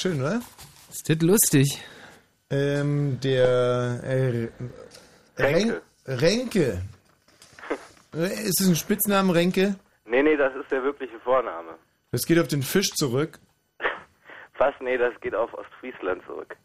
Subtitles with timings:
[0.00, 0.40] Schön, oder?
[0.88, 1.78] Ist das lustig?
[2.48, 4.48] Ähm, der äh,
[5.36, 5.82] Renke.
[6.06, 6.82] Renke.
[8.12, 9.74] Ist es ein Spitznamen, Renke?
[10.06, 11.74] Nee, nee, das ist der wirkliche Vorname.
[12.12, 13.38] Das geht auf den Fisch zurück.
[14.56, 14.72] Was?
[14.80, 16.56] Nee, das geht auf Ostfriesland zurück.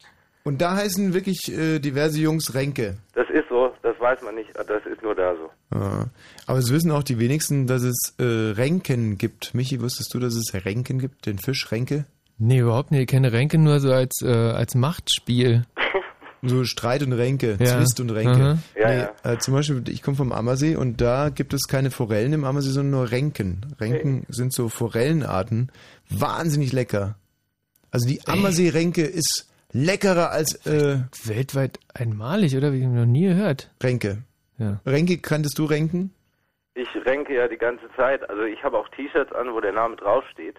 [0.45, 2.99] Und da heißen wirklich äh, diverse Jungs Renke.
[3.15, 5.77] Das ist so, das weiß man nicht, das ist nur da so.
[5.77, 6.05] Ah.
[6.47, 9.53] Aber es wissen auch die wenigsten, dass es äh, Renken gibt.
[9.53, 12.05] Michi, wusstest du, dass es Renken gibt, den Fisch Renke?
[12.37, 13.01] Nee, überhaupt nicht.
[13.01, 15.63] Ich kenne Renke nur so als, äh, als Machtspiel.
[16.47, 17.65] So Streit und Ränke, Ja.
[17.65, 18.59] Zwist und Ränke.
[18.79, 19.31] Ja, nee, ja.
[19.31, 22.69] Äh, zum Beispiel, ich komme vom Ammersee und da gibt es keine Forellen im Ammersee,
[22.69, 23.65] sondern nur Renken.
[23.79, 25.71] Renken sind so Forellenarten.
[26.07, 27.15] Wahnsinnig lecker.
[27.89, 32.73] Also die Ammersee-Renke ist leckerer als äh, Weltweit einmalig, oder?
[32.73, 33.71] Wie ich noch nie gehört.
[33.81, 34.19] Renke.
[34.59, 34.79] Ja.
[34.85, 36.13] Renke, kanntest du Renken?
[36.75, 38.29] Ich renke ja die ganze Zeit.
[38.29, 40.57] Also ich habe auch T-Shirts an, wo der Name draufsteht.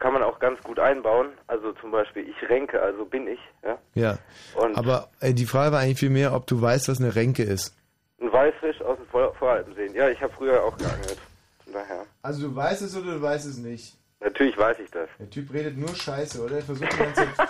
[0.00, 1.28] Kann man auch ganz gut einbauen.
[1.46, 3.38] Also zum Beispiel, ich renke, also bin ich.
[3.62, 3.78] Ja?
[3.94, 4.18] Ja.
[4.56, 7.42] Und Aber äh, die Frage war eigentlich viel mehr, ob du weißt, was eine Renke
[7.44, 7.76] ist.
[8.20, 9.90] ein Weißfisch aus dem Vor Voralpensee.
[9.94, 11.18] Ja, ich habe früher auch geangelt.
[11.64, 12.04] Von daher.
[12.22, 13.94] Also du weißt es oder du weißt es nicht?
[14.22, 15.08] Natürlich weiß ich das.
[15.18, 16.56] Der Typ redet nur Scheiße, oder?
[16.56, 17.48] Er versucht die ganze Zeit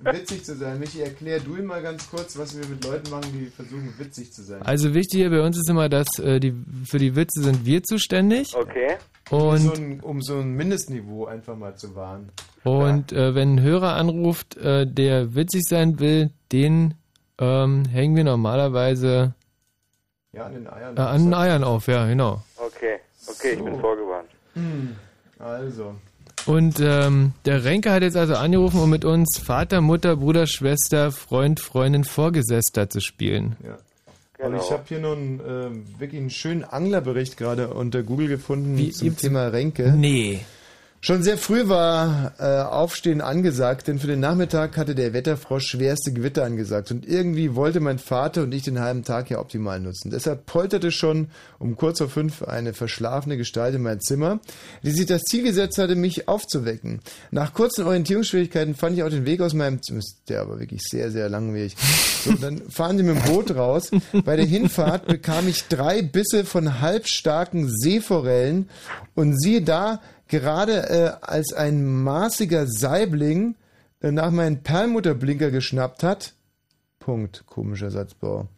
[0.12, 0.78] witzig zu sein.
[0.78, 4.32] Michi, erklär du ihm mal ganz kurz, was wir mit Leuten machen, die versuchen witzig
[4.32, 4.60] zu sein.
[4.62, 6.54] Also wichtig hier bei uns ist immer, dass äh, die,
[6.86, 8.54] für die Witze sind wir zuständig.
[8.54, 8.96] Okay.
[9.30, 12.30] Um, so Und, ein, um so ein Mindestniveau einfach mal zu wahren.
[12.64, 16.94] und äh, wenn ein Hörer anruft, äh, der witzig sein will, den
[17.38, 19.34] ähm, hängen wir normalerweise
[20.32, 20.96] Ja, an den Eiern.
[20.96, 22.42] äh, an den Eiern auf, ja, genau.
[22.56, 22.98] Okay.
[23.26, 24.28] Okay, ich bin vorgewarnt.
[24.54, 24.94] Hm,
[25.38, 25.94] Also.
[26.46, 31.10] Und ähm, der Renke hat jetzt also angerufen, um mit uns Vater, Mutter, Bruder, Schwester,
[31.10, 33.56] Freund, Freundin, Vorgesetzter zu spielen.
[33.64, 33.78] Ja.
[34.44, 34.56] Genau.
[34.58, 38.76] Und ich habe hier noch einen, ähm, wirklich einen schönen Anglerbericht gerade unter Google gefunden
[38.78, 39.92] Wie- zum Thema Renke.
[39.96, 40.40] Nee.
[41.04, 46.14] Schon sehr früh war äh, Aufstehen angesagt, denn für den Nachmittag hatte der Wetterfrosch schwerste
[46.14, 50.10] Gewitter angesagt und irgendwie wollte mein Vater und ich den halben Tag ja optimal nutzen.
[50.10, 51.28] Deshalb polterte schon
[51.58, 54.40] um kurz vor fünf eine verschlafene Gestalt in mein Zimmer,
[54.82, 57.00] die sich das Ziel gesetzt hatte, mich aufzuwecken.
[57.30, 60.00] Nach kurzen Orientierungsschwierigkeiten fand ich auch den Weg aus meinem Zimmer,
[60.30, 61.76] der aber wirklich sehr, sehr langwierig.
[62.24, 63.90] So, dann fahren sie mit dem Boot raus.
[64.24, 68.70] Bei der Hinfahrt bekam ich drei Bisse von halbstarken Seeforellen
[69.14, 73.56] und siehe da, gerade äh, als ein maßiger Saibling
[74.00, 76.34] äh, nach meinen Perlmutterblinker geschnappt hat.
[76.98, 78.48] Punkt, komischer Satzbau.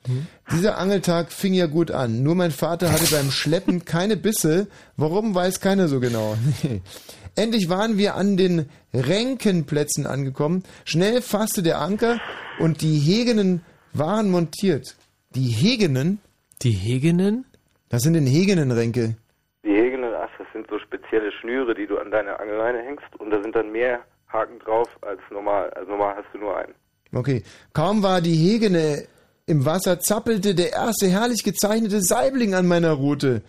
[0.52, 2.22] Dieser Angeltag fing ja gut an.
[2.22, 4.68] Nur mein Vater hatte beim Schleppen keine Bisse.
[4.96, 6.36] Warum weiß keiner so genau.
[7.34, 10.62] Endlich waren wir an den Ränkenplätzen angekommen.
[10.84, 12.20] Schnell fasste der Anker
[12.60, 13.62] und die Hegenen
[13.92, 14.96] waren montiert.
[15.34, 16.20] Die Hegenen?
[16.62, 17.46] Die Hegenen?
[17.88, 19.16] Das sind den Hegenen-Ränke.
[19.64, 23.30] Die Hegenen, ach, das sind so spezielle Schnüre, die du an deine Angelleine hängst und
[23.30, 25.70] da sind dann mehr Haken drauf als normal.
[25.70, 26.74] Also normal hast du nur einen.
[27.12, 27.42] Okay.
[27.72, 29.06] Kaum war die Hegene
[29.46, 33.42] im Wasser, zappelte der erste herrlich gezeichnete Saibling an meiner Rute.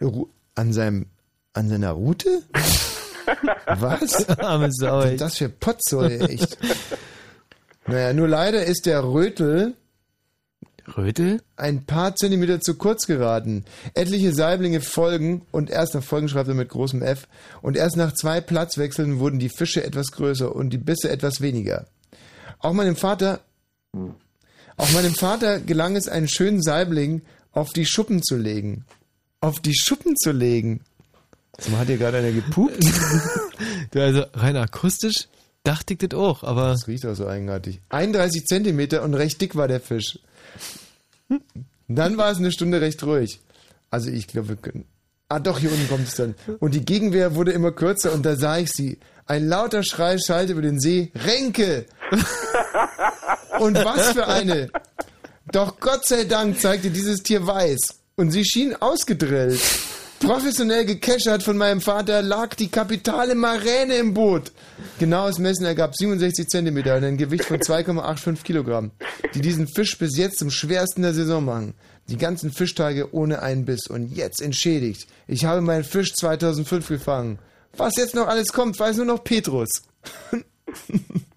[0.00, 1.06] Ru an seinem,
[1.52, 2.42] an seiner Rute?
[3.78, 4.28] Was?
[4.40, 6.58] Arme Sau, Was sind das für Potzoll, echt?
[7.86, 9.74] naja, nur leider ist der Rötel
[10.96, 11.40] Rötel?
[11.56, 13.64] ein paar Zentimeter zu kurz geraten.
[13.94, 17.28] Etliche Saiblinge folgen und erst nach Folgen schreibt er mit großem F
[17.62, 21.86] und erst nach zwei Platzwechseln wurden die Fische etwas größer und die Bisse etwas weniger.
[22.58, 23.40] Auch meinem Vater,
[24.76, 27.22] auch meinem Vater gelang es, einen schönen Saibling
[27.52, 28.84] auf die Schuppen zu legen.
[29.40, 30.80] Auf die Schuppen zu legen.
[31.58, 32.84] So, hat hier gerade einer gepupt?
[33.92, 35.26] Also rein akustisch
[35.64, 37.80] dachte ich das auch, aber Das riecht auch so eigenartig.
[37.90, 40.18] 31 Zentimeter und recht dick war der Fisch.
[41.88, 43.40] Dann war es eine Stunde recht ruhig.
[43.90, 44.84] Also ich glaube, wir können.
[45.28, 46.34] Ah, doch, hier unten kommt es dann.
[46.58, 48.98] Und die Gegenwehr wurde immer kürzer und da sah ich sie.
[49.26, 51.12] Ein lauter Schrei schallte über den See.
[51.14, 51.86] Renke!
[53.60, 54.70] Und was für eine!
[55.52, 57.78] Doch Gott sei Dank zeigte dieses Tier weiß.
[58.16, 59.60] Und sie schien ausgedrillt.
[60.20, 64.52] Professionell gekeschert von meinem Vater lag die kapitale Maräne im Boot.
[64.98, 68.90] Genaues Messen ergab 67 Zentimeter und ein Gewicht von 2,85 Kilogramm,
[69.34, 71.74] die diesen Fisch bis jetzt zum schwersten der Saison machen.
[72.08, 75.08] Die ganzen Fischtage ohne einen Biss und jetzt entschädigt.
[75.26, 77.38] Ich habe meinen Fisch 2005 gefangen.
[77.76, 79.70] Was jetzt noch alles kommt, weiß nur noch Petrus.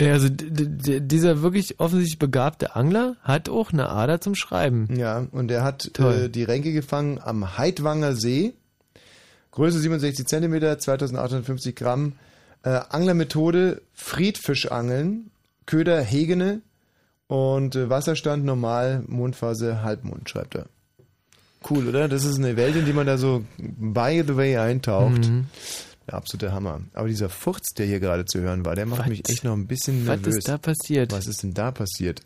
[0.00, 4.88] ja, also dieser wirklich offensichtlich begabte Angler hat auch eine Ader zum Schreiben.
[4.96, 8.54] Ja, und er hat äh, die Ränke gefangen am Heidwanger See.
[9.52, 12.14] Größe 67 Zentimeter, 2850 Gramm.
[12.62, 15.30] Äh, Anglermethode Friedfischangeln,
[15.66, 16.62] Köder Hegene
[17.26, 20.66] und äh, Wasserstand normal, Mondphase Halbmond, schreibt er.
[21.68, 22.08] Cool, oder?
[22.08, 25.28] Das ist eine Welt, in die man da so by the way eintaucht.
[25.28, 25.46] Mhm.
[26.10, 26.80] Der absolute Hammer.
[26.92, 29.06] Aber dieser Furz, der hier gerade zu hören war, der macht Was?
[29.06, 30.38] mich echt noch ein bisschen Was nervös.
[30.38, 31.12] ist da passiert?
[31.12, 32.22] Was ist denn da passiert?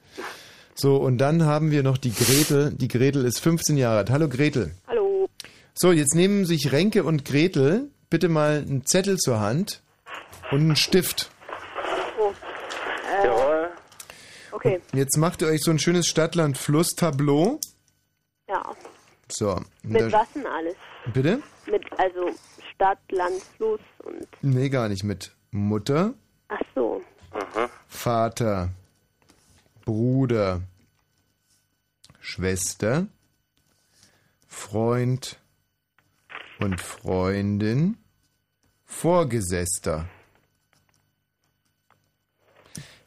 [0.75, 2.73] So, und dann haben wir noch die Gretel.
[2.73, 4.11] Die Gretel ist 15 Jahre alt.
[4.11, 4.75] Hallo Gretel.
[4.89, 5.29] Hallo.
[5.75, 9.83] So, jetzt nehmen sich Renke und Gretel bitte mal einen Zettel zur Hand
[10.51, 11.31] und einen Stift.
[12.19, 12.33] Oh.
[13.23, 13.69] Äh, Jawohl.
[14.53, 14.81] okay.
[14.95, 17.61] Jetzt macht ihr euch so ein schönes Stadtland-Fluss-Tableau.
[18.49, 18.63] Ja.
[19.29, 19.51] So.
[19.51, 20.75] und Mit was denn alles?
[21.13, 21.43] Bitte?
[21.71, 22.31] Mit, also
[22.75, 24.26] Stadt, Land, Fluss und.
[24.43, 25.05] Nee, gar nicht.
[25.05, 26.15] Mit Mutter,
[26.49, 27.03] Ach so.
[27.88, 28.71] Vater,
[29.85, 30.62] Bruder,
[32.21, 33.06] Schwester,
[34.47, 35.38] Freund
[36.61, 37.97] und Freundin,
[38.85, 40.09] Vorgesetzter.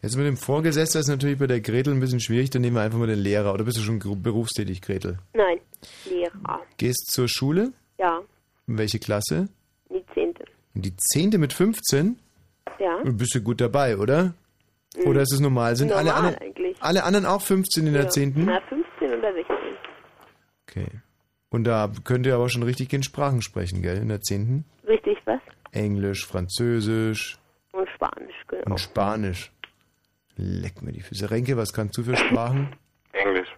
[0.01, 2.81] Jetzt mit dem Vorgesetzter ist natürlich bei der Gretel ein bisschen schwierig, dann nehmen wir
[2.81, 3.53] einfach mal den Lehrer.
[3.53, 5.19] Oder bist du schon berufstätig, Gretel?
[5.33, 5.59] Nein.
[6.05, 6.61] Lehrer.
[6.77, 7.73] Gehst zur Schule?
[7.97, 8.21] Ja.
[8.67, 9.49] In welche Klasse?
[10.81, 10.95] Die zehnte.
[10.95, 12.19] In die zehnte mit 15?
[12.79, 13.01] Ja.
[13.03, 14.33] Du bist ja gut dabei, oder?
[15.05, 15.75] Oder ist es normal?
[15.75, 16.77] Sind alle, Normal anderen, eigentlich.
[16.81, 18.09] alle anderen auch 15 in der Ja.
[18.09, 18.33] 10.?
[18.45, 19.55] Na, 15 oder 16.
[20.67, 20.87] Okay.
[21.49, 23.97] Und da könnt ihr aber schon richtig in Sprachen sprechen, gell?
[23.97, 24.65] In der 10.
[24.87, 25.39] Richtig, was?
[25.71, 27.37] Englisch, Französisch
[27.73, 28.63] Und Spanisch, genau.
[28.71, 29.51] und Spanisch.
[30.35, 31.29] Leck mir die Füße.
[31.31, 32.75] Renke, was kannst du für Sprachen?
[33.13, 33.49] Englisch.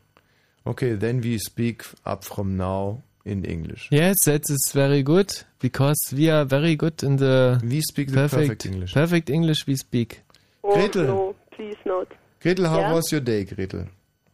[0.65, 3.87] Okay, then we speak up from now in English.
[3.91, 8.15] Yes, that is very good because we are very good in the We speak the
[8.15, 8.93] perfect, perfect English.
[8.93, 10.21] perfect English we speak.
[10.63, 11.03] Oh, Gretel.
[11.05, 12.07] no, please not.
[12.41, 12.93] Gretel, how Ja?
[12.93, 13.85] was your day, Gretel?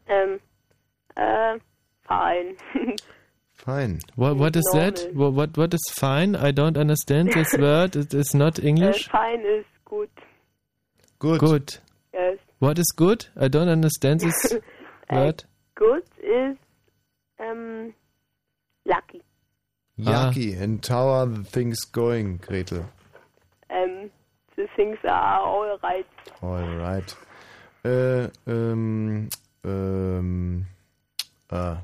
[0.08, 0.40] Ähm,
[1.16, 1.60] äh,
[2.08, 2.56] fine.
[3.58, 4.00] Fine.
[4.16, 4.98] What, what is that?
[5.14, 5.32] Normal.
[5.32, 6.36] What, what what is fine?
[6.36, 7.96] I don't understand this word.
[7.96, 9.08] It is not äh, English.
[9.10, 10.10] fine ist gut.
[11.20, 11.40] Gut.
[11.40, 11.80] Good.
[12.14, 12.38] Yes.
[12.60, 13.26] What is good?
[13.36, 14.60] I don't understand this
[15.12, 15.46] word.
[15.76, 16.60] Good ist,
[17.40, 17.94] ähm,
[18.86, 19.22] lucky.
[20.00, 20.60] Yucky.
[20.60, 22.86] And how are the things going, Gretel?
[23.70, 24.10] Ähm,
[24.56, 26.06] the things are all right.
[26.44, 27.16] Alright.
[27.84, 29.30] Äh, ähm,
[29.64, 30.66] ähm,
[31.52, 31.78] ah.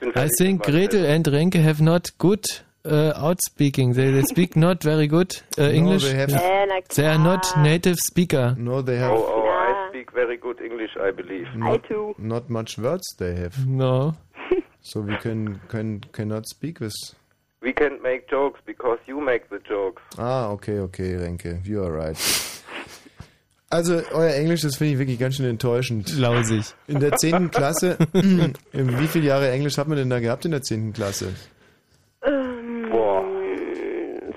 [0.00, 2.44] Bin I think mit Gretel and Renke have not good
[2.84, 3.94] uh, outspeaking.
[3.94, 6.02] They, they speak not very good uh, English.
[6.04, 6.30] they have-
[6.94, 8.54] They are not native speaker.
[8.58, 11.46] No, they have Oh, oh, I speak very good English, I believe.
[11.62, 12.14] I too.
[12.18, 13.66] not much words they have.
[13.66, 14.14] No.
[14.82, 17.14] So we can, can cannot speak this.
[17.62, 20.02] We can't make jokes because you make the jokes.
[20.18, 21.64] Ah, okay, okay, Renke.
[21.66, 22.16] You are right.
[23.72, 26.18] Also, euer Englisch, das finde ich wirklich ganz schön enttäuschend.
[26.18, 26.74] Lausig.
[26.88, 27.52] In der 10.
[27.52, 30.92] Klasse, wie viele Jahre Englisch hat man denn da gehabt in der 10.
[30.92, 31.34] Klasse?
[32.22, 33.22] Ähm, Boah.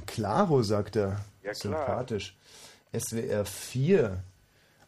[0.07, 1.17] Claro, sagt er.
[1.43, 1.55] Ja, klar.
[1.85, 2.35] Sympathisch.
[2.97, 4.23] SWR 4.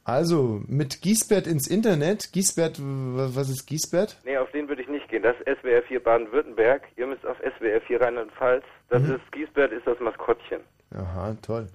[0.06, 2.32] Also, mit Giesbert ins Internet.
[2.32, 4.16] Giesbert, was ist Giesbert?
[4.24, 5.24] Nee, auf den würde ich nicht gehen.
[5.24, 6.84] Das ist SWR 4 Baden-Württemberg.
[6.96, 8.64] Ihr müsst auf SWR 4 Rheinland-Pfalz.
[8.90, 9.16] Das Mhm.
[9.16, 10.62] ist Giesbert ist das Maskottchen.
[10.96, 11.68] Aha, toll.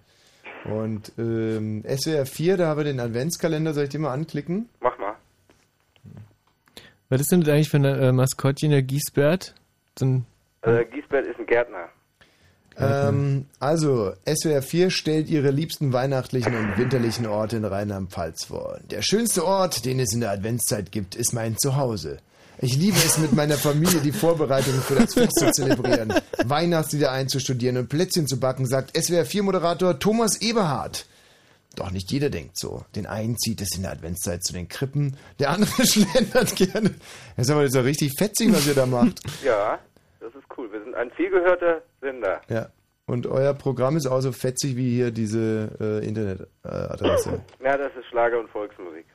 [0.65, 3.75] Und ähm, SWR 4, da haben wir den Adventskalender.
[3.75, 4.69] Soll ich den mal anklicken?
[4.81, 5.17] Mach mal.
[7.09, 9.55] Was ist denn das eigentlich für ein äh, Maskottchen, der Giesbert?
[9.99, 10.27] So ein,
[10.63, 11.89] Also Giesbert ist ein Gärtner.
[12.79, 18.79] Ähm, also, SWR 4 stellt ihre liebsten weihnachtlichen und winterlichen Orte in Rheinland-Pfalz vor.
[18.91, 22.19] Der schönste Ort, den es in der Adventszeit gibt, ist mein Zuhause.
[22.65, 26.15] Ich liebe es, mit meiner Familie die Vorbereitungen für das Fest zu zelebrieren,
[26.45, 31.07] Weihnachtslieder einzustudieren und Plätzchen zu backen, sagt SWR 4-Moderator Thomas Eberhardt.
[31.75, 32.85] Doch nicht jeder denkt so.
[32.95, 36.95] Den einen zieht es in der Adventszeit zu den Krippen, der andere schlendert gerne.
[37.37, 39.21] Das ist aber jetzt auch richtig fetzig, was ihr da macht.
[39.45, 39.81] Ja,
[40.21, 40.71] das ist cool.
[40.71, 42.43] Wir sind ein vielgehörter Sender.
[42.49, 42.69] Ja.
[43.07, 47.41] und euer Programm ist auch so fetzig wie hier diese äh, Internetadresse.
[47.61, 49.07] Ja, das ist Schlager und Volksmusik.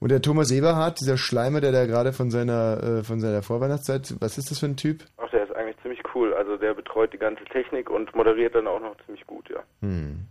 [0.00, 4.14] Und der Thomas Eberhardt, dieser Schleimer, der da gerade von seiner äh, von seiner Vorweihnachtszeit,
[4.18, 5.04] was ist das für ein Typ?
[5.18, 6.32] Ach, der ist eigentlich ziemlich cool.
[6.34, 9.62] Also der betreut die ganze Technik und moderiert dann auch noch ziemlich gut, ja.
[9.82, 10.26] Hm.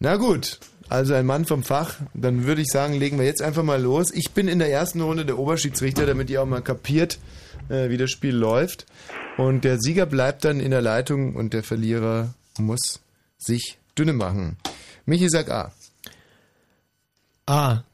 [0.00, 2.00] Na gut, also ein Mann vom Fach.
[2.14, 4.12] Dann würde ich sagen, legen wir jetzt einfach mal los.
[4.12, 7.18] Ich bin in der ersten Runde der Oberschiedsrichter, damit ihr auch mal kapiert,
[7.68, 8.86] äh, wie das Spiel läuft.
[9.36, 13.02] Und der Sieger bleibt dann in der Leitung und der Verlierer muss
[13.38, 14.56] sich dünne machen.
[15.06, 15.70] Michi sagt A.
[17.46, 17.84] A.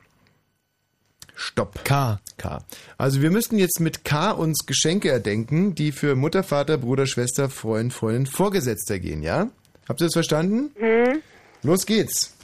[1.37, 1.85] Stopp.
[1.85, 2.19] K.
[2.39, 2.65] K.
[2.97, 7.51] Also wir müssten jetzt mit K uns Geschenke erdenken, die für Mutter, Vater, Bruder, Schwester,
[7.51, 9.51] Freund, Freundin, Vorgesetzter gehen, ja?
[9.89, 10.71] Habt ihr das verstanden?
[10.77, 11.21] Hm?
[11.63, 12.36] Los geht's.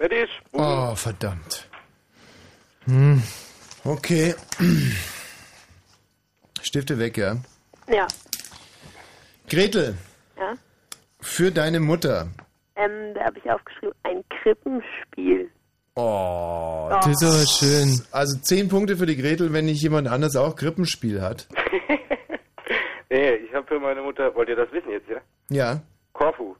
[0.00, 0.30] Fertig?
[0.52, 1.68] Oh, verdammt.
[2.86, 3.22] Hm.
[3.84, 4.34] Okay.
[6.62, 7.36] Stifte weg, ja.
[7.86, 8.06] Ja.
[9.50, 9.96] Gretel,
[10.38, 10.54] Ja.
[11.20, 12.28] für deine Mutter.
[12.76, 15.50] Ähm, da habe ich aufgeschrieben, ein Krippenspiel.
[15.96, 18.00] Oh, Das ist aber schön.
[18.10, 21.46] Also zehn Punkte für die Gretel, wenn nicht jemand anders auch Krippenspiel hat.
[23.12, 25.20] Nee, ich habe für meine Mutter, wollt ihr das wissen jetzt, ja?
[25.48, 25.82] Ja.
[26.12, 26.54] Korfu.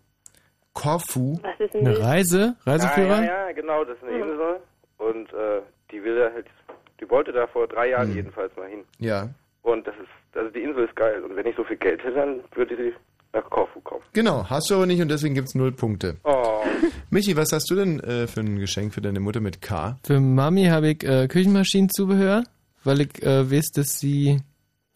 [0.81, 1.39] Korfu.
[1.43, 2.01] Was ist denn Eine?
[2.01, 2.57] Reise?
[2.65, 3.17] Reiseführer?
[3.17, 4.57] Ja, ja, ja, genau, das ist eine Insel.
[4.99, 5.61] Und äh,
[5.91, 6.47] die will da halt,
[7.01, 8.85] die wollte da vor drei Jahren jedenfalls mal hin.
[8.99, 9.29] Ja.
[9.63, 11.23] Und das ist, also die Insel ist geil.
[11.23, 12.93] Und wenn ich so viel Geld hätte, dann würde sie
[13.33, 14.03] nach Korfu kommen.
[14.13, 16.17] Genau, hast du aber nicht und deswegen gibt's null Punkte.
[16.25, 16.63] Oh.
[17.11, 19.99] Michi, was hast du denn äh, für ein Geschenk für deine Mutter mit K?
[20.05, 22.45] Für Mami habe ich äh, Küchenmaschinenzubehör,
[22.85, 24.41] weil ich äh, weiß, dass sie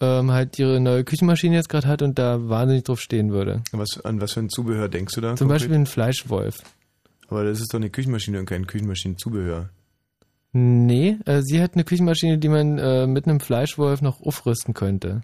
[0.00, 3.62] ähm, halt ihre neue Küchenmaschine jetzt gerade hat und da wahnsinnig drauf stehen würde.
[3.72, 5.36] Was, an was für ein Zubehör denkst du da?
[5.36, 5.60] Zum konkret?
[5.60, 6.62] Beispiel ein Fleischwolf.
[7.28, 9.70] Aber das ist doch eine Küchenmaschine und kein Küchenmaschinenzubehör.
[10.52, 15.22] Nee, äh, sie hat eine Küchenmaschine, die man äh, mit einem Fleischwolf noch aufrüsten könnte.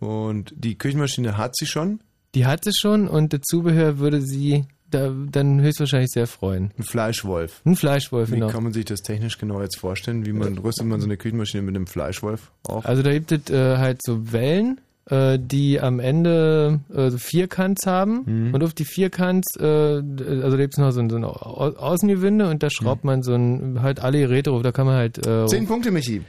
[0.00, 2.00] Und die Küchenmaschine hat sie schon?
[2.34, 6.70] Die hat sie schon und das Zubehör würde sie da, dann höchstwahrscheinlich sehr freuen.
[6.78, 7.60] Ein Fleischwolf.
[7.64, 8.48] Ein Fleischwolf, Wie genau.
[8.48, 10.24] kann man sich das technisch genau jetzt vorstellen?
[10.26, 12.86] Wie man rüstet man so eine Küchenmaschine mit einem Fleischwolf auf?
[12.86, 17.86] Also da gibt es äh, halt so Wellen, äh, die am Ende äh, so Vierkants
[17.86, 18.54] haben Mhm.
[18.54, 21.30] und auf die Vierkants, äh, also da gibt es noch so ein, so ein Au-
[21.76, 25.26] Außengewinde und da schraubt man so ein, halt alle Geräte drauf, da kann man halt...
[25.26, 26.22] Äh, Zehn Punkte, Michi.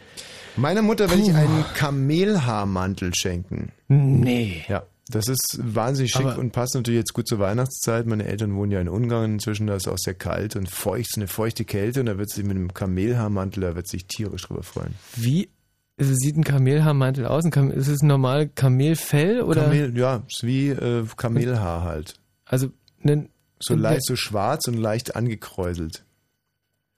[0.57, 3.71] Meiner Mutter will ich einen Kamelhaarmantel schenken.
[3.87, 4.63] Nee.
[4.67, 4.83] Ja.
[5.09, 8.07] Das ist wahnsinnig schick Aber- und passt natürlich jetzt gut zur Weihnachtszeit.
[8.07, 11.27] Meine Eltern wohnen ja in Ungarn inzwischen, da ist auch sehr kalt und feucht, eine
[11.27, 14.95] feuchte Kälte und da wird sie mit einem Kamelhaarmantel, da wird sich tierisch drüber freuen.
[15.15, 15.49] Wie
[15.99, 17.45] sieht ein Kamelhaarmantel aus?
[17.45, 19.63] Ist es normal Kamelfell oder?
[19.63, 22.15] Kamel, ja, ist wie äh, Kamelhaar halt.
[22.45, 22.69] Also
[23.01, 26.04] ne, So leicht, so schwarz und leicht angekräuselt.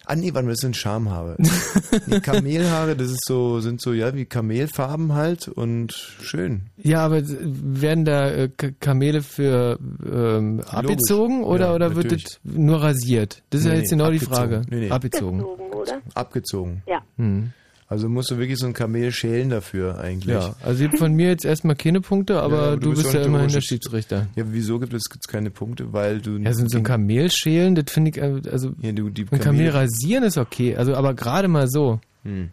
[0.10, 1.36] Ah nee, mal, das sind Schamhaare.
[2.08, 6.62] nee, Kamelhaare, das ist so, sind so, ja, wie Kamelfarben halt und schön.
[6.78, 8.50] Ja, aber werden da äh,
[8.80, 9.78] Kamele für
[10.10, 13.44] ähm, abgezogen oder, Ja, oder wird das nur rasiert?
[13.50, 14.36] Das ist Nee, ja jetzt nee, genau die abgezogen.
[14.38, 14.62] Frage.
[14.70, 14.90] Nee, nee.
[14.92, 15.38] Abgezogen.
[15.40, 16.02] Gezogen, oder?
[16.14, 16.84] Abgezogen.
[16.88, 17.02] Ja.
[17.18, 17.52] Hm.
[17.89, 20.34] Also musst du wirklich so ein Kamel schälen dafür eigentlich.
[20.36, 23.22] Ja, also gibt von mir jetzt erstmal keine Punkte, aber, Ja, aber du, bist ja
[23.22, 24.27] auch immerhin der Schieds- Schiedsrichter.
[24.36, 25.94] Ja, wieso gibt es gibt's keine Punkte?
[25.94, 26.38] Weil du.
[26.38, 29.39] Ja, so, so ein Kamel schälen, das finde ich, äh, also ja, du, die ein
[29.39, 32.01] Kamel rasieren ist okay, also aber gerade mal so.
[32.24, 32.50] Hm.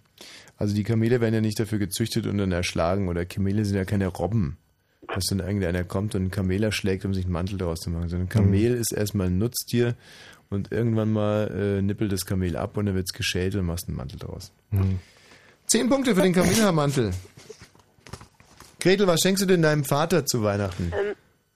[0.56, 3.84] Also die Kamele werden ja nicht dafür gezüchtet und dann erschlagen oder Kamele sind ja
[3.84, 4.56] keine Robben.
[5.12, 8.08] Dass dann irgendeiner kommt und einen Kamel erschlägt, um sich einen Mantel daraus zu machen.
[8.08, 9.96] Sondern ein Kamel ist erstmal ein Nutztier
[10.48, 13.96] und irgendwann mal äh, nippelt das Kamel ab und dann wird's geschält und machst einen
[13.96, 14.52] Mantel draus.
[14.70, 15.00] Hm.
[15.66, 17.12] Zehn Punkte für den Kamelhaarmantel.
[18.80, 20.92] Gretel, was schenkst du denn deinem Vater zu Weihnachten?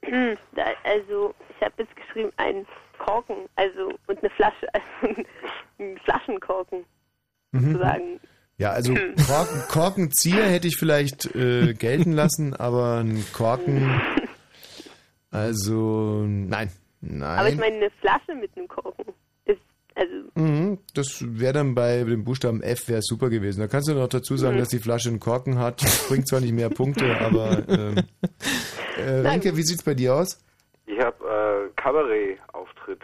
[0.02, 0.38] Ähm,
[0.84, 2.66] also, ich habe jetzt geschrieben, ein
[2.98, 5.22] Korken, also, und eine Flasche, also
[5.78, 6.84] ein Flaschenkorken,
[7.52, 7.72] Mhm.
[7.72, 8.20] sozusagen.
[8.58, 8.92] Ja, also
[9.26, 14.00] Korken, Korkenzieher hätte ich vielleicht äh, gelten lassen, aber ein Korken,
[15.30, 17.38] also nein, nein.
[17.38, 19.06] Aber ich meine, eine Flasche mit einem Korken.
[19.98, 23.60] Das, Also, Mhm, das wäre dann bei dem Buchstaben F wäre super gewesen.
[23.60, 24.60] Da kannst du noch dazu sagen, Mhm.
[24.60, 25.82] dass die Flasche einen Korken hat.
[26.08, 27.96] Bringt zwar nicht mehr Punkte, aber ähm,
[28.96, 30.38] äh, Renke, wie sieht's bei dir aus?
[30.86, 33.00] Ich habe äh, Kabarett-Auftritt,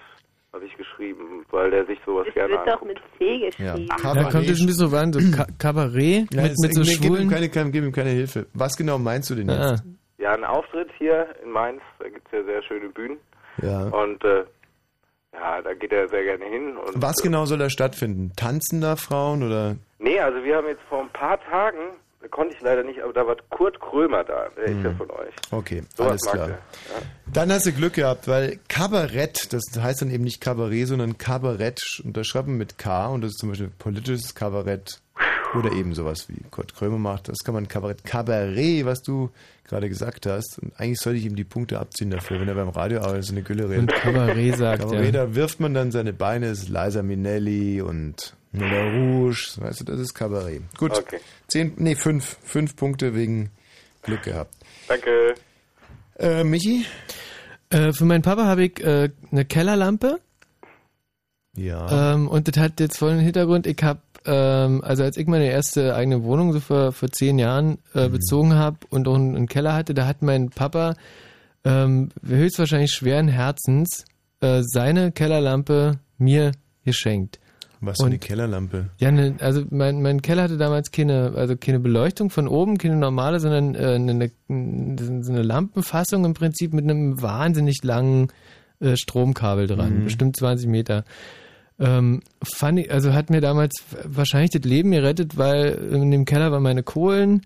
[0.53, 2.95] habe ich geschrieben, weil der sich sowas es gerne wird doch anguckt.
[2.95, 3.89] mit C geschrieben.
[3.89, 3.97] Da
[4.31, 6.87] kommt es ein bisschen so an, so Ka Kabarett Ja, mit, es- mit so nee,
[6.87, 7.29] gib, ihm schwulen...
[7.31, 8.47] keine, kein- gib ihm keine Hilfe.
[8.55, 9.59] Was genau meinst du denn jetzt?
[9.61, 9.77] Ah,
[10.19, 13.17] Ja, ein Auftritt hier in Mainz, da gibt's ja sehr schöne Bühnen.
[13.61, 13.85] Ja.
[13.89, 14.45] Und äh,
[15.35, 16.77] ja, da geht er sehr gerne hin.
[16.95, 18.33] Was genau soll da stattfinden?
[18.37, 19.77] Tanzen da Frauen oder?
[19.99, 21.79] Nee, also wir haben jetzt vor ein paar Tagen,
[22.25, 25.11] da konnte ich leider nicht, aber da war Kurt Krömer da, der ist ja von
[25.11, 25.35] euch.
[25.51, 26.49] Okay, Sowas alles klar.
[26.49, 26.57] Ja.
[27.31, 32.01] Dann hast du Glück gehabt, weil Kabarett, das heißt dann eben nicht Kabarett, sondern Kabarett,
[32.03, 35.03] und das schreibt man mit K und das ist zum Beispiel politisches Kabarett
[35.55, 37.29] oder eben sowas wie Kurt Krömer macht.
[37.29, 39.29] Das kann man Kabarett, Kabarett, was du
[39.65, 40.59] gerade gesagt hast.
[40.61, 43.35] Und eigentlich sollte ich ihm die Punkte abziehen dafür, wenn er beim Radio arbeitet, so
[43.35, 43.95] eine Gülle und redet.
[43.97, 45.27] Kabarett sagt Kabarett, er.
[45.27, 49.85] da wirft man dann seine Beine, es ist Liza Minnelli und Moulin Rouge, weißt du,
[49.85, 50.63] das ist Kabarett.
[50.79, 51.19] Gut, Okay.
[51.49, 53.51] zehn, nee, fünf, fünf Punkte wegen
[54.03, 54.55] Glück gehabt.
[54.89, 55.35] Danke.
[56.19, 56.85] Äh, Michi?
[57.71, 60.21] Äh, für meinen Papa habe ich äh, eine Kellerlampe
[61.57, 62.15] Ja.
[62.15, 63.67] ähm, und das hat jetzt vollen Hintergrund.
[63.67, 67.79] Ich habe, ähm, also als ich meine erste eigene Wohnung so vor, vor zehn Jahren
[67.95, 70.95] äh, bezogen habe und auch einen, einen Keller hatte, da hat mein Papa
[71.65, 74.05] ähm, höchstwahrscheinlich schweren Herzens
[74.41, 76.53] äh, seine Kellerlampe mir
[76.85, 77.41] geschenkt.
[77.87, 78.91] Was für eine Kellerlampe.
[78.99, 82.97] Ja, ne, also mein, mein Keller hatte damals keine, also keine Beleuchtung von oben, keine
[82.97, 88.29] normale, sondern äh, eine, eine, so eine Lampenfassung im Prinzip mit einem wahnsinnig langen
[88.81, 91.05] äh, Stromkabel dran, bestimmt 20 Meter.
[91.79, 96.53] Ähm, fand ich, also hat mir damals wahrscheinlich das Leben gerettet, weil in dem Keller
[96.53, 97.43] waren meine Kohlen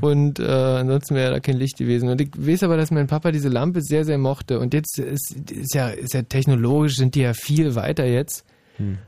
[0.00, 2.08] und äh, ansonsten wäre da kein Licht gewesen.
[2.08, 4.58] Und ich weiß aber, dass mein Papa diese Lampe sehr, sehr mochte.
[4.58, 8.46] Und jetzt ist, ist ja, ist ja technologisch, sind die ja viel weiter jetzt.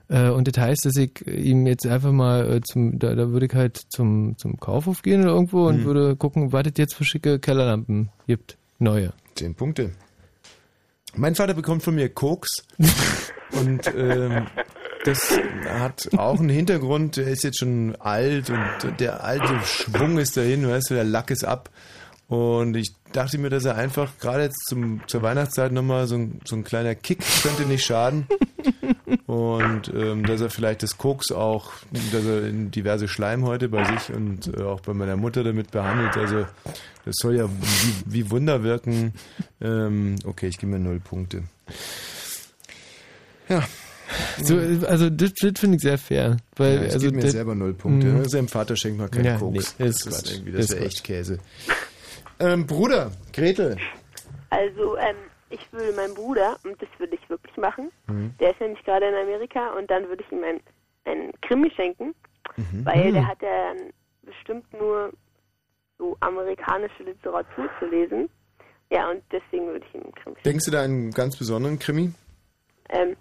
[0.09, 3.47] Äh, und das heißt, dass ich ihm jetzt einfach mal äh, zum, da, da würde
[3.47, 7.05] ich halt zum, zum Kaufhof gehen oder irgendwo und würde gucken, was es jetzt für
[7.05, 8.57] schicke Kellerlampen gibt.
[8.79, 9.13] Neue.
[9.35, 9.93] Zehn Punkte.
[11.17, 12.65] Mein Vater bekommt von mir Koks
[13.53, 14.47] und ähm,
[15.05, 17.19] das hat auch einen Hintergrund.
[17.19, 21.31] Er ist jetzt schon alt und der alte Schwung ist dahin, weißt du, der Lack
[21.31, 21.71] ist ab.
[22.29, 26.41] Und ich dachte mir, dass er einfach gerade jetzt zum, zur Weihnachtszeit nochmal so ein,
[26.45, 28.27] so ein kleiner Kick könnte nicht schaden.
[29.27, 31.73] Und ähm, dass er vielleicht das Koks auch,
[32.13, 36.17] dass er in diverse Schleimhäute bei sich und äh, auch bei meiner Mutter damit behandelt.
[36.17, 36.47] Also
[37.05, 39.13] das soll ja wie, wie Wunder wirken.
[39.61, 41.43] Ähm, okay, ich gebe mir null Punkte.
[43.49, 43.63] Ja,
[44.43, 46.37] So, also das, das finde ich sehr fair.
[46.57, 48.07] Weil, ja ich also gebe mir das, selber null Punkte.
[48.07, 48.29] Mhm.
[48.29, 49.75] Seinem Vater schenkt man keinen Ja, Koks.
[49.79, 50.81] nee, das ist ist, das Ist wäre Quatsch.
[50.87, 51.39] echt Käse.
[52.41, 53.77] Ähm, Bruder, Gretel.
[54.51, 55.17] Also, ähm,
[55.51, 58.35] ich würde meinen Bruder, und das würde ich wirklich machen, Mhm.
[58.39, 60.61] der ist nämlich gerade in Amerika, und dann würde ich ihm ein,
[61.05, 62.15] ein Krimi schenken,
[62.57, 62.85] Mhm.
[62.85, 65.13] weil der hat ja dann bestimmt nur
[65.99, 68.29] so amerikanische Literatur zu lesen.
[68.91, 70.43] Ja, und deswegen würde ich ihm einen Krimi schenken.
[70.45, 72.13] Denkst du da an einen ganz besonderen Krimi?
[72.91, 73.17] Ähm,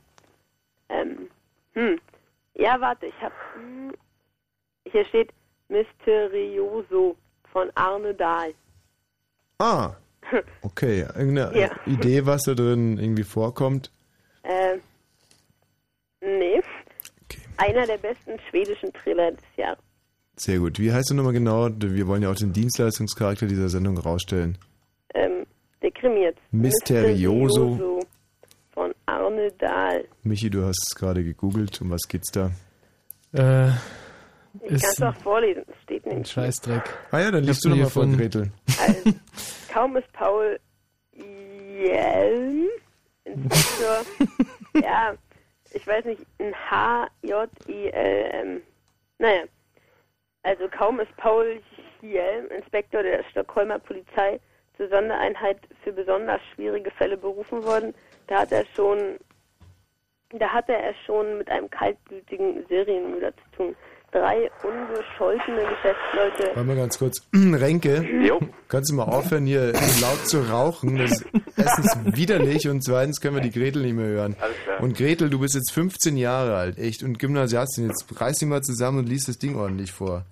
[0.89, 1.29] ähm,
[1.73, 1.99] hm.
[2.53, 3.93] Ja, warte, ich hab, hm,
[4.91, 5.31] hier steht
[5.69, 7.15] Mysterioso
[7.51, 8.53] von Arne Dahl.
[9.59, 9.95] Ah,
[10.61, 11.01] okay.
[11.15, 11.69] Irgendeine Ja.
[11.85, 13.91] Idee, was da drin irgendwie vorkommt?
[14.43, 14.79] Ähm,
[16.21, 16.61] nee.
[17.25, 17.41] Okay.
[17.57, 19.79] Einer der besten schwedischen Thriller des Jahres.
[20.35, 20.77] Sehr gut.
[20.79, 21.69] Wie heißt du nochmal genau?
[21.75, 24.57] Wir wollen ja auch den Dienstleistungscharakter dieser Sendung rausstellen.
[25.15, 25.45] Ähm,
[25.81, 26.39] der Krimi jetzt.
[26.51, 27.69] Mysterioso.
[27.69, 27.99] Mysterioso
[28.73, 30.05] von Arne Dahl.
[30.23, 31.81] Michi, du hast es gerade gegoogelt.
[31.81, 32.51] Um was geht's da?
[33.33, 33.71] äh,
[34.63, 36.31] Ich kann es auch vorlesen, es steht ein nämlich.
[36.31, 36.83] Scheißdreck.
[37.11, 38.05] Ah ja, dann liest du nochmal vor.
[38.05, 38.51] Gretel.
[38.79, 39.13] Also,
[39.73, 40.59] kaum ist Paul
[41.13, 42.69] Jelm,
[43.23, 44.01] Inspektor,
[44.81, 45.15] ja,
[45.73, 48.61] ich weiß nicht, ein H-J-I-L-M.
[49.19, 49.43] Naja,
[50.43, 51.61] also kaum ist Paul
[52.01, 54.39] Jelm, Inspektor der Stockholmer Polizei,
[54.77, 57.93] zur Sondereinheit für besonders schwierige Fälle berufen worden,
[58.27, 59.17] da hat er schon,
[60.29, 63.75] da hatte er schon mit einem kaltblütigen Serienmörder zu tun.
[64.11, 67.21] Drei unbescholtene Geschäftsleute Warte mal ganz kurz.
[67.35, 68.39] Renke, Jo.
[68.69, 70.97] kannst du mal aufhören, hier laut zu rauchen?
[70.97, 71.25] Das ist
[71.57, 74.35] erstens widerlich und zweitens können wir die Gretel nicht mehr hören.
[74.39, 74.81] Alles klar.
[74.81, 77.87] Und Gretel, du bist jetzt 15 Jahre alt, echt, und Gymnasiastin.
[77.89, 80.23] Jetzt reiß dich mal zusammen und liest das Ding ordentlich vor.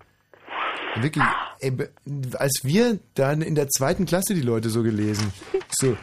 [1.01, 1.25] Wirklich,
[1.59, 1.73] ey,
[2.39, 5.33] als wir dann in der zweiten Klasse die Leute so gelesen,
[5.69, 5.97] so,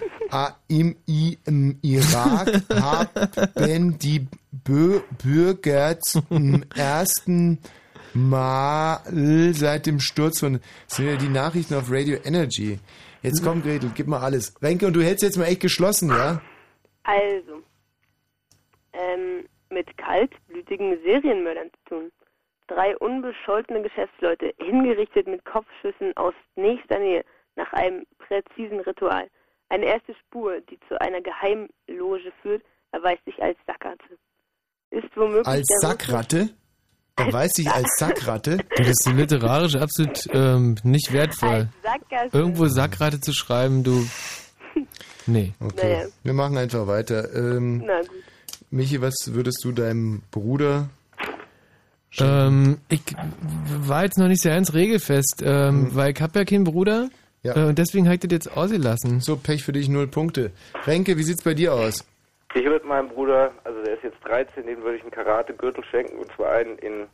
[0.68, 7.58] im, im Irak haben die Bö Bürger zum ersten
[8.14, 9.00] Mal
[9.52, 12.78] seit dem Sturz von, sind ja die Nachrichten auf Radio Energy.
[13.22, 14.54] Jetzt komm, Gretel, gib mal alles.
[14.62, 16.40] Renke, und du hältst jetzt mal echt geschlossen, ja?
[17.04, 17.62] Also,
[18.92, 22.12] ähm, mit kaltblütigen Serienmördern zu tun.
[22.68, 27.24] Drei unbescholtene Geschäftsleute, hingerichtet mit Kopfschüssen aus nächster Nähe,
[27.56, 29.28] nach einem präzisen Ritual.
[29.72, 34.18] Eine erste Spur, die zu einer Geheimloge führt, erweist sich als Sackgasse.
[34.90, 36.50] Ist womöglich Als Sackratte?
[37.16, 38.58] Erweist sich als Sackratte?
[38.76, 41.68] Das ist literarisch absolut ähm, nicht wertvoll.
[41.82, 42.36] Sackgasse.
[42.36, 44.06] Irgendwo Sackratte zu schreiben, du.
[45.26, 45.54] Nee.
[45.58, 46.00] Okay.
[46.00, 46.06] Naja.
[46.22, 47.34] Wir machen einfach weiter.
[47.34, 48.10] Ähm, Na gut.
[48.70, 50.90] Michi, was würdest du deinem Bruder
[52.18, 53.00] Ähm, ich
[53.86, 57.08] war jetzt noch nicht sehr ganz regelfest, ähm, weil ich habe ja keinen Bruder.
[57.42, 57.56] Ja.
[57.56, 59.20] Äh, und deswegen habe ich das jetzt ausgelassen.
[59.20, 60.52] So, Pech für dich, null Punkte.
[60.86, 62.04] Renke, wie sieht's bei dir aus?
[62.54, 66.18] Ich würde meinem Bruder, also der ist jetzt 13, den würde ich einen Karate-Gürtel schenken
[66.18, 67.06] und zwar einen in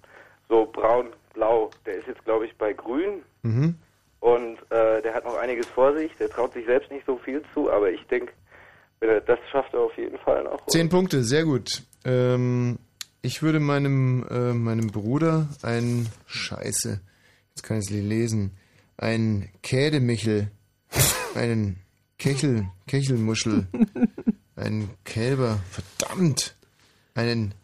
[0.49, 1.71] so braun-blau.
[1.87, 3.77] Der ist jetzt, glaube ich, bei grün Mhm.
[4.21, 6.11] und äh, der hat noch einiges vor sich.
[6.19, 8.33] Der traut sich selbst nicht so viel zu, aber ich denke,
[9.01, 10.67] wenn er das schafft, er auf jeden Fall noch.
[10.67, 11.83] Zehn Punkte, sehr gut.
[12.05, 12.79] Ähm,
[13.23, 17.01] ich würde meinem, äh, meinem Bruder ein Scheiße,
[17.51, 18.57] jetzt kann ich es nicht lesen,
[18.99, 20.51] ein Kädemichel,
[21.35, 21.79] einen
[22.19, 23.67] Kechel, Kechelmuschel,
[24.57, 26.57] einen Kälber, verdammt,
[27.15, 27.55] einen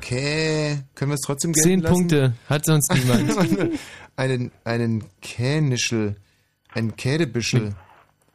[0.00, 0.76] Kä...
[0.94, 1.94] Können wir es trotzdem gelten Zehn lassen?
[1.94, 3.78] Punkte hat sonst niemand.
[4.16, 6.16] einen, einen Känischel,
[6.74, 7.74] ein Kädebüschel.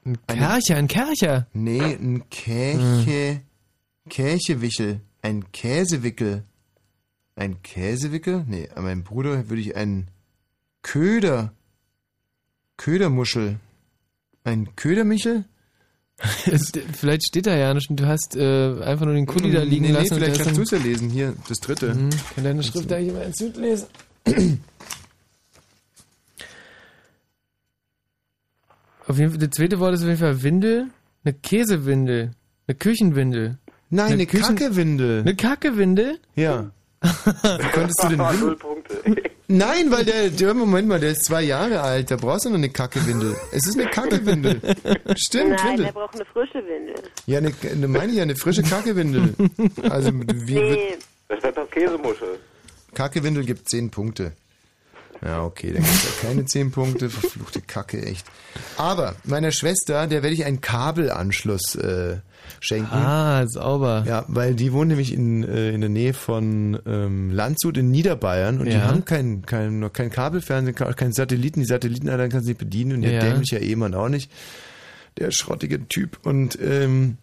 [0.03, 1.47] Ein Kercher, ein Kercher.
[1.53, 3.41] Nee, ein Käche,
[4.09, 6.43] Kächewichel, ein Käsewickel.
[7.35, 8.43] Ein Käsewickel?
[8.47, 10.09] Nee, an meinem Bruder würde ich einen
[10.81, 11.53] Köder,
[12.79, 13.59] Ködermuschel,
[14.45, 15.43] ein Ködermichel?
[16.93, 19.85] Vielleicht steht da ja nicht und du hast äh, einfach nur den Kuli da liegen
[19.85, 20.15] nee, lassen.
[20.15, 21.09] Nee, vielleicht kannst du es ja lesen.
[21.09, 21.87] Hier, das dritte.
[21.87, 23.87] dann, hm, kann deine Schrift da jemand ins Süd lesen?
[29.07, 30.87] Auf jeden Fall, das zweite Wort ist auf jeden Fall Windel,
[31.23, 32.31] eine Käsewindel,
[32.67, 33.57] eine Küchenwindel.
[33.89, 35.21] Nein, Eine eine, Küchen- Kackewindel.
[35.21, 36.19] Eine Kackewindel?
[36.35, 36.69] Ja.
[37.01, 38.39] Wie konntest du den Windel?
[38.39, 39.01] null Punkte.
[39.51, 42.11] Nein, weil der, der, Moment mal, der ist zwei Jahre alt.
[42.11, 43.35] Da brauchst du noch eine Kackewindel.
[43.51, 44.61] Es ist eine Kackewindel.
[45.15, 45.85] Stimmt, Nein, Windel.
[45.85, 46.93] der braucht eine frische Windel.
[47.25, 49.33] Ja, eine, eine meine ich ja, eine frische Kackewindel.
[49.89, 50.97] Also, wie wird, Nee,
[51.29, 52.39] Das wird doch Käsemuschel.
[52.93, 54.33] Kackewindel gibt 10 Punkte.
[55.23, 57.09] Ja, okay, dann gibt ja keine 10 Punkte.
[57.09, 58.25] Verfluchte Kacke, echt.
[58.77, 62.17] Aber meiner Schwester, der werde ich einen Kabelanschluss äh,
[62.61, 62.93] schenken.
[62.95, 64.05] Ah, sauber.
[64.07, 68.59] Ja, weil die wohnen nämlich in, äh, in der Nähe von ähm, Landshut in Niederbayern
[68.59, 68.83] und die Ja.
[68.85, 71.59] haben kein, kein, noch kein Kabelfernsehen, ke- kein Satelliten.
[71.59, 73.19] Die Satellitenanlagen kann sie nicht bedienen und der Ja.
[73.19, 74.31] dämliche Ehemann auch nicht.
[75.17, 76.17] Der schrottige Typ.
[76.23, 77.17] Und ähm,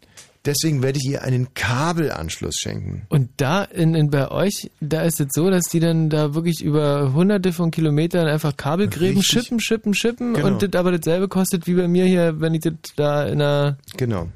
[0.47, 3.07] deswegen werde ich ihr einen Kabelanschluss schenken.
[3.09, 6.63] Und da in, in bei euch, da ist es so, dass die dann da wirklich
[6.63, 9.27] über hunderte von Kilometern einfach Kabelgräben Richtig.
[9.43, 10.47] schippen, schippen, schippen Genau.
[10.49, 13.77] und das aber dasselbe kostet wie bei mir hier, wenn ich das da in der
[13.97, 14.29] Genau.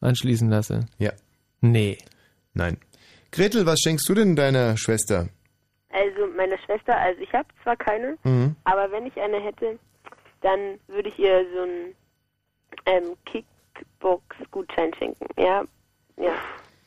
[0.00, 0.86] anschließen lasse.
[0.98, 1.12] Ja.
[1.60, 1.98] Nee.
[2.54, 2.76] Nein.
[3.30, 5.28] Gretel, was schenkst du denn deiner Schwester?
[5.90, 8.54] also meine Schwester, also ich habe zwar keine, Mhm.
[8.64, 9.78] aber wenn ich eine hätte,
[10.42, 11.94] dann würde ich ihr so einen
[12.86, 13.16] ähm,
[14.00, 15.26] Kickbox-Gutschein schenken.
[15.36, 15.64] Ja,
[16.16, 16.32] ja,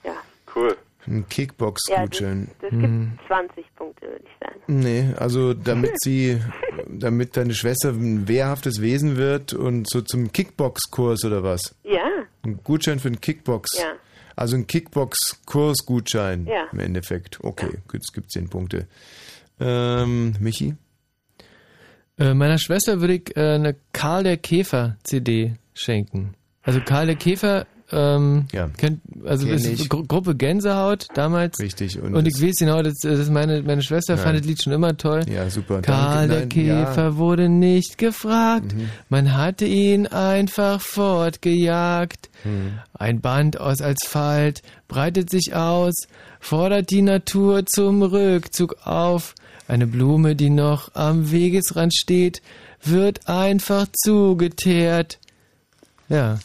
[0.03, 0.13] ja.
[0.55, 0.75] Cool.
[1.07, 2.47] Ein Ja, das, Kickbox-Gutschein.
[2.61, 4.59] das gibt 20 Punkte, würde ich sagen.
[4.67, 6.39] Nee, also damit sie,
[6.87, 11.75] damit deine Schwester ein wehrhaftes Wesen wird und so zum Kickbox-Kurs oder was?
[11.83, 12.05] Ja,
[12.43, 13.79] Ein Gutschein für einen Kickbox.
[13.79, 13.93] Ja.
[14.35, 16.67] Also ein Kickbox-Kursgutschein Ja.
[16.71, 17.39] im Endeffekt.
[17.43, 18.87] Okay, gut, es gibt zehn Punkte.
[19.59, 20.75] Ähm, Michi?
[22.19, 26.35] Äh, meiner Schwester würde ich äh, eine Karl der Käfer CD schenken.
[26.63, 28.69] Also Karl der Käfer, ähm, Ja.
[28.77, 29.89] kennt, also ist.
[29.89, 31.59] Gru Gruppe Gänsehaut damals.
[31.59, 31.99] Richtig.
[31.99, 34.23] Und, Und ich weiß genau, das, das ist meine, meine Schwester Nein.
[34.23, 35.21] fand das Lied schon immer toll.
[35.29, 35.81] Ja, super.
[35.81, 37.09] Karl der Käfer Ja.
[37.11, 37.17] Mhm.
[37.17, 38.73] wurde nicht gefragt,
[39.09, 42.29] man hatte ihn einfach fortgejagt.
[42.43, 42.79] Mhm.
[42.93, 45.93] Ein Band aus Asphalt breitet sich aus,
[46.39, 49.35] fordert die Natur zum Rückzug auf.
[49.67, 52.41] Eine Blume, die noch am Wegesrand steht,
[52.83, 55.19] wird einfach zugeteert.
[56.11, 56.39] Ja,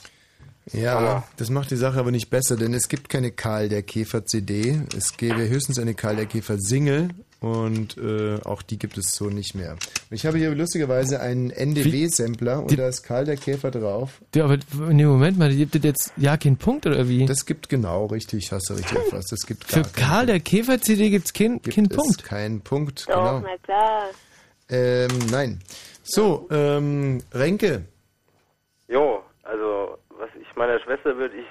[0.72, 4.24] Ja, das macht die Sache aber nicht besser, denn es gibt keine Karl der Käfer
[4.24, 4.80] CD.
[4.96, 9.26] Es gäbe höchstens eine Karl der Käfer Single und äh, auch die gibt es so
[9.30, 9.76] nicht mehr.
[10.10, 14.20] Ich habe hier lustigerweise einen NDW-Sampler und Die- da ist Karl der Käfer drauf.
[14.34, 14.58] Ja, aber
[14.92, 17.26] nee, Moment mal, gibt es jetzt ja keinen Punkt oder wie?
[17.26, 19.30] Das gibt genau richtig, hast du richtig erfasst.
[19.30, 22.24] Das gibt Für gar Karl der Käfer CD gibt's keinen gibt keinen es Punkt.
[22.24, 23.40] keinen Punkt, doch, genau.
[23.40, 24.02] na klar.
[24.68, 25.60] Ähm, nein.
[26.02, 27.84] So, ähm, Renke.
[28.88, 31.46] Jo, also was ich meiner Schwester würde ich,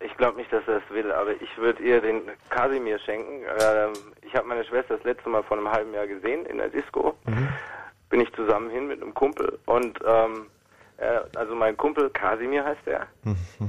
[0.00, 3.42] ich glaube nicht, dass er es will, aber ich würde ihr den Kasimir schenken.
[3.60, 6.68] Ähm, ich habe meine Schwester das letzte Mal vor einem halben Jahr gesehen in der
[6.68, 7.16] Disco.
[8.10, 10.46] Bin ich zusammen hin mit einem Kumpel und ähm,
[11.00, 13.06] Ja, also mein Kumpel Kasimir heißt er,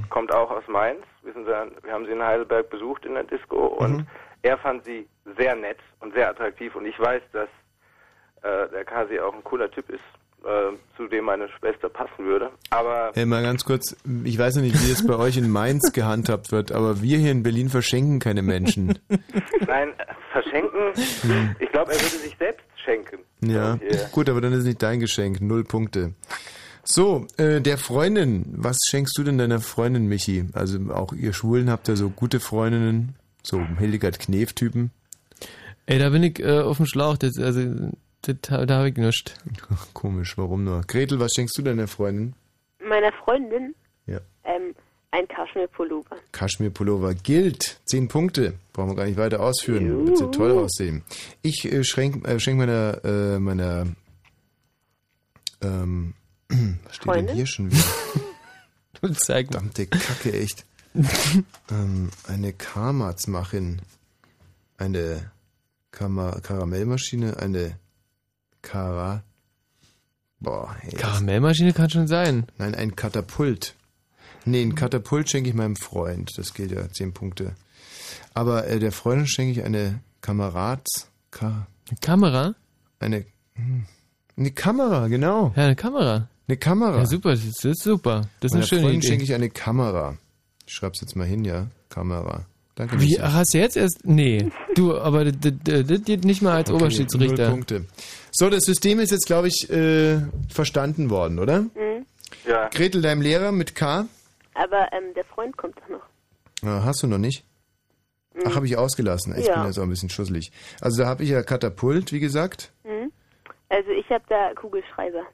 [0.08, 1.04] kommt auch aus Mainz.
[1.22, 1.50] Wissen Sie,
[1.84, 4.06] wir haben sie in Heidelberg besucht in der Disco und
[4.42, 5.06] er fand sie
[5.36, 7.48] sehr nett und sehr attraktiv und ich weiß, dass
[8.42, 10.00] äh, der Kasi auch ein cooler Typ ist,
[10.44, 12.50] äh, zu dem meine Schwester passen würde.
[12.70, 15.92] Aber Hey, mal ganz kurz, ich weiß noch nicht, wie es bei euch in Mainz
[15.92, 18.98] gehandhabt wird, aber wir hier in Berlin verschenken keine Menschen.
[19.66, 19.88] nein,
[20.32, 20.92] verschenken,
[21.58, 23.18] ich glaube, er würde sich selbst schenken.
[23.42, 24.08] Ja, Yeah.
[24.12, 25.40] gut, aber dann ist es nicht dein Geschenk.
[25.40, 26.14] Null Punkte.
[26.82, 30.46] So, äh, der Freundin, was schenkst du denn deiner Freundin, Michi?
[30.54, 34.90] Also auch ihr Schwulen habt ja so gute Freundinnen, so Hildegard Knef-Typen.
[35.86, 37.16] Ey, da bin ich äh, auf dem Schlauch.
[37.16, 37.60] Das, also,
[38.22, 39.34] das, da habe ich nichts.
[39.94, 40.82] Komisch, warum nur?
[40.82, 42.34] Gretel, was schenkst du deiner Freundin?
[42.86, 43.74] Meiner Freundin
[44.06, 44.18] Ja.
[44.44, 44.74] ähm,
[45.12, 46.16] ein Kaschmir-Pullover.
[46.32, 47.80] Kaschmir-Pullover gilt.
[47.84, 48.54] Zehn Punkte.
[48.72, 50.06] Brauchen wir gar nicht weiter ausführen.
[50.06, 51.02] Wird sehr toll aussehen.
[51.42, 53.86] Ich äh, schenk, äh, schenk meiner, äh, meiner,
[55.62, 56.14] ähm,
[56.48, 57.36] was steht denn Freundin?
[57.36, 57.84] hier schon wieder?
[59.02, 59.52] Du zeig mal.
[59.60, 60.66] Verdammte Kacke, echt.
[61.70, 63.80] ähm, eine Karmatzmachin.
[64.76, 65.30] Eine
[65.90, 67.78] Kama Karamellmaschine, eine
[68.62, 69.22] Kara.
[70.40, 72.46] Boah, das- Karamellmaschine kann schon sein.
[72.58, 73.74] Nein, ein Katapult.
[74.46, 76.32] Nee, ein Katapult schenke ich meinem Freund.
[76.36, 77.54] Das gilt ja, zehn Punkte.
[78.32, 81.08] Aber äh, der Freundin schenke ich eine Kamerats...
[81.30, 82.54] Ka, Eine Kamera?
[82.98, 83.24] eine...
[83.54, 83.84] hm,
[84.36, 85.52] Eine Kamera, genau.
[85.56, 86.28] Ja, eine Kamera.
[86.48, 86.98] Eine Kamera.
[86.98, 88.22] Ja, super, das ist, das ist super.
[88.40, 89.08] Das ist Meiner eine schöne Freundin Idee.
[89.08, 90.16] schenke ich eine Kamera.
[90.66, 91.66] Ich schreib's jetzt mal hin, ja.
[91.90, 92.46] Kamera.
[92.80, 94.00] Danke, Wie, ach, hast du jetzt erst?
[94.04, 94.50] Nee.
[94.74, 95.52] Du, aber das,
[96.02, 97.42] geht nicht mal als Okay, Oberschiedsrichter.
[97.48, 97.84] null Punkte.
[98.32, 101.60] So, das System ist jetzt, glaube ich, äh, verstanden worden, oder?
[101.60, 102.06] Mhm.
[102.48, 104.06] Ja, Gretel, deinem Lehrer mit K?
[104.54, 106.02] Aber ähm, der Freund kommt doch noch.
[106.66, 107.44] Ah, hast du noch nicht?
[108.46, 109.34] Ach, habe ich ausgelassen.
[109.36, 109.56] Ich Ja.
[109.56, 110.50] bin jetzt auch ein bisschen schusselig.
[110.80, 112.72] Also da habe ich ja Katapult, wie gesagt.
[112.84, 113.12] Mhm.
[113.68, 115.24] Also ich habe da Kugelschreiber.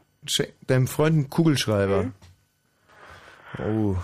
[0.67, 2.03] Deinem Freund einen Kugelschreiber.
[2.03, 2.13] Mhm.
[3.65, 3.97] Oh.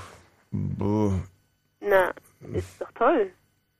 [0.52, 1.18] Boah.
[1.80, 2.12] Na,
[2.54, 3.30] ist doch toll.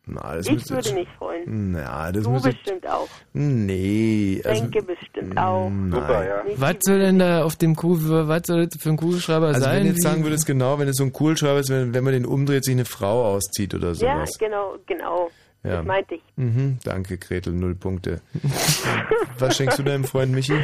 [0.05, 1.73] Na, das Ich müsste- würde mich freuen.
[1.73, 3.07] Na, das Du muss bestimmt auch.
[3.35, 4.43] Nee.
[4.45, 5.71] Also, Denke bestimmt auch.
[5.71, 5.93] nein.
[5.93, 6.43] super, ja.
[6.57, 9.77] Was soll denn da auf dem Kugel, was soll das für ein Kugelschreiber Also sein?
[9.77, 12.13] wenn du jetzt sagen würdest, genau, wenn es so ein Kugelschreiber ist, wenn, wenn man
[12.15, 14.39] den umdreht, sich eine Frau auszieht oder Ja, sowas.
[14.39, 15.31] genau, genau.
[15.63, 15.77] Ja.
[15.77, 16.23] Das meinte ich.
[16.35, 18.21] Mhm, danke, Gretel, null Punkte.
[19.39, 20.55] Was schenkst du deinem Freund Michi?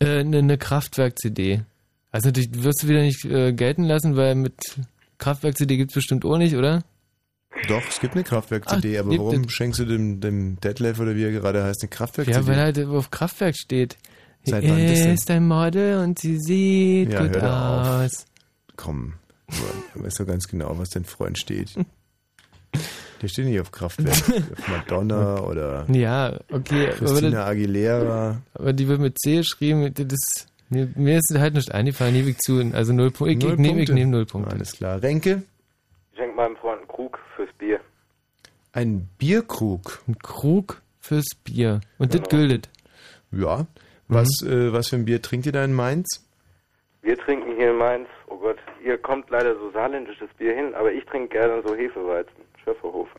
[0.00, 1.60] Äh, eine, eine Kraftwerk-CD.
[2.10, 4.54] Also natürlich wirst du wieder nicht äh, gelten lassen, weil mit
[5.18, 6.82] Kraftwerk-CD gibt's bestimmt auch nicht, oder?
[7.66, 9.52] Doch, es gibt eine Kraftwerk-CD, aber warum es.
[9.52, 12.38] schenkst du dem, dem Detlef oder wie er gerade heißt, eine Kraftwerk-CD?
[12.38, 13.96] Ja, weil halt auf Kraftwerk steht.
[14.44, 15.14] Seit er wann denn?
[15.14, 18.04] ist ein Model und sie sieht Ja, gut hör doch auf.
[18.04, 18.26] aus.
[18.76, 19.14] Komm,
[19.94, 21.74] du weißt doch ganz genau, was dein Freund steht.
[23.20, 24.16] Der steht nicht auf Kraftwerk,
[24.52, 28.40] auf Madonna oder Ja, okay, aber, Christina das, Aguilera.
[28.54, 29.92] aber die wird mit C geschrieben.
[29.92, 32.60] Das, mir, mir ist halt nicht eingefallen, nehme ich zu.
[32.72, 33.32] Also null Punkte.
[33.36, 33.94] Ich, Null ich nehme ich Punkte.
[33.94, 34.52] nehm null Punkte.
[34.54, 35.02] Alles klar.
[35.02, 35.42] Renke,
[36.12, 37.18] Ich schenke meinem Freund einen Krug.
[38.72, 40.02] Ein Bierkrug.
[40.08, 41.80] Ein Krug fürs Bier.
[41.98, 42.22] Und Genau.
[42.24, 42.68] das gültet.
[43.30, 43.66] Ja.
[44.08, 46.24] Was, äh, was für ein Bier trinkt ihr da in Mainz?
[47.02, 50.92] Wir trinken hier in Mainz, oh Gott, hier kommt leider so saarländisches Bier hin, aber
[50.92, 52.32] ich trinke gerne so Hefeweizen,
[52.64, 53.18] Schöfferhofer.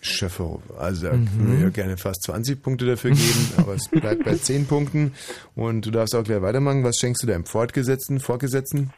[0.00, 0.78] Schöfferhofer.
[0.80, 4.34] Also da würde ich ja gerne fast 20 Punkte dafür geben, aber es bleibt bei
[4.36, 5.14] 10 Punkten.
[5.56, 6.84] Und du darfst auch gleich weitermachen.
[6.84, 8.92] Was schenkst du deinem Fortgesetzten, Vorgesetzten?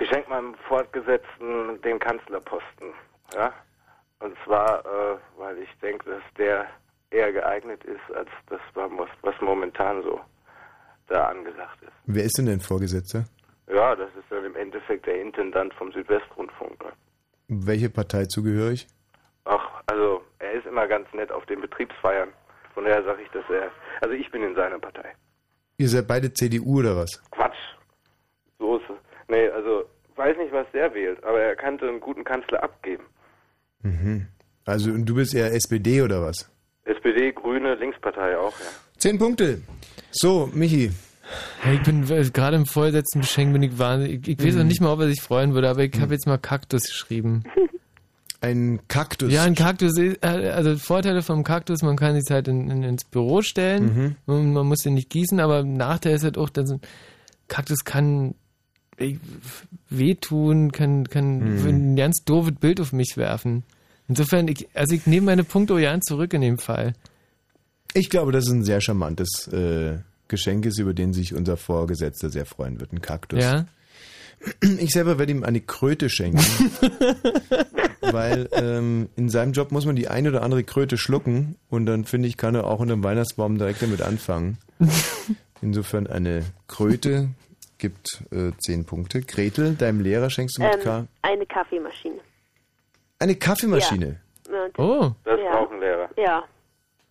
[0.00, 2.88] Ich schenke meinem Fortgesetzten den Kanzlerposten,
[3.34, 3.52] ja.
[4.24, 6.66] Und zwar, äh, weil ich denke, dass der
[7.10, 10.18] eher geeignet ist, als das, was, was momentan so
[11.08, 11.92] da angesagt ist.
[12.06, 13.26] Wer ist denn dein Vorgesetzter?
[13.68, 16.82] Ja, das ist dann im Endeffekt der Intendant vom Südwestrundfunk.
[16.82, 16.92] Ne?
[17.48, 18.86] Welche Partei zugehörig?
[19.44, 22.30] Ach, also er ist immer ganz nett auf den Betriebsfeiern.
[22.72, 23.70] Von daher sage ich, dass er.
[24.00, 25.12] Also ich bin in seiner Partei.
[25.76, 27.22] Ihr seid beide CDU oder was?
[27.30, 27.76] Quatsch.
[28.58, 28.96] So ist es.
[29.28, 29.84] Nee, also
[30.16, 33.04] weiß nicht, was der wählt, aber er kannte einen guten Kanzler abgeben.
[33.84, 34.26] Mhm.
[34.64, 36.50] Also und du bist eher SPD oder was?
[36.84, 38.66] SPD, Grüne, Linkspartei auch, ja.
[38.98, 39.60] Zehn Punkte.
[40.10, 40.90] So, Michi.
[41.62, 44.26] Hey, ich bin äh, gerade im vorletzten Geschenk bin ich wahnsinnig.
[44.28, 44.60] Ich, ich weiß Mhm.
[44.60, 47.44] auch nicht mal, ob er sich freuen würde, aber ich habe jetzt mal Kaktus geschrieben.
[48.40, 49.32] Ein Kaktus.
[49.32, 52.82] Ja, ein Kaktus, ist- äh, also Vorteile vom Kaktus, man kann sich halt in, in,
[52.82, 53.84] ins Büro stellen
[54.26, 54.34] Mhm.
[54.34, 56.80] und man muss den nicht gießen, aber Nachteil ist halt auch, dass ein
[57.48, 58.34] Kaktus kann
[59.90, 61.66] wehtun, kann, kann Mhm.
[61.66, 63.62] ein ganz doofes Bild auf mich werfen.
[64.08, 66.94] Insofern, ich, also ich nehme meine Punkte Jan zurück in dem Fall.
[67.94, 72.28] Ich glaube, das ist ein sehr charmantes äh, Geschenk ist, über den sich unser Vorgesetzter
[72.30, 72.92] sehr freuen wird.
[72.92, 73.40] Ein Kaktus.
[73.42, 73.66] Ja?
[74.78, 76.44] Ich selber werde ihm eine Kröte schenken.
[78.00, 82.04] weil ähm, in seinem Job muss man die eine oder andere Kröte schlucken und dann
[82.04, 84.58] finde ich, kann er auch unter dem Weihnachtsbaum direkt damit anfangen.
[85.62, 87.30] Insofern eine Kröte
[87.84, 89.20] gibt äh, 10 Punkte.
[89.22, 92.20] Gretel, deinem Lehrer schenkst du mit Ähm, K eine Kaffeemaschine.
[93.18, 94.20] eine Kaffeemaschine.
[94.50, 94.68] Ja.
[94.78, 95.10] Oh.
[95.24, 95.50] Das Ja.
[95.52, 96.08] brauchen Lehrer.
[96.16, 96.44] Ja,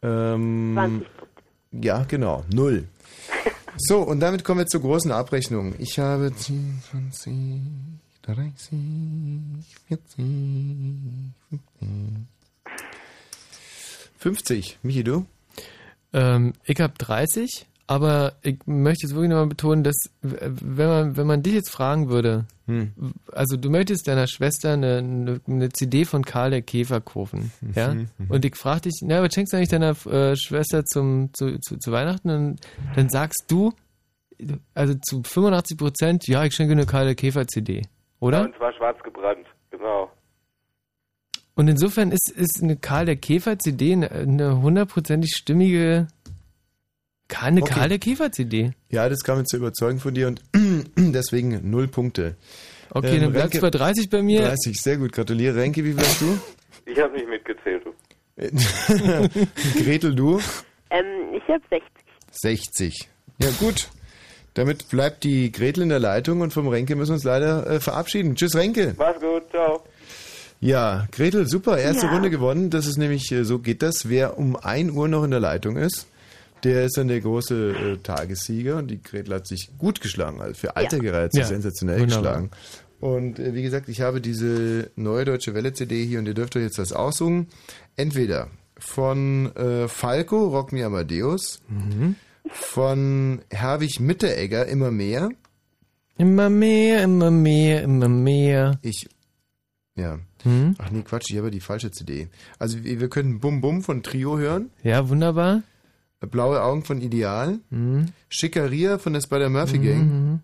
[0.02, 1.44] Ähm, 20 Punkte.
[1.88, 2.44] ja, genau.
[2.54, 2.88] Null.
[3.76, 5.74] So, und damit kommen wir zur großen Abrechnung.
[5.80, 7.62] Ich habe 10, 20,
[8.22, 8.80] 30,
[9.88, 10.16] 40,
[11.50, 11.90] 50.
[14.20, 14.78] 50.
[14.84, 15.26] Michi, du?
[16.14, 21.28] Ähm, ich habe 30, aber ich möchte jetzt wirklich nochmal betonen, dass wenn man, wenn
[21.28, 22.94] man dich jetzt fragen würde, Hm.
[23.34, 27.94] also du möchtest deiner Schwester eine, eine, eine CD von Karl der Käfer kaufen, ja?
[28.30, 31.78] Und ich frage dich, na, was schenkst du eigentlich deiner äh, Schwester zum, zu, zu,
[31.78, 32.30] zu Weihnachten?
[32.30, 32.62] Und
[32.96, 33.74] dann sagst du,
[34.74, 37.82] also zu 85 Prozent, ja, ich schenke eine Karl der Käfer CD,
[38.22, 38.46] oder?
[38.46, 39.46] Und zwar schwarz gebrannt.
[39.70, 40.10] Genau.
[41.56, 46.08] Und insofern ist, ist eine Karl der Käfer CD eine hundertprozentig stimmige,
[47.42, 47.74] eine Okay.
[47.74, 48.72] Karl der Käfer CD.
[48.90, 50.42] Ja, das kam jetzt zu überzeugen von dir und
[50.98, 52.36] deswegen null Punkte.
[52.92, 54.42] Okay, Ähm, dann bleibst Renke- du bei 30 bei mir.
[54.44, 55.56] 30, sehr gut, gratuliere.
[55.56, 56.40] Renke, wie hast du?
[56.86, 57.84] Ich habe nicht mitgezählt.
[57.86, 57.94] Du.
[59.84, 60.40] Gretel, du?
[60.90, 61.84] Ähm, ich habe 60.
[62.32, 63.10] 60.
[63.40, 63.90] Ja, gut.
[64.54, 67.80] Damit bleibt die Gretel in der Leitung und vom Renke müssen wir uns leider äh,
[67.80, 68.36] verabschieden.
[68.36, 68.94] Tschüss, Renke.
[68.98, 69.84] Mach's gut, ciao.
[70.62, 72.14] Ja, Gretel, super, erste Ja.
[72.14, 72.70] Runde gewonnen.
[72.70, 74.08] Das ist nämlich, äh, so geht das.
[74.10, 76.08] Wer um 1 Uhr noch in der Leitung ist,
[76.64, 80.42] der ist dann der große äh, Tagessieger und die Gretel hat sich gut geschlagen.
[80.42, 81.46] Also für Alter gereizt, Ja.
[81.46, 82.24] sensationell Wunderbar.
[82.48, 82.52] geschlagen.
[83.00, 86.56] Und äh, wie gesagt, ich habe diese neue Deutsche Welle CD hier und ihr dürft
[86.56, 87.48] euch jetzt was aussuchen.
[87.98, 88.48] Entweder
[88.80, 92.16] von äh, Falco, Rock Me Amadeus, Mhm.
[92.50, 95.30] von Herwig Mitteregger, immer mehr.
[96.18, 98.80] Immer mehr, immer mehr, immer mehr.
[98.82, 99.08] Ich,
[99.96, 100.20] ja.
[100.44, 100.76] Hm?
[100.78, 102.28] Ach nee, Quatsch, ich habe die falsche CD.
[102.60, 105.64] Also wir wir können Bum Bum von Trio hören, Ja, wunderbar.
[106.28, 108.08] Blaue Augen von Ideal, Mhm.
[108.30, 110.40] Schickeria von der Spider-Murphy Gang, Mhm.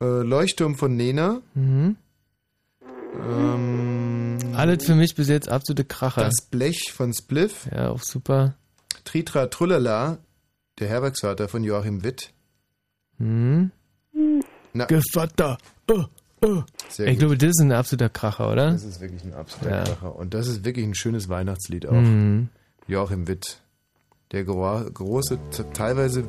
[0.00, 1.96] äh, Leuchtturm von Nena, Mhm.
[3.20, 6.22] ähm, Alles für mich bis jetzt absolute Kracher.
[6.24, 8.54] das Blech von Spliff, ja, auch super.
[9.04, 10.18] Tritra Trullala,
[10.78, 12.30] der Herbergsvater von Joachim Witt.
[13.18, 13.70] Mhm.
[14.74, 15.58] Na, Gevatter.
[15.90, 16.04] Oh,
[16.42, 16.62] oh.
[16.88, 17.18] Ich gut.
[17.18, 18.70] glaube, das ist ein absoluter Kracher, oder?
[18.72, 19.84] Das ist wirklich ein absoluter Ja.
[19.84, 20.16] Kracher.
[20.16, 21.92] Und das ist wirklich ein schönes Weihnachtslied auch.
[21.92, 22.48] Mhm.
[22.88, 23.61] Joachim Witt.
[24.32, 25.38] Der gro große,
[25.74, 26.24] teilweise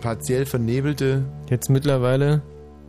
[0.00, 2.42] partiell vernebelte, Jetzt mittlerweile.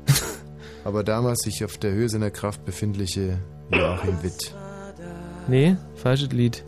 [0.83, 3.37] aber damals sich auf der Höhe seiner Kraft befindliche
[3.71, 4.55] Joachim Witt.
[5.47, 6.63] Nee, falsches Lied.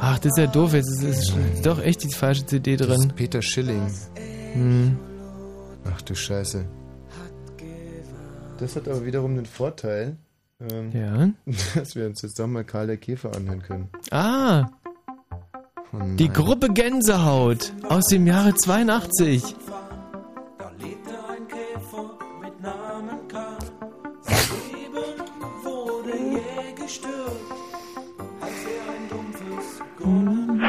[0.00, 0.74] Ach, das ist ja doof.
[0.74, 3.00] Jetzt ist, ist, doch echt die falsche CD Das drin.
[3.00, 3.90] ist Peter Schilling.
[4.52, 4.96] Hm.
[5.90, 6.64] Ach du Scheiße.
[8.58, 10.16] Das hat aber wiederum den Vorteil,
[10.60, 11.28] ähm, Ja.
[11.74, 13.88] dass wir uns jetzt doch mal Karl der Käfer anhören können.
[14.10, 14.68] Ah,
[15.92, 19.54] Oh die Gruppe Gänsehaut aus dem Jahre 82.
[20.58, 22.10] Da lebte ein Käfer
[22.42, 23.58] mit Namen Karl.
[24.22, 24.36] Sein
[24.72, 25.22] Leben
[25.62, 27.46] wurde jäh gestört,
[28.40, 30.62] als er ein dumpfes Grollen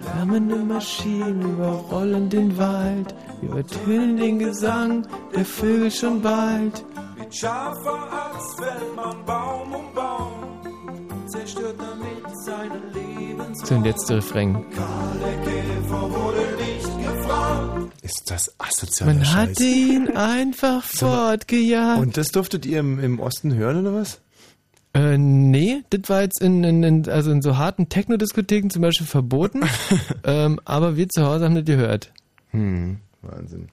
[0.00, 6.84] Flammende Maschinen überrollen den Wald, übertönen den Gesang der Vögel schon bald.
[7.18, 10.32] mit scharfer Axt fällt man Baum um Baum,
[11.26, 13.05] zerstört damit seine Lebens.
[13.84, 14.64] Jetzt der Refrain.
[18.02, 19.34] Ist das asozialer Man Scheiß.
[19.34, 22.00] hat ihn einfach fortgejagt.
[22.00, 24.20] Und das durftet ihr im, im Osten hören, oder was?
[24.94, 29.06] Äh, nee, das war jetzt in, in, in, also in so harten Techno-Diskotheken zum Beispiel
[29.06, 29.62] verboten.
[30.24, 32.12] ähm, aber wir zu Hause haben das gehört.
[32.50, 33.68] Hm, Wahnsinn.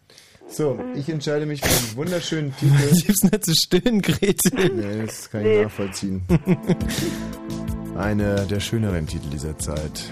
[0.48, 2.76] So, ich entscheide mich für einen wunderschönen Titel.
[3.08, 4.72] Liebsten nicht zu stillen, Gretel.
[4.74, 6.24] Nee, das kann ich nachvollziehen.
[7.98, 10.04] Einer der schöneren Titel dieser Zeit.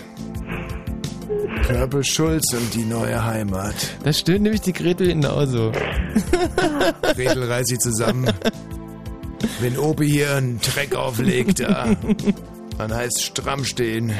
[1.65, 3.75] Körpe Schulz und die neue Heimat.
[4.03, 5.71] Da stöhnt nämlich die Gretel genauso.
[7.01, 8.31] Gretel reißt sich zusammen.
[9.59, 11.95] Wenn Opi hier einen Dreck auflegt, ja,
[12.77, 14.11] dann heißt stramm stehen.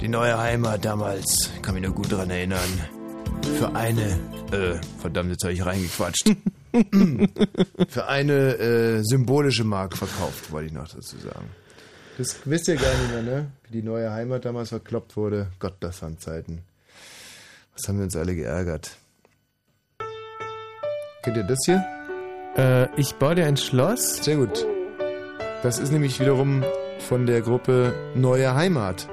[0.00, 2.60] Die neue Heimat damals, kann mich nur gut dran erinnern.
[3.58, 4.18] Für eine,
[4.52, 6.30] äh, verdammt, jetzt habe ich reingequatscht.
[7.88, 11.46] Für eine äh, symbolische Mark verkauft, wollte ich noch dazu sagen.
[12.18, 13.46] Das wisst ihr gar nicht mehr, ne?
[13.62, 15.46] Wie die neue Heimat damals verkloppt wurde.
[15.60, 16.62] Gott, das waren Zeiten.
[17.74, 18.96] Was haben wir uns alle geärgert?
[21.22, 21.84] Kennt ihr das hier?
[22.56, 24.16] Äh, ich baue dir ein Schloss.
[24.16, 24.66] Sehr gut.
[25.62, 26.64] Das ist nämlich wiederum
[26.98, 29.08] von der Gruppe Neue Heimat.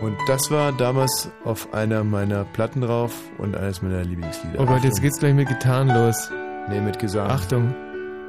[0.00, 4.58] Und das war damals auf einer meiner Platten drauf und eines meiner Lieblingslieder.
[4.58, 6.30] Oh Gott, jetzt geht's gleich mit Gitarren los.
[6.70, 7.28] Nee, mit Gesang.
[7.28, 7.74] Achtung.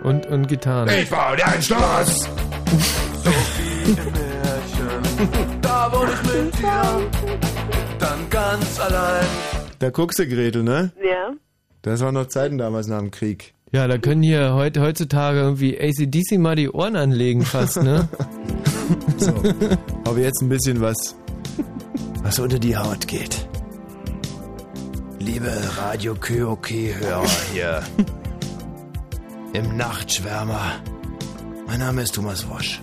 [0.04, 0.90] Und, und Gitarren.
[0.90, 2.28] Ich baue dir ein Schloss!
[5.62, 7.10] Da wohne ich mit dir,
[8.00, 9.26] dann ganz allein.
[9.80, 10.92] Da guckst du, Gretel, ne?
[11.04, 11.34] Ja.
[11.82, 13.54] Das waren noch Zeiten damals nach dem Krieg.
[13.72, 18.08] Ja, da können hier heute, heutzutage irgendwie ACDC mal die Ohren anlegen fast, ne?
[19.18, 19.34] So.
[20.06, 21.16] Aber jetzt ein bisschen was,
[22.24, 23.48] was unter die Haut geht.
[25.20, 27.84] Liebe Radio KOK-Hörer hier
[29.54, 30.82] im Nachtschwärmer.
[31.68, 32.82] Mein Name ist Thomas Wosch.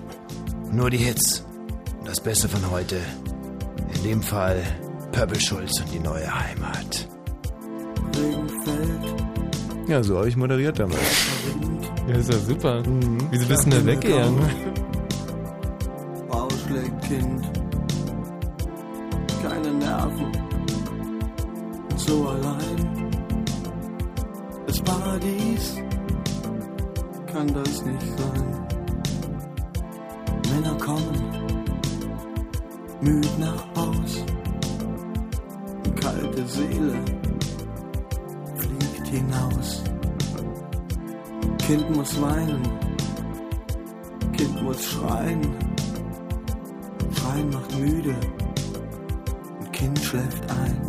[0.70, 1.45] Nur die Hits.
[2.07, 3.00] Das Beste von heute.
[3.94, 4.62] In dem Fall
[5.11, 7.09] Purple Schulz und die neue Heimat.
[9.88, 11.26] Ja, so habe ich moderiert damals.
[12.09, 12.82] Ja, ist ja super.
[13.30, 14.50] Wieso bist du denn da weggegangen?
[16.28, 17.50] Bauch schlägt Kind.
[19.42, 20.32] Keine Nerven.
[21.96, 23.11] So allein.
[24.66, 25.76] Das Paradies
[27.32, 28.66] kann das nicht sein.
[30.52, 31.36] Männer kommen
[33.01, 34.24] müd nach Haus.
[36.01, 36.94] Kalte Seele
[38.57, 39.82] fliegt hinaus.
[41.59, 42.62] Kind muss weinen,
[44.32, 45.40] Kind muss schreien.
[47.12, 48.14] Schreien macht müde,
[49.61, 50.86] ein Kind schläft ein.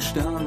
[0.00, 0.39] Sterne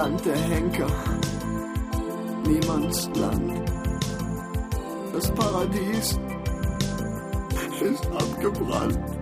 [0.00, 0.86] Land der Henker,
[2.46, 3.52] niemands Land.
[5.12, 6.18] Das Paradies
[7.82, 9.19] ist abgebrannt.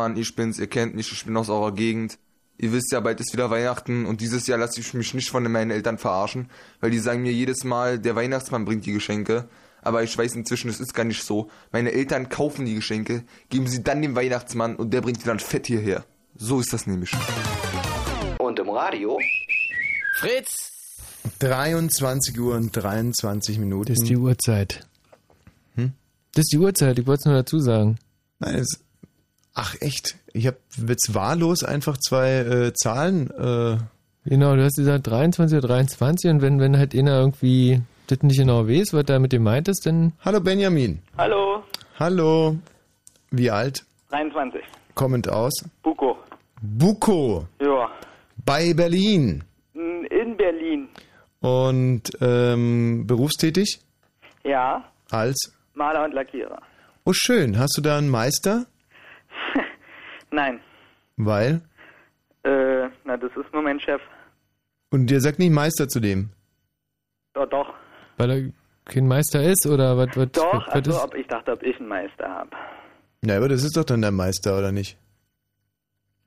[0.00, 2.18] Mann, ich bin's, ihr kennt mich, ich bin aus eurer Gegend.
[2.56, 5.42] Ihr wisst ja, bald ist wieder Weihnachten und dieses Jahr lasse ich mich nicht von
[5.52, 6.48] meinen Eltern verarschen,
[6.80, 9.46] weil die sagen mir jedes Mal, der Weihnachtsmann bringt die Geschenke.
[9.82, 11.50] Aber ich weiß inzwischen, es ist gar nicht so.
[11.70, 15.38] Meine Eltern kaufen die Geschenke, geben sie dann dem Weihnachtsmann und der bringt die dann
[15.38, 16.06] fett hierher.
[16.34, 17.12] So ist das nämlich.
[18.38, 19.18] Und im Radio?
[20.16, 20.96] Fritz!
[21.40, 23.92] 23 Uhr und 23 Minuten.
[23.92, 24.86] Das ist die Uhrzeit.
[25.74, 25.92] Hm?
[26.32, 27.98] Das ist die Uhrzeit, ich wollte es nur dazu sagen.
[28.38, 28.80] Nein, es,
[29.54, 33.30] ach echt, ich habe jetzt wahllos einfach zwei äh, Zahlen.
[33.30, 33.78] Äh,
[34.26, 38.36] Genau, du hast gesagt 23 oder 23 und wenn, wenn halt einer irgendwie das nicht
[38.36, 40.12] genau weiß, was da mit dem meint ist, dann...
[40.22, 41.00] Hallo Benjamin.
[41.16, 41.62] Hallo,
[42.00, 42.56] Hallo.
[43.30, 43.84] Wie alt?
[44.08, 44.62] 23.
[44.94, 45.52] Kommend aus?
[45.82, 46.16] Buko.
[46.62, 47.46] Buko.
[47.60, 47.90] Ja.
[48.46, 49.44] Bei Berlin.
[49.74, 50.88] In Berlin.
[51.40, 53.80] Und ähm, berufstätig?
[54.44, 54.82] Ja.
[55.10, 55.52] Als?
[55.74, 56.58] Maler und Lackierer.
[57.04, 57.58] Oh schön.
[57.58, 58.64] Hast du da einen Meister?
[60.30, 60.60] Nein.
[61.16, 61.60] Weil?
[62.44, 64.00] Äh, na, das ist nur mein Chef.
[64.90, 66.30] Und der sagt nicht Meister zu dem.
[67.34, 67.74] Doch, doch.
[68.16, 68.52] Weil er
[68.86, 70.08] kein Meister ist oder was?
[70.16, 71.04] was Doch, was also ist?
[71.04, 72.50] ob ich dachte, ob ich einen Meister habe.
[73.22, 74.96] Na, aber das ist doch dann der Meister, oder nicht?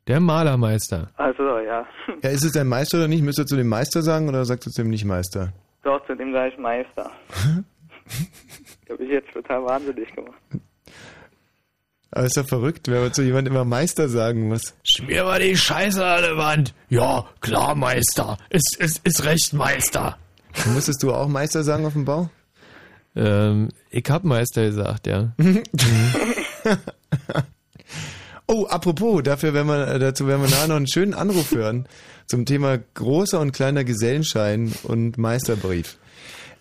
[0.08, 1.10] Der Malermeister.
[1.16, 1.86] Also, ja.
[2.22, 3.24] Ja, ist es dein Meister oder nicht?
[3.24, 5.54] Müsst ihr zu dem Meister sagen oder sagt ihr zu dem nicht Meister?
[5.82, 7.10] Doch, zu dem sage ich Meister.
[8.90, 10.38] Habe ich jetzt total wahnsinnig gemacht.
[12.16, 14.76] Aber ist doch verrückt, wenn man zu jemandem immer Meister sagen muss.
[14.84, 16.76] Schmier mal die Scheiße an der Wand.
[16.90, 18.38] Ja, klar, Meister.
[18.52, 20.18] Ist, ist, ist recht, Meister.
[20.74, 22.30] Musstest du auch Meister sagen auf dem Bau?
[23.16, 25.34] Ähm, ich hab Meister gesagt, ja.
[28.46, 31.88] Oh, apropos, dafür werden wir, äh, dazu werden wir nachher noch einen schönen Anruf hören
[32.28, 35.98] zum Thema großer und kleiner Gesellenschein und Meisterbrief.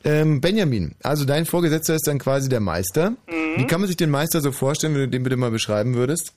[0.04, 3.10] Ähm, Benjamin, also dein Vorgesetzter ist dann quasi der Meister.
[3.10, 3.41] Mhm.
[3.56, 6.34] Wie kann man sich den Meister so vorstellen, wenn du den bitte mal beschreiben würdest?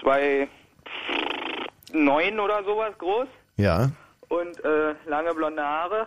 [0.00, 0.48] Zwei,
[1.92, 3.90] neun oder sowas groß Ja,
[4.28, 6.06] und äh, lange blonde Haare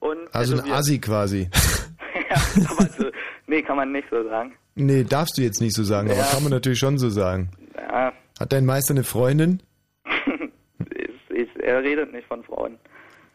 [0.00, 0.72] und also ein.
[0.72, 1.48] Assi quasi.
[2.30, 2.36] ja,
[2.70, 3.04] aber so,
[3.46, 4.54] nee, kann man nicht so sagen.
[4.74, 6.26] Nee, darfst du jetzt nicht so sagen, aber Ja.
[6.26, 7.50] kann man natürlich schon so sagen.
[7.76, 9.62] Ja, Hat dein Meister eine Freundin?
[11.62, 12.76] er redet nicht von Frauen.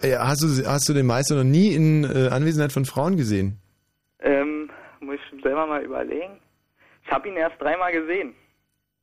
[0.03, 3.57] Ja, hast, du, hast du den Meister noch nie in äh, Anwesenheit von Frauen gesehen?
[4.21, 4.58] Ähm,
[5.09, 6.39] muss ich selber mal überlegen.
[7.03, 8.33] Ich habe ihn erst dreimal gesehen.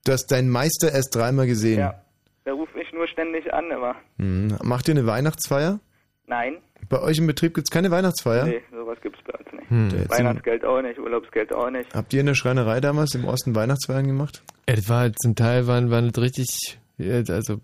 [0.05, 1.81] Du hast deinen Meister erst dreimal gesehen.
[1.81, 2.03] Ja.
[2.45, 3.97] Der ruft mich nur ständig an immer.
[4.19, 4.57] Hm.
[4.63, 5.81] Macht ihr eine Weihnachtsfeier?
[6.27, 6.59] Nein.
[6.89, 8.47] Bei euch im Betrieb gibt's keine Weihnachtsfeier?
[8.47, 9.69] Nee, sowas gibt's bei uns nicht.
[9.69, 10.11] Hm.
[10.11, 11.93] Weihnachtsgeld auch nicht, Urlaubsgeld auch nicht.
[11.93, 14.45] Habt ihr in der Schreinerei damals im Osten Weihnachtsfeiern gemacht?
[14.67, 17.57] Das war halt zum Teil waren, waren das richtig, äh, also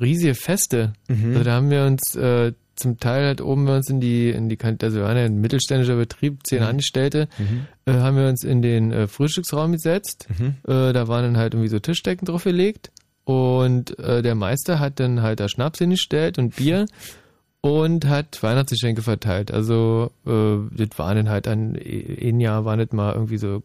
[0.00, 0.94] riesige Feste.
[1.08, 1.32] Mhm.
[1.32, 4.48] Also da haben wir uns äh, zum Teil halt oben bei uns in die, in
[4.48, 6.66] die also wir waren ja ein mittelständischer Betrieb, zehn Mhm.
[6.68, 7.66] Angestellte, Mhm.
[7.86, 10.26] äh, haben wir uns in den äh, Frühstücksraum gesetzt.
[10.38, 10.54] Mhm.
[10.66, 12.90] Äh, da waren dann halt irgendwie so Tischdecken drauf gelegt.
[13.24, 16.86] Und äh, der Meister hat dann halt da Schnaps hingestellt und Bier
[17.60, 19.52] und hat Weihnachtsgeschenke verteilt.
[19.52, 23.62] Also äh, das waren dann halt an ein Jahr waren das mal irgendwie so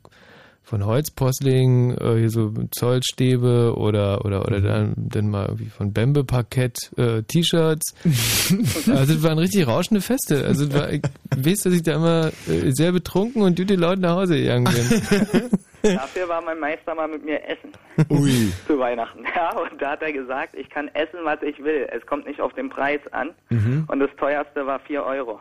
[0.67, 6.25] von Holzposling, äh, hier so Zollstäbe oder oder oder dann, dann mal irgendwie von Bembe
[6.25, 7.95] Parkett äh, T-Shirts.
[8.03, 10.45] also das waren richtig rauschende Feste.
[10.45, 11.01] Also das war, ich
[11.35, 15.49] weiß, dass ich da immer äh, sehr betrunken und gute Leute nach Hause gegangen bin.
[15.95, 17.71] Dafür war mein Meister mal mit mir essen.
[18.09, 18.51] Ui.
[18.65, 19.23] Zu Weihnachten.
[19.35, 21.87] Ja, und da hat er gesagt, ich kann essen, was ich will.
[21.91, 23.29] Es kommt nicht auf den Preis an.
[23.49, 23.85] Mhm.
[23.87, 25.39] Und das teuerste war 4 Euro.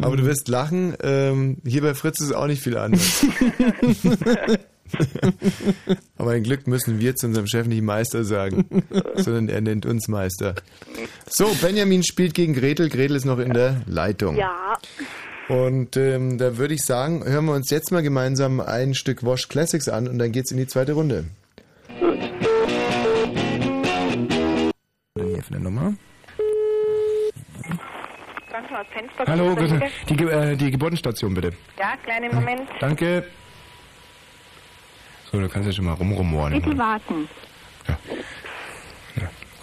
[0.00, 3.24] Aber du wirst lachen, ähm, hier bei Fritz ist es auch nicht viel anders.
[6.16, 8.84] Aber ein Glück müssen wir zu unserem Chef nicht Meister sagen,
[9.16, 10.54] sondern er nennt uns Meister.
[11.28, 12.88] So, Benjamin spielt gegen Gretel.
[12.88, 14.36] Gretel ist noch in der Leitung.
[14.36, 14.78] Ja.
[15.48, 19.48] Und ähm, da würde ich sagen, hören wir uns jetzt mal gemeinsam ein Stück Wash
[19.48, 21.24] Classics an und dann geht's in die zweite Runde.
[25.14, 25.94] Dann hier von der Nummer.
[28.78, 29.24] Krankenhaus Fenster.
[29.26, 29.80] Hallo, bitte.
[30.08, 31.52] Die, Ge- äh, die Geburtenstation bitte.
[31.78, 32.68] Ja, kleinen Moment.
[32.80, 33.24] Danke.
[35.30, 36.52] So, du kannst ja schon mal rumrumoren.
[36.60, 37.28] Bitte warten.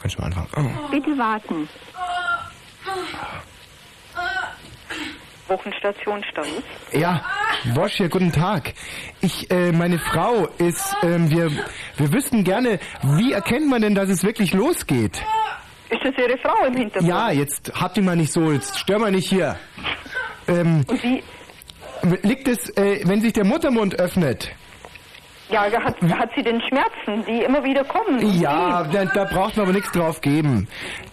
[0.02, 0.78] Kannst du mal anfangen.
[0.84, 0.88] Oh.
[0.90, 1.68] Bitte warten.
[5.48, 6.48] Wochenstation Staus.
[6.92, 7.24] Ja,
[7.76, 8.74] Bosch hier, guten Tag.
[9.22, 11.52] Ich, äh, meine Frau ist, ähm, wir,
[11.98, 15.24] wir wüssten gerne, wie erkennt man denn, dass es wirklich losgeht?
[15.90, 17.08] Ist das Ihre Frau im Hintergrund?
[17.08, 19.58] Ja, jetzt habt ihr mal nicht so, jetzt stör mal nicht hier.
[20.48, 21.24] Ähm, Und wie?
[22.24, 24.52] Liegt es, äh, wenn sich der Muttermund öffnet?
[25.50, 28.40] Ja, hat, hat sie denn Schmerzen, die immer wieder kommen?
[28.40, 30.68] Ja, da, da braucht man aber nichts drauf geben.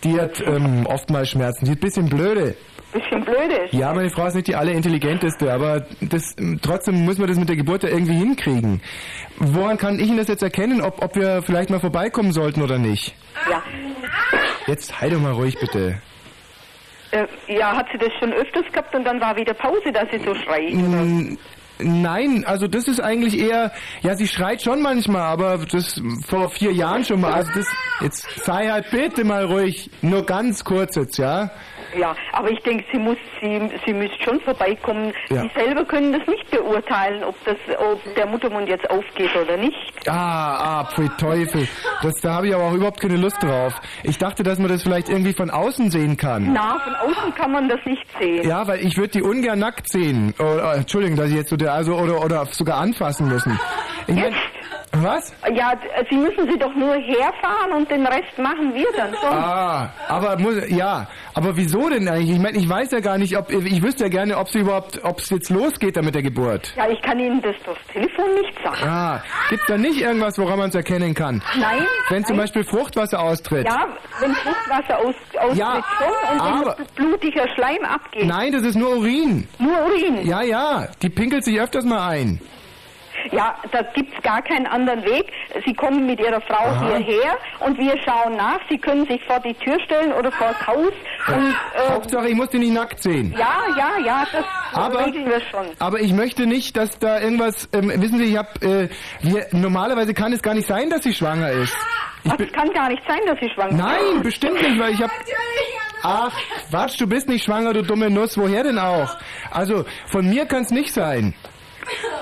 [0.04, 1.66] Die hat ähm, oftmals Schmerzen.
[1.66, 2.54] Die ist ein bisschen blöde.
[2.94, 3.74] bisschen blöd ist.
[3.74, 7.56] Ja, meine Frau ist nicht die allerintelligenteste, aber das, trotzdem muss man das mit der
[7.56, 8.80] Geburt ja irgendwie hinkriegen.
[9.38, 12.78] Woran kann ich Ihnen das jetzt erkennen, ob, ob wir vielleicht mal vorbeikommen sollten oder
[12.78, 13.14] nicht?
[13.50, 13.62] Ja.
[14.66, 16.00] Jetzt halt doch mal ruhig bitte.
[17.10, 20.18] Äh, ja, hat sie das schon öfters gehabt und dann war wieder Pause, dass sie
[20.24, 20.72] so schreit?
[20.72, 21.36] Mm,
[21.84, 23.72] Nein, also das ist eigentlich eher,
[24.02, 27.32] ja, sie schreit schon manchmal, aber das vor vier Jahren schon mal.
[27.32, 27.66] Also das,
[28.00, 31.50] jetzt sei halt bitte mal ruhig, nur ganz kurz jetzt, ja?
[31.96, 35.12] Ja, aber ich denke, sie muss, sie, sie müsste schon vorbeikommen.
[35.28, 35.42] Ja.
[35.42, 39.92] Sie selber können das nicht beurteilen, ob das, ob der Muttermund jetzt aufgeht oder nicht.
[40.08, 41.68] Ah, ah, pfui Teufel.
[42.02, 43.74] Das, da habe ich aber auch überhaupt keine Lust drauf.
[44.02, 46.52] Ich dachte, dass man das vielleicht irgendwie von außen sehen kann.
[46.52, 48.48] Na, von außen kann man das nicht sehen.
[48.48, 50.34] Ja, weil ich würde die ungern nackt sehen.
[50.38, 53.58] Oder, Entschuldigung, dass ich jetzt so der, also, oder, oder sogar anfassen müssen.
[54.06, 54.34] Ich mein,
[54.92, 55.32] was?
[55.54, 55.72] Ja,
[56.10, 59.32] Sie müssen sie doch nur herfahren und den Rest machen wir dann schon.
[59.32, 62.30] Ah, aber muss, ja, aber wieso denn eigentlich?
[62.30, 65.02] Ich meine, ich weiß ja gar nicht, ob ich wüsste ja gerne, ob sie überhaupt,
[65.02, 66.74] ob es jetzt losgeht da mit der Geburt.
[66.76, 68.88] Ja, ich kann Ihnen das durchs Telefon nicht sagen.
[68.88, 71.42] Ah, gibt's da nicht irgendwas, woran man es erkennen kann?
[71.58, 71.86] Nein.
[72.10, 72.44] Wenn zum nein.
[72.44, 73.66] Beispiel Fruchtwasser austritt.
[73.66, 73.86] Ja,
[74.20, 78.26] wenn Fruchtwasser aus, austritt Ja, schon und das blutiger Schleim abgeht.
[78.26, 79.48] Nein, das ist nur Urin.
[79.58, 80.26] Nur Urin.
[80.26, 82.40] Ja, ja, die pinkelt sich öfters mal ein.
[83.30, 85.30] Ja, da gibt's gar keinen anderen Weg.
[85.64, 86.96] Sie kommen mit Ihrer Frau Aha.
[86.96, 88.58] hierher und wir schauen nach.
[88.68, 90.92] Sie können sich vor die Tür stellen oder vor das Haus
[91.28, 93.34] und äh, Hauptsache, ich muss die nicht nackt sehen.
[93.38, 95.66] ja, ja, ja, das Aber- regeln wir schon.
[95.78, 98.88] Aber ich möchte nicht, dass da irgendwas, ähm, wissen Sie, ich hab, äh,
[99.20, 101.74] wir, normalerweise kann es gar nicht sein, dass sie schwanger ist.
[102.28, 104.22] Ach, es kann gar nicht sein, dass Sie schwanger Nein, sind.
[104.22, 105.10] bestimmt nicht, weil ich hab...
[106.04, 106.32] Ach,
[106.70, 109.16] Quatsch, du bist nicht schwanger, du dumme Nuss, woher denn auch?
[109.50, 111.34] Also, von mir kann's nicht sein.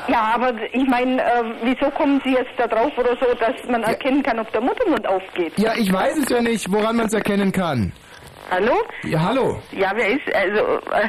[0.08, 3.82] Ja, aber ich meine, äh, wieso kommen Sie jetzt da drauf oder so, dass man
[3.82, 5.52] erkennen kann, ob der Muttermund aufgeht?
[5.58, 7.92] Ja, ich weiß es ja nicht, woran man es erkennen kann.
[8.50, 8.74] Hallo?
[9.04, 9.62] Ja, hallo.
[9.72, 11.08] Ja, wer ist, also, äh,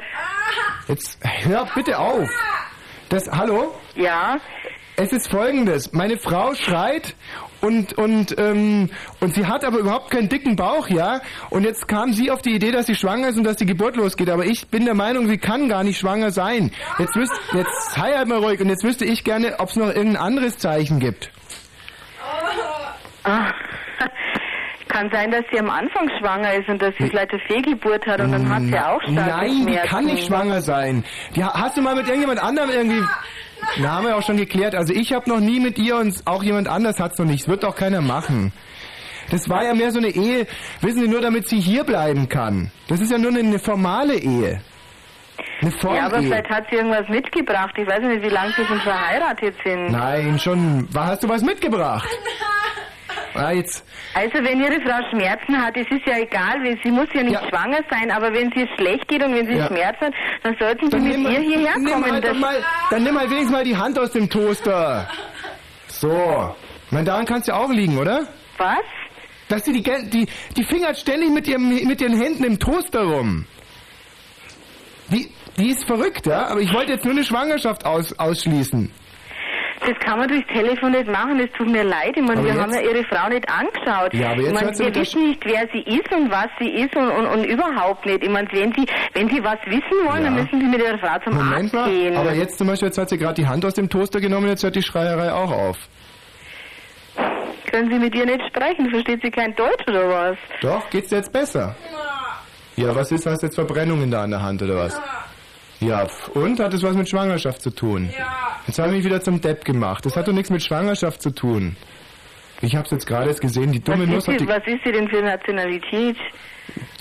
[0.88, 2.30] Jetzt hör bitte auf.
[3.10, 3.74] Das, hallo?
[3.96, 4.38] ja,
[4.98, 5.92] Es ist folgendes.
[5.94, 7.16] Meine Frau schreit
[7.62, 8.90] und, und, ähm,
[9.20, 11.22] und sie hat aber überhaupt keinen dicken Bauch, ja?
[11.50, 13.96] Und jetzt kam sie auf die Idee, dass sie schwanger ist und dass die Geburt
[13.96, 14.30] losgeht.
[14.30, 16.72] Aber ich bin der Meinung, sie kann gar nicht schwanger sein.
[16.98, 18.60] Jetzt wüsst, jetzt sei halt mal ruhig.
[18.60, 21.32] Und jetzt wüsste ich gerne, ob es noch irgendein anderes Zeichen gibt.
[23.24, 23.52] Ah,
[24.92, 28.20] kann sein, dass sie am Anfang schwanger ist und dass sie vielleicht eine Fehlgeburt hat
[28.20, 31.04] und dann hat sie auch starke Nein, die kann nicht schwanger sein.
[31.36, 33.02] Die, hast du mal mit irgendjemand anderem irgendwie...
[33.80, 34.76] Na, haben wir auch schon geklärt.
[34.76, 37.44] Also ich habe noch nie mit ihr und auch jemand anders hat's noch nicht.
[37.44, 38.52] Das wird auch keiner machen.
[39.30, 40.46] Das war ja mehr so eine Ehe,
[40.82, 42.70] wissen Sie, nur damit sie hier bleiben kann.
[42.90, 44.62] Das ist ja nur eine, eine formale Ehe.
[45.62, 46.22] Eine Ja, aber Formehe.
[46.24, 47.74] vielleicht hat sie irgendwas mitgebracht.
[47.78, 49.92] Ich weiß nicht, wie lange sie schon verheiratet sind.
[49.92, 50.88] Nein, schon.
[50.94, 52.08] Hast du was mitgebracht?
[53.34, 53.84] Ah, jetzt.
[54.14, 57.48] Also wenn Ihre Frau Schmerzen hat, es ist ja egal, sie muss ja nicht Ja.
[57.50, 59.68] schwanger sein, aber wenn sie es schlecht geht und wenn sie Ja.
[59.68, 60.14] Schmerzen hat,
[60.44, 62.12] dann sollten Sie Dann mit nimm, ihr hierher nimm kommen.
[62.12, 65.08] halt mal, dann nimm halt wenigstens mal die Hand aus dem Toaster.
[65.88, 66.56] So.
[66.88, 68.28] Ich meine, daran kannst du auch liegen, oder?
[68.58, 68.80] Was?
[69.48, 70.28] Dass sie die, die,
[70.58, 73.46] die fingert ständig mit, ihrem, mit ihren Händen im Toaster rum.
[75.10, 76.48] Die, die ist verrückt, ja?
[76.48, 78.92] Aber ich wollte jetzt nur eine Schwangerschaft aus, ausschließen.
[79.84, 82.14] Das kann man durchs Telefon nicht machen, es tut mir leid.
[82.16, 84.14] Ich meine, Aber wir jetzt- haben ja Ihre Frau nicht angeschaut.
[84.14, 86.96] Ja, aber jetzt ich meine, wir wissen nicht, wer sie ist und was sie ist
[86.96, 88.24] und, und, und überhaupt nicht.
[88.24, 90.44] Ich meine, wenn Sie, wenn Sie was wissen wollen, dann Ja.
[90.44, 91.90] müssen Sie mit Ihrer Frau zum Moment Arzt mal.
[91.90, 92.16] gehen.
[92.16, 94.64] Aber jetzt zum Beispiel, jetzt hat sie gerade die Hand aus dem Toaster genommen, jetzt
[94.64, 95.78] hört die Schreierei auch auf.
[97.72, 98.90] Können Sie mit ihr nicht sprechen?
[98.90, 100.38] Versteht sie kein Deutsch oder was?
[100.62, 101.76] Doch, geht's dir jetzt besser?
[102.76, 104.94] Ja, was ist, hast du jetzt Verbrennungen da an der Hand oder was?
[104.96, 105.04] Ja,
[105.88, 106.60] pf, und?
[106.60, 108.10] Hat es was mit Schwangerschaft zu tun?
[108.68, 110.06] Jetzt habe ich mich wieder zum Depp gemacht.
[110.06, 111.76] Das hat doch nichts mit Schwangerschaft zu tun.
[112.62, 114.92] Ich hab's jetzt gerade erst gesehen, die dumme Was Nuss ist, die, was ist sie
[114.92, 116.18] denn für Nationalität?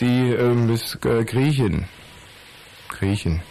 [0.01, 1.85] die ähm, ist äh, Griechin.
[2.89, 3.43] Griechen.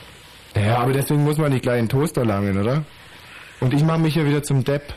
[0.56, 2.84] Ja, aber deswegen muss man nicht gleich in den Toaster langen, oder?
[3.60, 4.94] Und ich mache mich ja wieder zum Depp.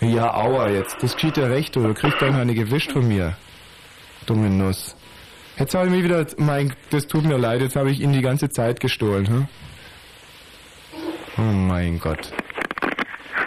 [0.00, 1.02] Ja, aua jetzt.
[1.02, 3.36] Das geschieht ja recht, du kriegst dann eine gewischt von mir.
[4.26, 4.96] Dumme Nuss.
[5.58, 8.22] Jetzt habe ich mich wieder, mein, das tut mir leid, jetzt habe ich Ihnen die
[8.22, 9.48] ganze Zeit gestohlen, hm?
[11.38, 12.32] Oh mein Gott.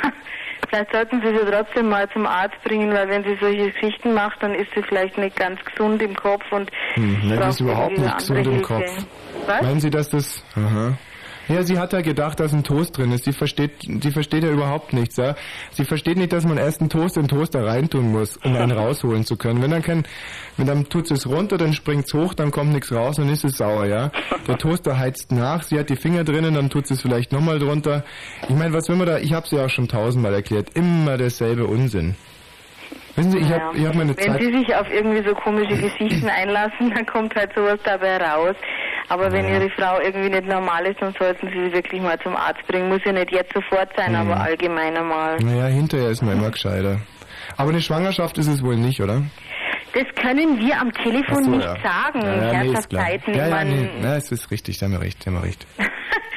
[0.69, 4.41] Vielleicht sollten Sie sie trotzdem mal zum Arzt bringen, weil wenn sie solche Geschichten macht,
[4.41, 8.17] dann ist sie vielleicht nicht ganz gesund im Kopf und Hm, nein, ist überhaupt nicht
[8.17, 8.73] gesund andere im Hilfe.
[8.73, 9.05] Kopf.
[9.47, 9.61] Was?
[9.61, 10.43] Meinen Sie, dass das...
[10.55, 10.97] Aha.
[11.47, 13.25] Ja, sie hat ja gedacht, dass ein Toast drin ist.
[13.25, 15.35] Die versteht, die versteht ja überhaupt nichts, ja.
[15.71, 18.71] Sie versteht nicht, dass man erst einen Toast in den Toaster reintun muss, um einen
[18.77, 19.61] rausholen zu können.
[19.61, 20.03] Wenn dann kein,
[20.57, 23.57] wenn dann tut es runter, dann springt's hoch, dann kommt nichts raus, dann ist es
[23.57, 24.11] sauer, ja.
[24.47, 28.03] Der Toaster heizt nach, sie hat die Finger drinnen, dann tut es vielleicht nochmal drunter.
[28.49, 31.65] Ich meine, was will man da, ich hab's ja auch schon tausendmal erklärt, immer derselbe
[31.65, 32.15] Unsinn.
[33.17, 33.59] Wissen Sie, ich Ja.
[33.59, 34.39] hab, ich hab meine Wenn Zeit...
[34.41, 38.55] Sie sich auf irgendwie so komische Geschichten einlassen, dann kommt halt sowas dabei raus.
[39.09, 39.55] Aber wenn Ja.
[39.59, 42.89] Ihre Frau irgendwie nicht normal ist, dann sollten Sie sie wirklich mal zum Arzt bringen.
[42.89, 44.17] Muss ja nicht jetzt sofort sein, Mhm.
[44.31, 45.37] aber allgemeiner mal.
[45.39, 46.99] Naja, hinterher ist man immer gescheiter.
[47.57, 49.23] Aber eine Schwangerschaft ist es wohl nicht, oder?
[49.93, 51.75] Das können wir am Telefon so, nicht ja.
[51.81, 52.21] sagen.
[52.21, 53.07] Ja, ja, nee, ist klar.
[53.27, 55.65] Ja, ja, nee, ja, es ist richtig, Sie haben ja recht, Sie haben ja recht.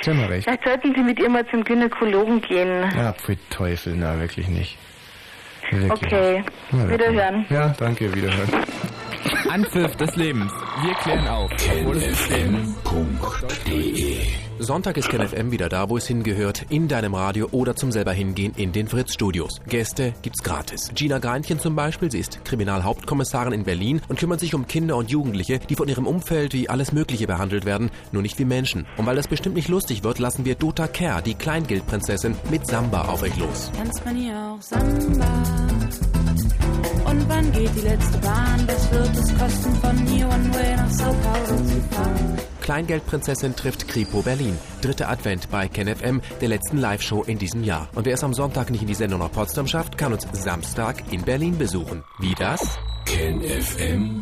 [0.00, 0.44] Sie haben ja recht.
[0.48, 2.84] Vielleicht sollten Sie mit ihr mal zum Gynäkologen gehen.
[2.96, 4.78] Ja, pfui Teufel, na, wirklich nicht.
[5.70, 5.90] Wirklich.
[5.90, 6.92] Okay, wirklich.
[7.00, 7.46] wiederhören.
[7.48, 8.48] Ja, danke, wiederhören.
[9.48, 10.52] Anpfiff des Lebens.
[10.82, 11.50] Wir klären auf.
[11.84, 12.74] Wo das System
[14.62, 18.52] Sonntag ist KenFM wieder da, wo es hingehört, in deinem Radio oder zum selber hingehen
[18.56, 19.58] in den Fritz-Studios.
[19.66, 20.90] Gäste gibt's gratis.
[20.94, 25.10] Gina Greinchen zum Beispiel, sie ist Kriminalhauptkommissarin in Berlin und kümmert sich um Kinder und
[25.10, 28.86] Jugendliche, die von ihrem Umfeld wie alles Mögliche behandelt werden, nur nicht wie Menschen.
[28.98, 33.06] Und weil das bestimmt nicht lustig wird, lassen wir Dota Kerr, die Kleingeldprinzessin, mit Samba
[33.06, 33.72] auf euch los.
[33.74, 35.42] Tanzt man hier auch Samba?
[37.04, 38.66] Und wann geht die letzte Bahn?
[38.66, 42.38] Was wird es kosten, von hier One Way nach Sao Paulo zu fahren?
[42.60, 44.56] Kleingeldprinzessin trifft Kripo Berlin.
[44.80, 47.88] Dritter Advent bei KenFM, der letzten Live-Show in diesem Jahr.
[47.94, 51.02] Und wer es am Sonntag nicht in die Sendung nach Potsdam schafft, kann uns Samstag
[51.10, 52.04] in Berlin besuchen.
[52.20, 52.78] Wie das?
[53.06, 54.20] kenfm.de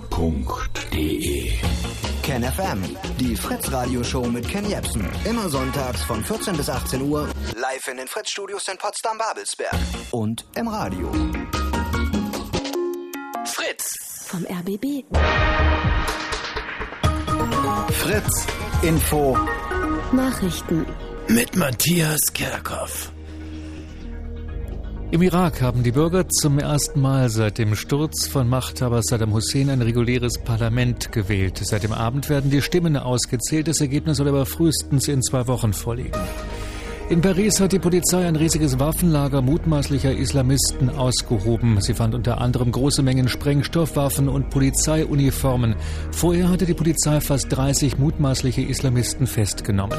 [2.22, 5.06] KenFM, die Fritz-Radio-Show mit Ken Jebsen.
[5.24, 7.28] Immer sonntags von 14 bis 18 Uhr.
[7.56, 9.74] Live in den Fritz-Studios in Potsdam-Babelsberg.
[10.10, 11.10] Und im Radio.
[13.52, 15.04] Fritz vom RBB.
[17.92, 18.46] Fritz,
[18.82, 19.38] Info.
[20.12, 20.84] Nachrichten.
[21.28, 23.10] Mit Matthias Kerkhoff.
[25.10, 29.70] Im Irak haben die Bürger zum ersten Mal seit dem Sturz von Machthaber Saddam Hussein
[29.70, 31.58] ein reguläres Parlament gewählt.
[31.62, 33.68] Seit dem Abend werden die Stimmen ausgezählt.
[33.68, 36.12] Das Ergebnis soll aber frühestens in zwei Wochen vorliegen.
[37.10, 41.80] In Paris hat die Polizei ein riesiges Waffenlager mutmaßlicher Islamisten ausgehoben.
[41.80, 45.74] Sie fand unter anderem große Mengen Sprengstoffwaffen und Polizeiuniformen.
[46.10, 49.96] Vorher hatte die Polizei fast 30 mutmaßliche Islamisten festgenommen.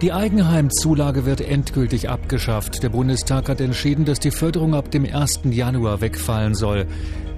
[0.00, 2.82] Die Eigenheimzulage wird endgültig abgeschafft.
[2.82, 5.42] Der Bundestag hat entschieden, dass die Förderung ab dem 1.
[5.50, 6.86] Januar wegfallen soll.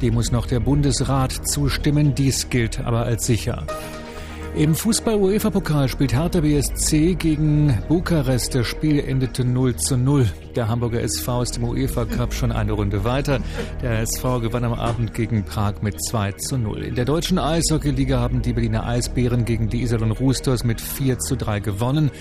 [0.00, 2.14] Dem muss noch der Bundesrat zustimmen.
[2.14, 3.66] Dies gilt aber als sicher.
[4.56, 8.54] Im Fußball-UEFA-Pokal spielt Hertha BSC gegen Bukarest.
[8.54, 10.28] Das Spiel endete 0 zu 0.
[10.54, 13.40] Der Hamburger SV ist im UEFA-Cup schon eine Runde weiter.
[13.82, 16.84] Der SV gewann am Abend gegen Prag mit 2 zu 0.
[16.84, 21.36] In der deutschen Eishockey-Liga haben die Berliner Eisbären gegen die Iserlohn Roosters mit 4 zu
[21.36, 22.12] 3 gewonnen.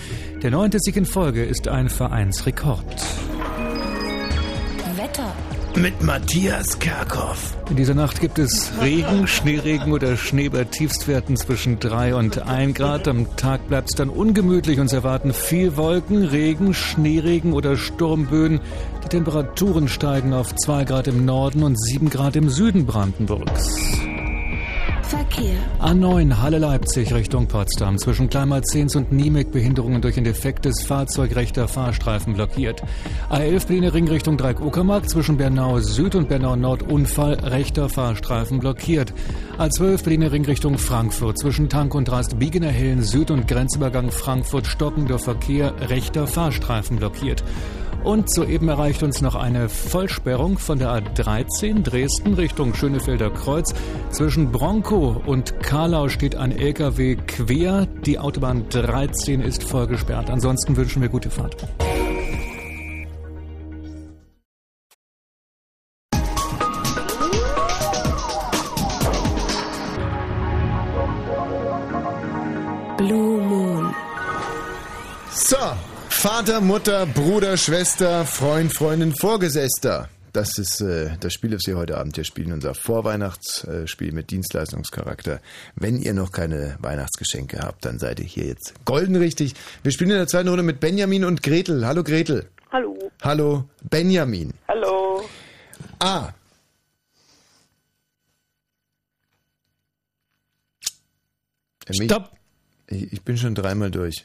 [0.42, 3.06] Der neunte Sieg in Folge ist ein Vereinsrekord.
[4.96, 5.32] Wetter.
[5.76, 7.56] Mit Matthias Kerkhoff.
[7.68, 12.74] In dieser Nacht gibt es Regen, Schneeregen oder Schnee bei Tiefstwerten zwischen 3 und 1
[12.74, 13.08] Grad.
[13.08, 14.78] Am Tag bleibt es dann ungemütlich.
[14.78, 18.60] Uns erwarten viel Wolken, Regen, Schneeregen oder Sturmböen.
[19.04, 24.04] Die Temperaturen steigen auf 2 Grad im Norden und 7 Grad im Süden Brandenburgs.
[25.14, 25.54] Verkehr.
[25.80, 27.98] A9 Halle Leipzig Richtung Potsdam.
[27.98, 32.82] Zwischen Kleinmalzens und Niemek Behinderungen durch ein defektes Fahrzeug rechter Fahrstreifen blockiert.
[33.30, 35.08] A11 Berliner Ring Richtung Dreieck Uckermark.
[35.08, 39.14] Zwischen Bernau Süd und Bernau Nord Unfall rechter Fahrstreifen blockiert.
[39.56, 41.38] A12 Berliner Ring Richtung Frankfurt.
[41.38, 47.44] Zwischen Tank und Rast Biegener Hellen Süd und Grenzübergang Frankfurt stockender Verkehr rechter Fahrstreifen blockiert.
[48.04, 53.74] Und soeben erreicht uns noch eine Vollsperrung von der A13 Dresden Richtung Schönefelder Kreuz.
[54.10, 57.86] Zwischen Bronco und Karlau steht ein LKW quer.
[58.04, 60.28] Die Autobahn 13 ist voll gesperrt.
[60.28, 61.56] Ansonsten wünschen wir gute Fahrt.
[76.24, 80.08] Vater, Mutter, Bruder, Schwester, Freund, Freundin, Vorgesetzter.
[80.32, 85.42] Das ist äh, das Spiel, das wir heute Abend hier spielen, unser Vorweihnachtsspiel mit Dienstleistungscharakter.
[85.76, 89.52] Wenn ihr noch keine Weihnachtsgeschenke habt, dann seid ihr hier jetzt golden richtig.
[89.82, 91.86] Wir spielen in der zweiten Runde mit Benjamin und Gretel.
[91.86, 92.48] Hallo Gretel.
[92.72, 92.96] Hallo.
[93.20, 94.54] Hallo Benjamin.
[94.66, 95.28] Hallo.
[95.98, 96.30] Ah.
[101.90, 102.30] Stopp.
[102.86, 104.24] Ich, ich bin schon dreimal durch.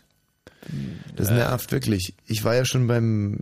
[1.15, 2.13] Das nervt wirklich.
[2.27, 3.37] Ich war ja schon beim.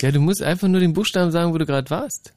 [0.00, 2.32] Ja, du musst einfach nur den Buchstaben sagen, wo du gerade warst.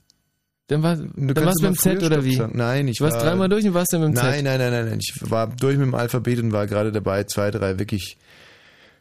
[0.68, 2.36] Dann, war, dann kannst warst du mit dem Z oder wie?
[2.36, 2.58] sagen.
[2.58, 4.24] Nein, ich Du warst war- dreimal durch und warst dann mit dem Z.
[4.24, 5.00] Nein, nein, nein, nein, nein.
[5.00, 8.18] Ich war durch mit dem Alphabet und war gerade dabei, zwei, drei wirklich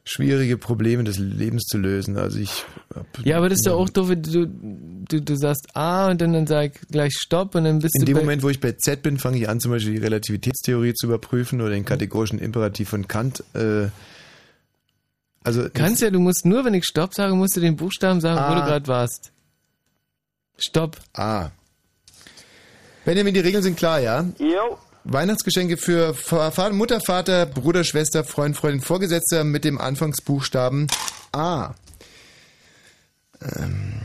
[0.04, 2.18] schwierige Probleme des Lebens zu lösen.
[2.18, 2.64] Also ich.
[2.94, 6.20] hab- Ja, aber das ist doch auch doof, wenn du, du, du sagst A und
[6.20, 8.60] dann, dann sag gleich Stopp und dann bist In du dem bei, Moment, wo ich
[8.60, 12.38] bei Z bin, fange ich an, zum Beispiel die Relativitätstheorie zu überprüfen oder den kategorischen
[12.38, 13.42] Imperativ von Kant.
[13.54, 13.86] Äh,
[15.44, 18.36] also Kannst ja, du musst nur, wenn ich Stopp sage, musst du den Buchstaben sagen,
[18.38, 18.54] wo Ah.
[18.60, 19.30] du gerade warst.
[20.56, 20.96] Stopp.
[21.12, 21.50] Ah.
[23.04, 24.24] Benjamin, die Regeln sind klar, ja?
[24.38, 24.78] Jo.
[25.04, 26.14] Weihnachtsgeschenke für
[26.72, 30.86] Mutter, Vater, Bruder, Schwester, Freund, Freundin, Vorgesetzter mit dem Anfangsbuchstaben
[31.32, 31.74] A.
[33.42, 34.00] Ähm.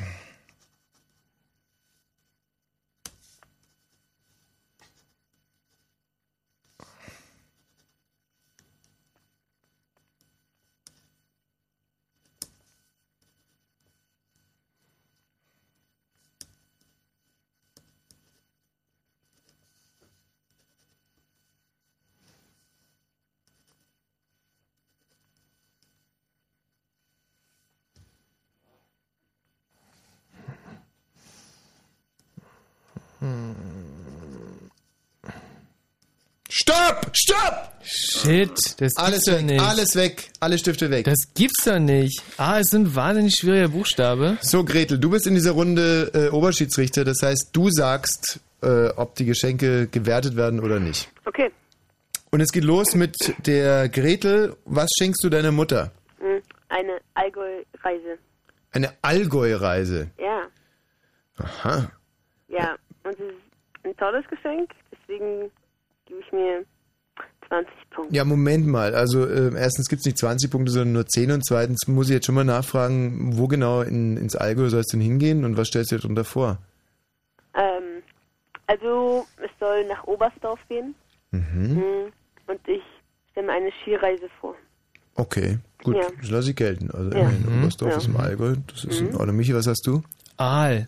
[36.52, 37.12] Stopp!
[37.14, 37.70] Stopp!
[37.84, 39.62] Shit, das Alles gibt's weg, nicht.
[39.62, 41.06] alles weg, alle Stifte weg.
[41.06, 42.22] Das gibt's doch nicht.
[42.38, 44.38] Ah, es sind wahnsinnig schwierige Buchstabe.
[44.42, 49.16] So, Gretel, du bist in dieser Runde äh, Oberschiedsrichter, das heißt, du sagst, äh, ob
[49.16, 51.10] die Geschenke gewertet werden oder nicht.
[51.26, 51.52] Okay.
[52.32, 54.56] Und es geht los mit der Gretel.
[54.66, 55.92] Was schenkst du deiner Mutter?
[56.20, 58.18] Hm, Eine Allgäu-Reise.
[58.72, 60.10] Eine Allgäu-Reise.
[60.20, 60.48] Ja,
[61.38, 61.92] Aha.
[62.48, 62.76] ja.
[63.04, 65.50] Und es ist ein tolles Geschenk, deswegen
[66.10, 66.66] gebe ich mir
[67.48, 68.16] 20 Punkte.
[68.16, 68.94] Ja, Moment mal.
[68.96, 72.26] Also äh, erstens gibt's nicht 20 Punkte, sondern nur 10 und zweitens muss ich jetzt
[72.26, 75.92] schon mal nachfragen, wo genau in, ins Allgäu soll es denn hingehen und was stellst
[75.92, 76.58] du dir darunter vor?
[77.56, 78.04] Ähm,
[78.68, 80.94] also, es soll nach Oberstdorf gehen.
[81.32, 81.42] Mhm.
[81.76, 82.12] Hm,
[82.48, 82.82] Und ich
[83.32, 84.56] stelle mir eine Skireise vor.
[85.16, 86.08] Okay, gut, Ja.
[86.22, 86.90] das lasse ich gelten.
[86.92, 87.20] Also Ja.
[87.22, 87.62] immerhin, Mhm.
[87.64, 87.98] Oberstdorf Ja.
[87.98, 89.16] ist im Allgäu, das ist in Mhm.
[89.18, 89.36] Ordnung.
[89.36, 90.02] Michi, was hast du?
[90.38, 90.88] Aal.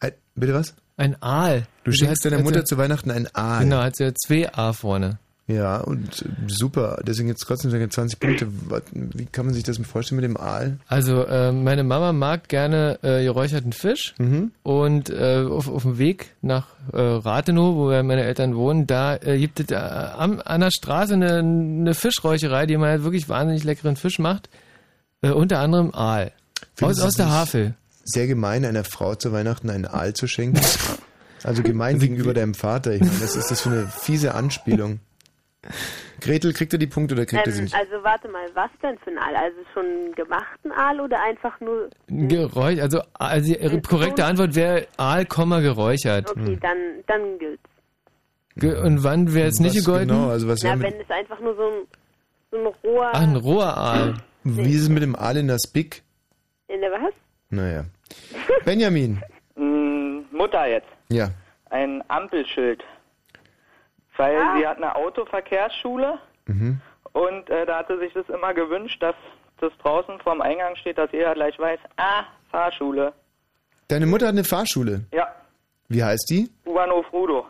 [0.00, 0.74] Ein, bitte was?
[0.96, 1.64] Ein Aal.
[1.84, 3.64] Du Die schenkst deiner Mutter sie- zu Weihnachten ein Aal.
[3.64, 5.18] Genau, hat sie ja zwei A vorne.
[5.48, 7.00] Ja, und äh, super.
[7.04, 8.46] Deswegen jetzt trotzdem sagen 20 Punkte.
[8.92, 10.78] Wie kann man sich das vorstellen mit dem Aal?
[10.86, 14.52] Also äh, meine Mama mag gerne äh, geräucherten Fisch Mhm.
[14.62, 19.16] und äh, auf, auf dem Weg nach äh, Rathenow, wo ja meine Eltern wohnen, da
[19.16, 23.64] äh, gibt es am, an der Straße eine, eine Fischräucherei, die man halt wirklich wahnsinnig
[23.64, 24.48] leckeren Fisch macht.
[25.22, 26.26] Unter anderem Aal.
[26.60, 27.74] Aus, Findest aus der Havel.
[28.04, 30.60] Sehr gemein, einer Frau zu Weihnachten einen Aal zu schenken.
[31.44, 32.92] Also gemein gegenüber deinem Vater.
[32.92, 35.00] Ich meine, was ist das für eine fiese Anspielung?
[36.20, 37.74] Gretel, kriegt er die Punkte oder kriegt er sie Ähm, nicht?
[37.74, 39.36] also, warte mal, was denn für ein Aal?
[39.36, 41.90] Also schon einen gemachten Aal oder einfach nur...
[42.08, 46.30] Geräuch, also, also die korrekte Antwort wäre Aal, Komma, geräuchert.
[46.30, 46.76] Okay, dann,
[47.06, 47.62] dann gilt's.
[48.56, 50.08] Ge und wann wäre es nicht gegolten?
[50.08, 51.86] Genau, also was Na, wenn es einfach nur so ein,
[52.50, 53.10] so ein roher...
[53.12, 54.14] Ach, ein roher Aal.
[54.44, 56.02] wie ist es mit dem Aal in das Big?
[56.68, 57.14] In der was?
[57.52, 57.84] Naja.
[58.64, 59.22] Benjamin.
[59.54, 60.88] Mm, Mutter jetzt.
[61.10, 61.28] Ja.
[61.68, 62.82] Ein Ampelschild.
[64.16, 64.56] Weil Ah.
[64.56, 66.80] sie hat eine Autoverkehrsschule Mhm.
[67.12, 69.14] und äh, da hatte sich das immer gewünscht, dass
[69.60, 73.12] das draußen vorm Eingang steht, dass jeder gleich weiß, ah, Fahrschule.
[73.88, 75.04] Deine Mutter hat eine Fahrschule.
[75.12, 75.28] Ja,
[75.88, 76.48] Wie heißt die?
[76.64, 77.46] U-Bahnhof Rudo.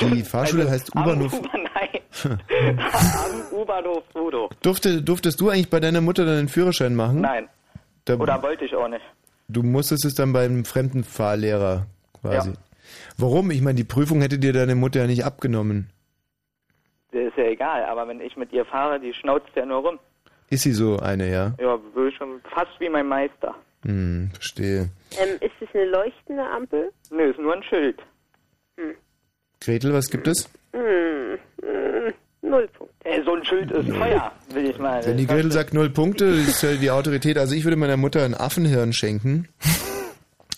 [0.00, 1.32] Die Fahrschule heißt U-Bahnhof.
[2.22, 4.48] Am U-Bahnhof Rudo.
[4.62, 7.20] Durfte, durftest du eigentlich bei deiner Mutter deinen Führerschein machen?
[7.20, 7.48] Nein,
[8.04, 9.04] Da, oder wollte ich auch nicht.
[9.48, 11.86] Du musstest es dann beim fremden Fahrlehrer
[12.20, 12.50] quasi.
[12.50, 12.56] Ja.
[13.18, 13.50] Warum?
[13.50, 15.90] Ich meine, die Prüfung hätte dir deine Mutter ja nicht abgenommen.
[17.12, 19.98] Das ist ja egal, aber wenn ich mit ihr fahre, die schnauzt ja nur rum.
[20.50, 21.54] Ist sie so eine, ja?
[21.58, 21.78] Ja,
[22.16, 23.54] schon fast wie mein Meister.
[23.84, 24.88] Hm, verstehe.
[25.18, 26.92] Ähm, ist es eine leuchtende Ampel?
[27.10, 28.00] Nö, ist nur ein Schild.
[29.60, 30.50] Gretel, was gibt es?
[30.72, 32.12] Hm, hm,
[32.44, 32.94] null Punkte.
[33.04, 35.04] Ey, so ein Schild ist teuer, will ich mal.
[35.04, 37.38] Wenn die Gretel sagt null Punkte, ist ja die Autorität.
[37.38, 39.48] Also ich würde meiner Mutter ein Affenhirn schenken.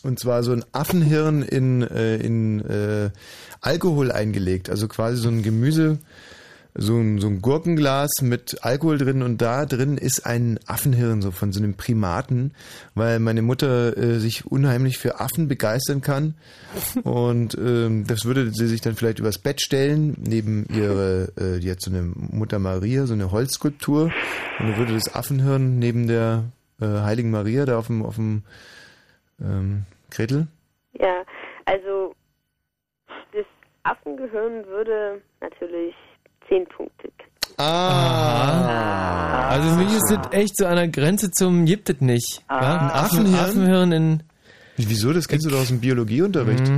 [0.03, 3.11] Und zwar so ein Affenhirn in, äh, in äh,
[3.61, 4.71] Alkohol eingelegt.
[4.71, 5.99] Also quasi so ein Gemüse,
[6.79, 11.31] so ein, so ein Gurkenglas mit Alkohol drin und da drin ist ein Affenhirn, so
[11.31, 12.55] von so einem Primaten,
[12.95, 16.35] weil meine Mutter äh, sich unheimlich für Affen begeistern kann.
[17.05, 21.71] Und ähm, das würde sie sich dann vielleicht übers Bett stellen, neben ihre, äh, die
[21.71, 24.05] hat so eine Mutter Maria, so eine Holzskulptur.
[24.59, 26.45] Und dann würde das Affenhirn neben der
[26.81, 28.43] äh, Heiligen Maria da auf dem, auf dem
[29.41, 30.47] ähm, Gretel?
[30.93, 31.25] Ja,
[31.65, 32.15] also
[33.33, 33.47] das
[33.83, 35.95] Affengehirn würde natürlich
[36.49, 37.31] zehn Punkte kriegen.
[37.59, 39.49] Ah.
[39.49, 42.43] Also ist das echt so an der Grenze zum gibt es nicht.
[42.49, 42.63] Ah.
[42.63, 42.77] ja?
[42.79, 43.35] Ein Affenhirn?
[43.35, 44.23] Affenhirn in.
[44.77, 45.13] Wieso?
[45.13, 46.71] Das kennst du doch aus dem Biologieunterricht.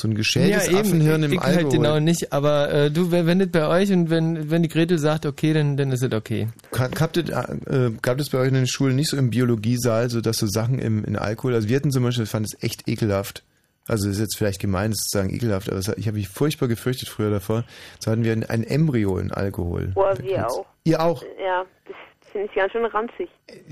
[0.00, 1.62] So ein geschältes eben, Affenhirn im ich Alkohol.
[1.64, 5.26] halt genau nicht, aber äh, du, das bei euch und wenn, wenn die Gretel sagt,
[5.26, 6.48] okay, dann, dann ist es okay.
[6.72, 10.46] Äh, gab es bei euch in den Schulen nicht so im Biologiesaal, so dass so
[10.46, 13.42] Sachen im, in Alkohol, also wir hatten zum Beispiel, ich fand es echt ekelhaft.
[13.88, 16.68] Also das ist jetzt vielleicht gemein, das zu sagen ekelhaft, aber ich habe mich furchtbar
[16.68, 17.64] gefürchtet früher davor.
[17.98, 19.88] So hatten wir ein, ein Embryo in Alkohol.
[19.94, 20.66] Boah, wir auch.
[20.84, 21.22] Ihr auch?
[21.42, 23.28] Ja, das finde ich ganz schön ranzig.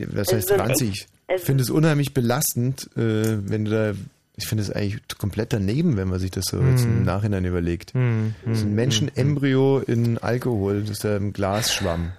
[0.08, 0.90] Was Also heißt so ranzig?
[1.28, 3.92] Ich also- finde es unheimlich belastend, äh, wenn du da
[4.40, 7.02] Ich finde es eigentlich komplett daneben, wenn man sich das so jetzt im.
[7.04, 7.92] Nachhinein überlegt.
[7.96, 8.36] Mhm.
[8.46, 8.74] Das ist ein Mhm.
[8.76, 12.12] Menschenembryo in Alkohol, das ist da im Glasschwamm.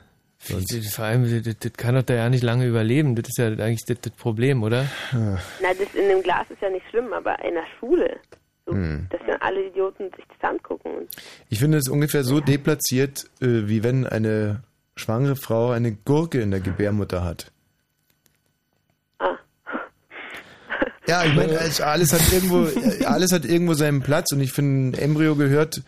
[0.48, 3.16] Wie- Vor allem, das, das kann doch da ja nicht lange überleben.
[3.16, 4.86] Das ist ja eigentlich das, das Problem, oder?
[5.12, 5.38] Ah.
[5.62, 8.18] Na, das in dem Glas ist ja nicht schlimm, aber in der Schule,
[8.66, 9.08] so, Hm.
[9.10, 10.90] dass dann alle Idioten sich das angucken.
[10.96, 11.08] Und
[11.50, 14.64] Ich finde es ungefähr so deplatziert, äh, wie wenn eine
[14.96, 17.52] schwangere Frau eine Gurke in der Gebärmutter hat.
[19.20, 19.36] Ah.
[21.08, 24.52] Ja, ich meine, es- alles hat irgendwo, äh, alles hat irgendwo seinen Platz und ich
[24.54, 25.82] finde, ein Embryo gehört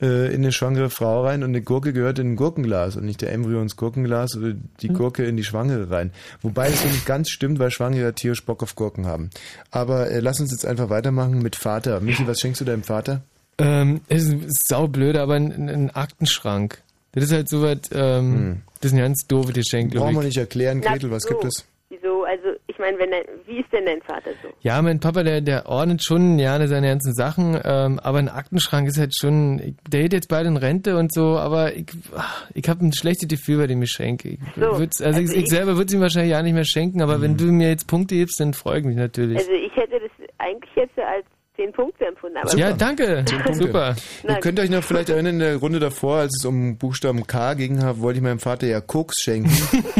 [0.00, 3.20] äh, in eine schwangere Frau rein und eine Gurke gehört in ein Gurkenglas und nicht
[3.22, 6.10] der Embryo ins Gurkenglas oder die Gurke in die Schwangere rein.
[6.42, 9.30] Wobei das so nicht ganz stimmt, weil Schwangere tierisch Bock auf Gurken haben.
[9.70, 12.00] Aber äh, lass uns jetzt einfach weitermachen mit Vater.
[12.00, 13.22] Michi, was schenkst du deinem Vater?
[13.58, 16.82] Ähm, es ist saublöd, aber ein, ein Aktenschrank.
[17.12, 20.28] Das ist halt so was, ähm, das ist ein ganz doofe Geschenk, Brauchen wir ich.
[20.28, 21.64] nicht erklären, Gretel, was gibt es?
[22.80, 24.48] Meine, wenn dein, wie ist denn dein Vater so?
[24.62, 28.88] Ja, mein Papa, der, der ordnet schon gerne seine ganzen Sachen, ähm, aber ein Aktenschrank
[28.88, 32.68] ist halt schon, der geht jetzt bald in Rente und so, aber ich, ach, ich
[32.68, 34.24] habe ein schlechtes Gefühl bei dem Geschenk.
[34.24, 36.54] Ich So, würd's, also, also ich, ich ich- selber würde es ihm wahrscheinlich ja nicht
[36.54, 37.22] mehr schenken, aber Mhm.
[37.22, 39.38] wenn du mir jetzt Punkte gibst, dann freue ich mich natürlich.
[39.38, 41.26] Also, ich hätte das eigentlich jetzt als
[41.60, 42.36] 10 Punkte empfunden.
[42.38, 43.24] Aber ja, danke.
[43.52, 43.94] Super.
[44.26, 47.54] Ihr könnt euch noch vielleicht erinnern, in der Runde davor, als es um Buchstaben K
[47.54, 49.50] ging, wollte ich meinem Vater ja Koks schenken.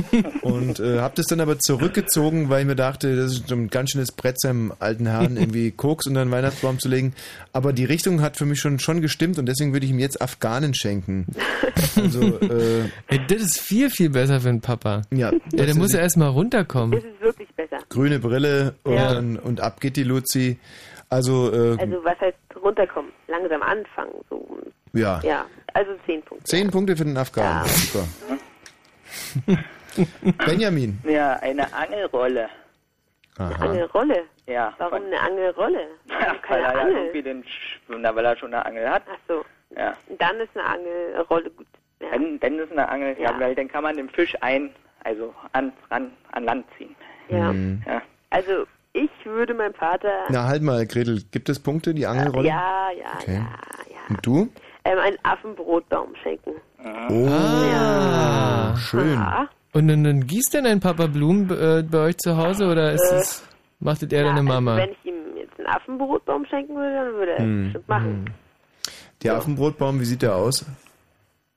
[0.42, 3.90] und äh, habe das dann aber zurückgezogen, weil ich mir dachte, das ist ein ganz
[3.90, 7.14] schönes Brett seinem alten Herrn, irgendwie Koks unter den Weihnachtsbaum zu legen.
[7.52, 10.22] Aber die Richtung hat für mich schon, schon gestimmt und deswegen würde ich ihm jetzt
[10.22, 11.26] Afghanen schenken.
[11.96, 12.88] Also, äh,
[13.28, 15.02] das ist viel, viel besser für einen Papa.
[15.12, 15.30] Ja.
[15.52, 16.92] Ja, der muss ja erstmal runterkommen.
[16.92, 17.78] Das ist wirklich besser.
[17.88, 19.18] grüne Brille und, Ja.
[19.18, 20.58] und ab geht die Luzi.
[21.10, 23.10] Also, äh, Also, was heißt runterkommen?
[23.26, 24.12] Langsam anfangen.
[24.30, 24.58] So.
[24.92, 25.20] ja.
[25.24, 25.44] Ja,
[25.74, 26.44] also 10 Punkte.
[26.46, 27.66] Zehn Punkte für den Afghanen.
[27.68, 28.06] Super.
[30.46, 30.98] Benjamin.
[31.04, 32.48] Ja, eine Angelrolle.
[33.38, 34.24] Angelrolle?
[34.46, 34.72] Ja.
[34.78, 35.86] Warum eine Angelrolle?
[36.08, 36.96] Warum Weil keine er ja Angel?
[36.96, 39.02] irgendwie den, Sch- na, weil er schon eine Angel hat.
[39.10, 39.44] Ach so.
[39.76, 39.96] Ja.
[40.18, 41.66] Dann ist eine Angelrolle gut.
[42.00, 42.10] Ja.
[42.12, 43.30] Dann, dann ist eine Angel, ja.
[43.32, 43.40] Ja.
[43.40, 44.70] weil dann kann man den Fisch ein,
[45.04, 46.94] also an, ran, an Land ziehen.
[47.28, 47.50] Ja.
[47.50, 47.82] Hm.
[47.86, 48.02] Ja.
[48.30, 50.08] Also, ich würde meinem Vater.
[50.30, 52.48] Na, halt mal, Gretel, gibt es Punkte, die Angelrolle?
[52.48, 53.36] Ja, ja, Okay.
[53.90, 53.98] ja.
[54.08, 54.48] Und du?
[54.84, 56.52] Ähm, einen Affenbrotbaum schenken.
[57.10, 58.74] Oh, Ah.
[58.76, 59.14] schön.
[59.14, 59.48] Ja.
[59.72, 63.12] Und dann, dann gießt denn ein Papa Blumen äh, bei euch zu Hause oder ist
[63.12, 64.74] Äh, es, macht das eher deine Mama?
[64.76, 67.64] Also, wenn ich ihm jetzt einen Affenbrotbaum schenken würde, dann würde er es Hm.
[67.64, 68.34] bestimmt machen.
[69.22, 70.64] Der Affenbrotbaum, wie sieht der aus?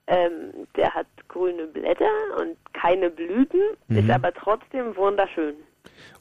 [0.07, 2.05] Ähm, der hat grüne Blätter
[2.39, 3.97] und keine Blüten, Mhm.
[3.97, 5.55] ist aber trotzdem wunderschön.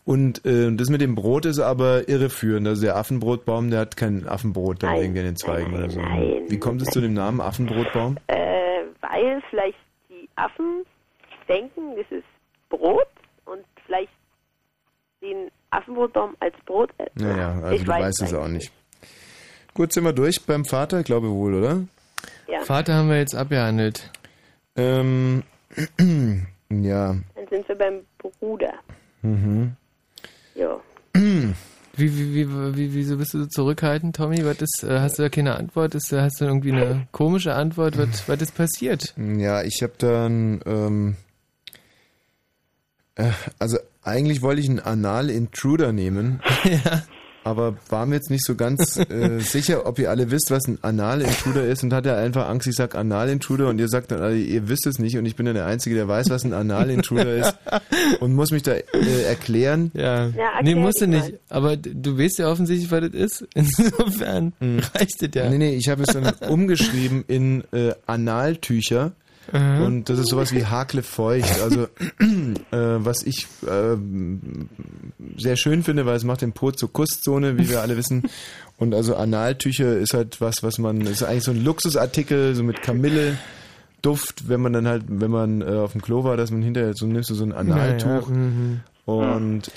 [0.05, 2.66] Und äh, das mit dem Brot ist aber irreführend.
[2.66, 5.03] Also der Affenbrotbaum, der hat kein Affenbrot dann Nein.
[5.03, 6.00] irgendwie in den Zweigen oder so.
[6.00, 6.42] nein.
[6.48, 8.16] Wie kommt es zu dem Namen Affenbrotbaum?
[8.26, 8.36] Äh,
[9.00, 9.78] weil vielleicht
[10.11, 10.84] die Affen
[11.48, 12.26] denken, das ist
[12.68, 13.07] Brot
[13.44, 14.11] und vielleicht
[15.20, 17.12] den Affenbrotbaum als Brot essen.
[17.28, 18.72] Naja, also ich du weiß weißt es auch nicht.
[19.74, 21.00] Gut, sind wir durch beim Vater?
[21.00, 21.84] Ich glaube wohl, oder?
[22.48, 22.61] Ja.
[22.64, 24.11] Vater haben wir jetzt abgehandelt.
[24.76, 25.44] Ähm,
[26.70, 27.14] ja.
[27.34, 28.74] Dann sind wir beim Bruder.
[29.22, 29.76] Mhm.
[30.55, 30.80] Ja.
[31.94, 34.46] Wie, wie, wie, wie, wieso bist du so zurückhaltend, Tommy?
[34.46, 35.94] Was ist, äh, hast du da keine Antwort?
[35.94, 37.98] Ist, hast du irgendwie eine komische Antwort?
[37.98, 39.12] Was, was ist passiert?
[39.18, 41.16] Ja, ich habe dann, ähm,
[43.16, 43.28] äh,
[43.59, 46.40] also eigentlich wollte ich einen Anal-Intruder nehmen,
[47.45, 50.78] aber war mir jetzt nicht so ganz äh, sicher, ob ihr alle wisst, was ein
[50.82, 54.68] Anal-Intruder ist und hatte einfach Angst, ich sag Anal-Intruder und ihr sagt dann alle, ihr
[54.68, 57.55] wisst es nicht und ich bin dann der Einzige, der weiß, was ein Anal-Intruder ist
[58.20, 59.90] und muss mich da äh, erklären.
[59.95, 60.26] Ja.
[60.26, 60.30] Ja,
[60.62, 61.34] nee, erklär musst du nicht.
[61.49, 63.49] Aber du weißt ja offensichtlich, was das ist.
[63.55, 65.49] Insofern reicht es ja.
[65.49, 69.12] Nee, nee, ich habe es dann umgeschrieben in äh, Analtücher.
[69.51, 69.82] Mhm.
[69.82, 71.61] Und das ist sowas wie Hakle feucht.
[71.61, 71.82] Also,
[72.20, 73.97] äh, was ich äh,
[75.36, 78.22] sehr schön finde, weil es macht den Po zur Kusszone, wie wir alle wissen.
[78.78, 82.82] Und also Analtücher ist halt was, was man, ist eigentlich so ein Luxusartikel, so mit
[82.82, 83.36] Kamille.
[84.03, 86.93] Duft, wenn man dann halt, wenn man äh, auf dem Klo war, dass man hinterher
[86.95, 88.80] so nimmst du so ein Analtuch Ja, ja, mhm.
[89.07, 89.70] und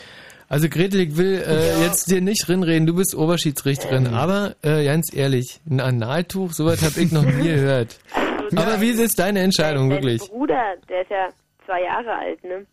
[0.50, 5.14] Also Gretel, ich will äh, jetzt dir nicht rinreden, du bist Oberschiedsrichterin, aber äh, ganz
[5.14, 8.00] ehrlich, ein Analtuch, sowas habe ich noch nie gehört.
[8.56, 10.22] Aber wie ist deine Entscheidung, wirklich?
[10.30, 11.30] Bruder, der ist ja
[11.66, 12.66] zwei Jahre alt, ne?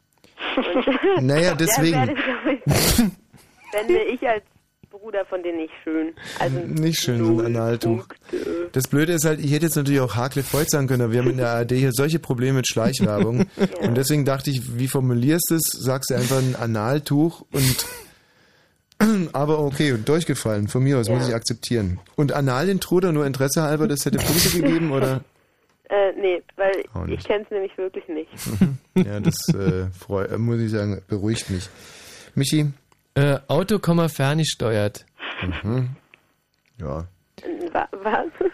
[1.17, 2.17] Und Naja, deswegen.
[3.71, 4.43] Fände ich als
[4.91, 6.13] Bruder von dir nicht schön.
[6.39, 8.07] Also Nicht schön, so ein Analtuch.
[8.73, 11.21] Das Blöde ist halt, ich hätte jetzt natürlich auch Hakle Freud sagen können, aber wir
[11.21, 13.47] haben in der ARD hier solche Probleme mit Schleichwerbung.
[13.81, 15.63] Und deswegen dachte ich, wie formulierst du es?
[15.63, 17.87] Sagst du einfach ein Analtuch und
[19.33, 20.69] aber okay, durchgefallen.
[20.69, 21.99] Von mir aus muss ich akzeptieren.
[22.15, 25.23] Und Analintruder nur Interesse halber, das hätte Punkte gegeben, oder?
[25.95, 27.27] Äh, nee, weil Auch ich nicht.
[27.27, 28.31] kenne es nämlich wirklich nicht.
[28.95, 31.69] Ja, das äh, freu, äh, muss ich sagen, beruhigt mich.
[32.35, 32.73] Michi?
[33.15, 33.79] Äh, Auto,
[34.09, 35.05] ferngesteuert.
[35.63, 35.91] Mhm.
[36.81, 37.07] Ja.
[37.45, 38.27] Ein wa- Was?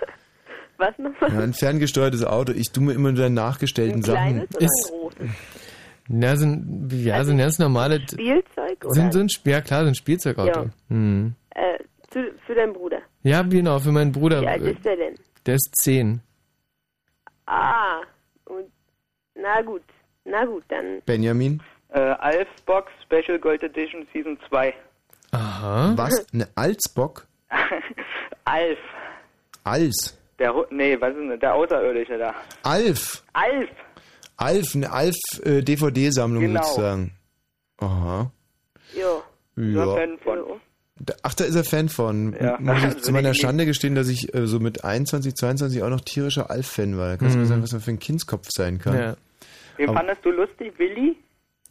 [0.78, 1.32] Was nochmal?
[1.32, 1.40] ja.
[1.40, 2.52] Ein ferngesteuertes Auto.
[2.52, 4.48] Ich tue mir immer nur deine nachgestellten Ein Sachen.
[4.48, 5.28] kleines oder ein großes?
[6.08, 8.02] Ja, so ein, ja, so ein ganz normales.
[8.12, 8.94] Spielzeug oder?
[8.94, 10.60] Sind so ein, ja klar, so ein Spielzeugauto.
[10.64, 10.70] Ja.
[10.88, 11.34] Hm.
[11.50, 11.78] äh,
[12.10, 12.98] zu, für deinen Bruder.
[13.22, 14.40] Ja, genau, für meinen Bruder.
[14.42, 15.14] Wie alt ist der denn?
[15.46, 16.20] Der ist 10.
[17.50, 18.02] Ah,
[18.44, 18.70] und,
[19.34, 19.82] na gut,
[20.24, 21.62] na gut, dann Benjamin?
[21.90, 24.74] Äh, Alf Box Special Gold Edition Season 2.
[25.32, 25.92] Aha.
[25.96, 26.26] Was?
[26.34, 27.26] Eine Alsbock?
[28.44, 28.78] Alf.
[29.64, 30.18] Als?
[30.38, 32.34] Der, nee, was ist denn, der Außerirdische da.
[32.62, 33.22] Alf?
[33.32, 33.70] Alf.
[34.36, 36.62] Alf, eine Alf-DVD-Sammlung Genau.
[36.62, 37.12] sozusagen.
[37.78, 38.30] Aha.
[38.94, 39.22] Jo.
[39.56, 39.84] Ja.
[40.22, 40.60] Von.
[41.22, 42.34] Ach, da ist er Fan von.
[42.40, 42.58] Ja.
[42.60, 46.00] Muss ich zu meiner Schande gestehen, dass ich äh, so mit 21, 22 auch noch
[46.00, 47.08] tierischer Alf-Fan war.
[47.10, 47.42] Da kannst du Mhm.
[47.44, 48.94] mir sagen, was man für ein Kindskopf sein kann.
[48.98, 49.16] Ja.
[49.76, 51.16] Wen Aber- fandest du lustig, Willi?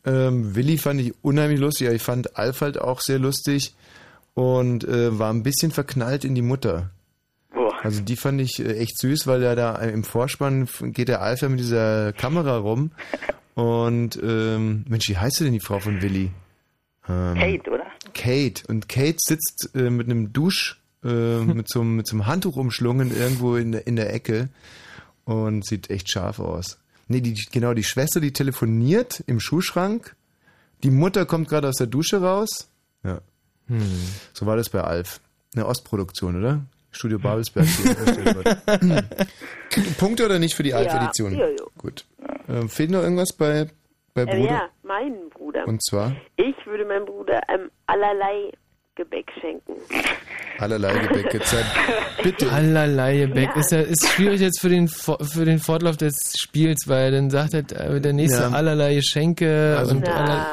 [0.06, 3.76] Ähm, Willi fand ich unheimlich lustig, aber ich fand Alf halt auch sehr lustig
[4.34, 6.92] und äh, war ein bisschen verknallt in die Mutter.
[7.54, 7.74] Boah.
[7.84, 11.42] Also die fand ich äh, echt süß, weil er da im Vorspann geht der Alf
[11.42, 12.92] ja mit dieser Kamera rum
[13.56, 16.32] und ähm, Mensch, wie heißt denn die Frau von Willi?
[17.10, 17.87] Ähm, Kate, oder?
[18.18, 18.64] Kate.
[18.68, 22.56] Und Kate sitzt äh, mit einem Dusch, äh, mit, so, einem- mit so einem Handtuch
[22.58, 24.50] umschlungen irgendwo in der, in der Ecke
[25.26, 26.78] und sieht echt scharf aus.
[27.08, 30.16] Nee, die, genau, die Schwester, die telefoniert im Schuhschrank.
[30.84, 32.68] Die Mutter kommt gerade aus der Dusche raus.
[33.04, 33.22] Ja.
[33.68, 33.82] Hm.
[34.34, 35.22] So war das bei Alf.
[35.56, 36.66] Eine Ostproduktion, oder?
[36.92, 37.66] Studio Babelsberg.
[37.68, 39.08] hergestellt worden.
[39.98, 41.34] Punkte oder nicht für die Ja, Alf-Edition?
[41.34, 41.56] ja, ja.
[41.78, 42.06] Gut.
[42.50, 43.68] Ähm, fehlt noch irgendwas bei,
[44.26, 44.52] bei äh, Bruder?
[44.52, 45.68] ja, meinen Bruder.
[45.68, 48.52] Und zwar Ich würde meinem Bruder ähm, allerlei
[48.96, 49.74] Gebäck schenken.
[50.60, 51.32] allerlei Gebäck.
[51.34, 51.56] Jetzt
[52.24, 52.52] Bitte.
[52.52, 53.50] Allerlei Gebäck.
[53.54, 53.60] Ja.
[53.60, 57.54] Ist, ja, ist schwierig jetzt für den, für den Fortlauf des Spiels, weil dann sagt
[57.54, 57.60] er,
[57.96, 58.50] äh, der nächste Ja.
[58.50, 60.46] allerlei Geschenke Also, und allerlei,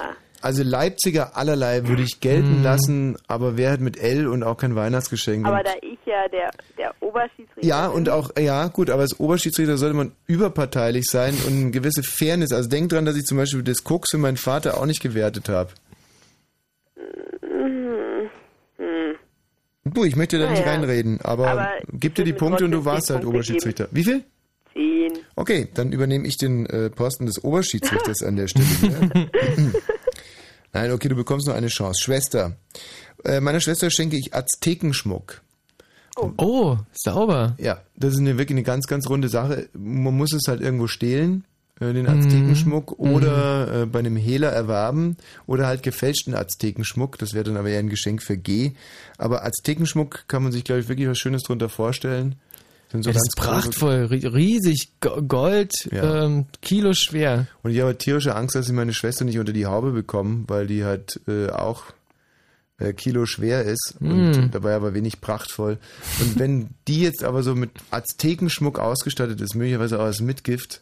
[0.44, 2.62] also Leipziger allerlei würde ich gelten Mhm.
[2.62, 5.46] lassen, aber wer hat mit L und auch kein Weihnachtsgeschenk?
[5.46, 9.18] Aber da ich ja der, der Oberschiedsrichter ja, bin, und auch, ja, gut, aber als
[9.18, 12.52] Oberschiedsrichter sollte man überparteilich sein und eine gewisse Fairness.
[12.52, 15.48] Also denk dran, dass ich zum Beispiel das Koks für meinen Vater auch nicht gewertet
[15.48, 15.70] habe.
[17.42, 18.28] Mhm.
[18.76, 19.14] Hm.
[19.94, 20.72] Du, ich möchte da nicht Naja.
[20.72, 23.88] reinreden, aber, Aber gib dir die Punkte und du warst halt Punkte Oberschiedsrichter.
[23.92, 24.22] Wie viel?
[24.72, 25.12] Zehn.
[25.36, 28.66] Okay, dann übernehme ich den äh, Posten des Oberschiedsrichters an der Stelle.
[30.74, 32.02] Nein, okay, du bekommst noch eine Chance.
[32.02, 32.56] Schwester.
[33.24, 35.40] Äh, meiner Schwester schenke ich Aztekenschmuck.
[36.16, 37.56] Oh, sauber.
[37.58, 39.68] Ja, das ist eine, wirklich eine ganz, ganz runde Sache.
[39.72, 41.44] Man muss es halt irgendwo stehlen,
[41.80, 42.20] äh, den Mhm.
[42.20, 45.16] Aztekenschmuck, oder äh, bei einem Hehler erwerben,
[45.46, 47.18] oder halt gefälschten Aztekenschmuck.
[47.18, 48.72] Das wäre dann aber eher ein Geschenk für G.
[49.18, 52.36] Aber Aztekenschmuck kann man sich, glaube ich, wirklich was Schönes drunter vorstellen.
[52.94, 56.24] Sind so Ja, das ganz ist prachtvoll, ri- riesig, Go- Gold, Ja.
[56.24, 57.48] ähm, Kilo schwer.
[57.64, 60.66] Und ich habe tierische Angst, dass ich meine Schwester nicht unter die Haube bekomme, weil
[60.68, 61.82] die halt äh, auch
[62.78, 64.50] äh, Kilo schwer ist und Mm.
[64.52, 65.78] dabei aber wenig prachtvoll.
[66.20, 70.80] Und wenn die jetzt aber so mit Aztekenschmuck ausgestattet ist, möglicherweise auch als Mitgift,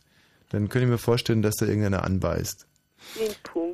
[0.50, 2.66] dann könnte ich mir vorstellen, dass da irgendeiner anbeißt.
[3.14, 3.71] Zehn Punkte.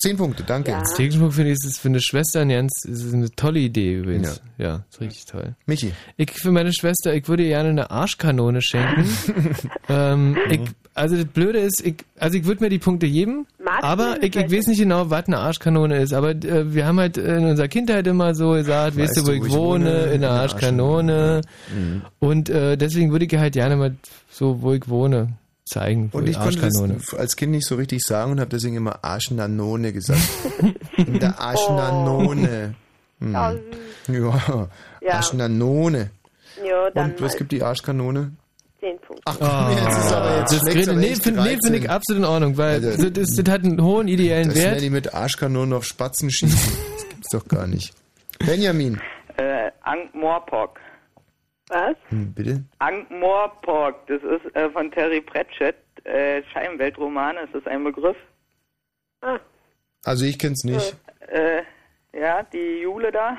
[0.00, 0.70] Zehn Punkte, danke.
[0.70, 0.84] Ja.
[0.94, 4.40] Stegenschmuck finde ich, ist für eine Schwester ein ganz, ist eine tolle Idee übrigens.
[4.56, 5.56] Ja, ist richtig toll.
[5.66, 5.92] Michi.
[6.16, 9.04] Ich für meine Schwester, ich würde ihr gerne eine Arschkanone schenken.
[9.88, 10.60] ähm, ich,
[10.94, 14.22] also das Blöde ist, ich, also ich würde mir die Punkte geben, Magst du aber
[14.22, 16.12] ich, ich weiß nicht genau, was eine Arschkanone ist.
[16.12, 19.50] Aber äh, wir haben halt in unserer Kindheit immer so gesagt, weißt, du, wo ich
[19.50, 21.40] wohne, in einer Arschkanone.
[21.74, 22.02] Mhm.
[22.20, 23.96] Und äh, deswegen würde ich halt gerne mal
[24.30, 25.32] so, wo ich wohne,
[25.68, 28.76] zeigen, Und die ich konnte das als Kind nicht so richtig sagen und habe deswegen
[28.76, 30.20] immer Arschnanone gesagt.
[30.96, 32.74] In der Arschnanone.
[33.20, 33.32] Hm.
[33.32, 33.52] Ja,
[34.08, 34.68] Ja,
[35.00, 35.12] Ja.
[35.14, 36.10] Arschnanone.
[36.64, 38.32] Ja, dann Und was mal gibt die Arschkanone?
[38.80, 39.22] zehn Punkte.
[39.26, 40.94] Ach komm, jetzt ist aber jetzt das nee, finde
[41.42, 41.90] nee, find ich 13.
[41.90, 44.74] absolut in Ordnung, weil Also, das, das hat einen hohen ideellen Das Wert.
[44.74, 46.72] nenne ich mit Arschkanonen auf Spatzen schießen.
[46.94, 47.92] Das gibt's doch gar nicht.
[48.46, 49.00] Benjamin.
[49.36, 50.78] Äh, Ankh-Morpork.
[51.68, 51.96] Was?
[52.08, 52.64] Hm, bitte?
[52.78, 58.16] Ankh-Morpork, das ist äh, von Terry Pratchett, äh, Scheibenweltromane, ist das ein Begriff?
[59.20, 59.38] Ah.
[60.04, 60.96] Also ich kenn's nicht.
[61.28, 61.62] Äh,
[62.18, 63.36] ja, die Jule da.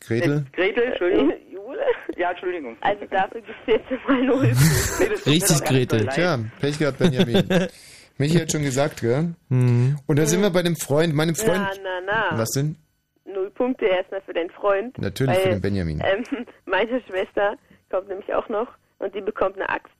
[0.00, 0.44] Gretel?
[0.52, 1.32] Äh, Gretel, Entschuldigung.
[1.50, 1.80] Jule?
[2.16, 2.76] Ja, Entschuldigung.
[2.80, 4.52] Also dafür gibt es jetzt mal null.
[4.98, 6.14] Nee, Richtig, doll leid.
[6.14, 7.48] Tja, Pech gehabt, Benjamin.
[8.18, 9.34] Michi hat schon gesagt, gell?
[9.48, 9.96] Mhm.
[10.06, 11.58] Und da sind wir bei dem Freund, meinem Freund.
[11.58, 12.38] Na, na, na.
[12.38, 12.76] Was denn?
[13.32, 14.96] Null Punkte erstmal für deinen Freund.
[14.98, 16.02] Natürlich weil, für den Benjamin.
[16.04, 16.24] Ähm,
[16.66, 17.56] meine Schwester
[17.90, 18.68] kommt nämlich auch noch
[18.98, 19.92] und die bekommt eine Axt.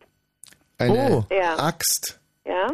[0.79, 1.25] Eine Oh.
[1.35, 1.59] Ja.
[1.59, 2.21] Axt.
[2.45, 2.69] Ja.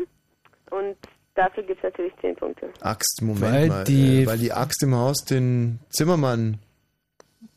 [0.71, 0.97] Und
[1.35, 2.71] dafür gibt es natürlich zehn Punkte.
[2.81, 3.85] Axt, Moment Weil mal.
[3.85, 6.59] die- äh, weil die Axt im Haus den Zimmermann.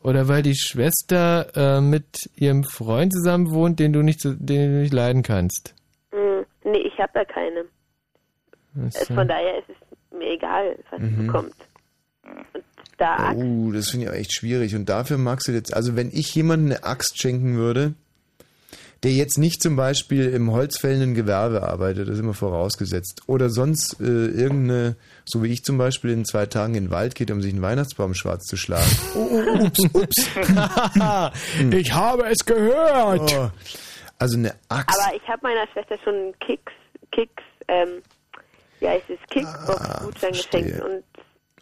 [0.04, 4.80] Oder weil die Schwester äh, mit ihrem Freund zusammen wohnt, den du nicht, den du
[4.82, 5.74] nicht leiden kannst.
[6.12, 7.66] Hm, nee, ich habe da keine.
[8.76, 9.14] Ach Äh, so.
[9.16, 11.28] Von daher ist es mir egal, was sie Mhm.
[11.28, 11.56] bekommt.
[12.54, 12.64] Und
[13.06, 13.38] Axt.
[13.42, 14.76] Oh, das finde ich auch echt schwierig.
[14.76, 17.94] Und dafür magst du jetzt, also wenn ich jemandem eine Axt schenken würde,
[19.04, 24.02] der jetzt nicht zum Beispiel im holzfällenden Gewerbe arbeitet, das ist immer vorausgesetzt, oder sonst
[24.02, 27.42] äh, irgendeine, so wie ich zum Beispiel in zwei Tagen in den Wald geht, um
[27.42, 28.90] sich einen Weihnachtsbaum schwarz zu schlagen.
[29.16, 30.30] Oh, oh, ups, ups.
[31.72, 33.34] ich habe es gehört.
[33.34, 33.50] Oh.
[34.20, 35.00] Also eine Axt.
[35.00, 36.74] Aber ich habe meiner Schwester schon einen Kicks,
[37.12, 38.02] Kicks, ähm,
[38.82, 41.04] heißt es, Ah, Kickbox-Gutschein geschenkt und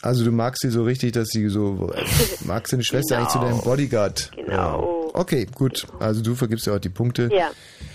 [0.02, 1.92] Also du magst sie so richtig, dass sie so,
[2.46, 4.32] magst deine Schwester eigentlich zu deinem Bodyguard.
[4.36, 5.10] Genau.
[5.14, 5.20] Ja.
[5.20, 5.88] Okay, gut.
[6.00, 7.30] Also du vergibst ja auch die Punkte.
[7.34, 7.50] ja,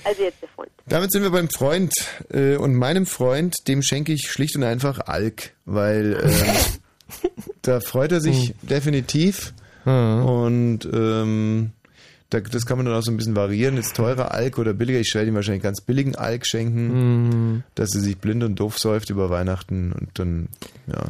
[0.04, 0.70] also jetzt der Freund.
[0.86, 1.92] Damit sind wir beim Freund.
[2.32, 7.28] Äh, und meinem Freund, dem schenke ich schlicht und einfach Alk, weil äh,
[7.62, 9.52] da freut er sich definitiv.
[9.84, 11.70] Und ähm,
[12.28, 13.76] da, das kann man dann auch so ein bisschen variieren.
[13.76, 15.00] Ist teurer Alk oder billiger?
[15.00, 16.88] Ich werde ihm wahrscheinlich ganz billigen Alk schenken,
[17.52, 17.62] Mhm.
[17.74, 20.48] dass er sich blind und doof säuft über Weihnachten und dann,
[20.86, 21.04] ja.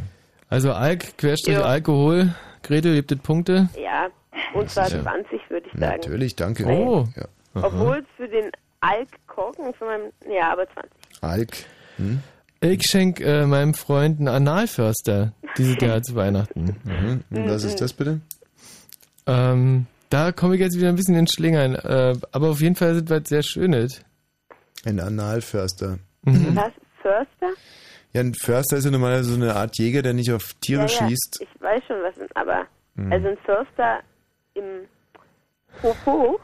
[0.51, 1.63] Also Alk, Querstrich Ja.
[1.63, 2.35] Alkohol.
[2.63, 3.69] Gretel, gibt es Punkte?
[3.81, 4.09] Ja,
[4.53, 5.03] und zwar Ja.
[5.03, 5.81] 20 würde ich sagen.
[6.01, 6.67] Natürlich, danke.
[6.67, 7.07] Oh.
[7.17, 7.29] Ja.
[7.55, 8.51] Obwohl es für den
[8.81, 10.91] Alk-Korken von meinem, ja, aber 20.
[11.23, 11.57] Alk.
[11.97, 12.21] Hm?
[12.61, 16.77] Ich schenke äh, meinem Freund einen Analförster dieses Jahr zu Weihnachten.
[16.85, 17.25] Mhm.
[17.31, 18.21] Und was ist das bitte?
[19.27, 21.75] Ähm, da komme ich jetzt wieder ein bisschen ins Schlingern.
[21.77, 24.03] Äh, aber auf jeden Fall sind was sehr Schönes.
[24.85, 25.99] Ein Analförster.
[26.23, 26.55] Mhm.
[26.57, 26.73] Was?
[27.03, 27.49] Förster?
[28.13, 30.87] Ja, ein Förster ist ja normalerweise so eine Art Jäger, der nicht auf Tiere ja,
[30.89, 31.39] ja, schießt.
[31.43, 32.67] Ich weiß schon, was, aber,
[32.97, 33.13] Mhm.
[33.13, 34.01] also ein Förster
[34.55, 34.65] im
[35.81, 36.41] Popo,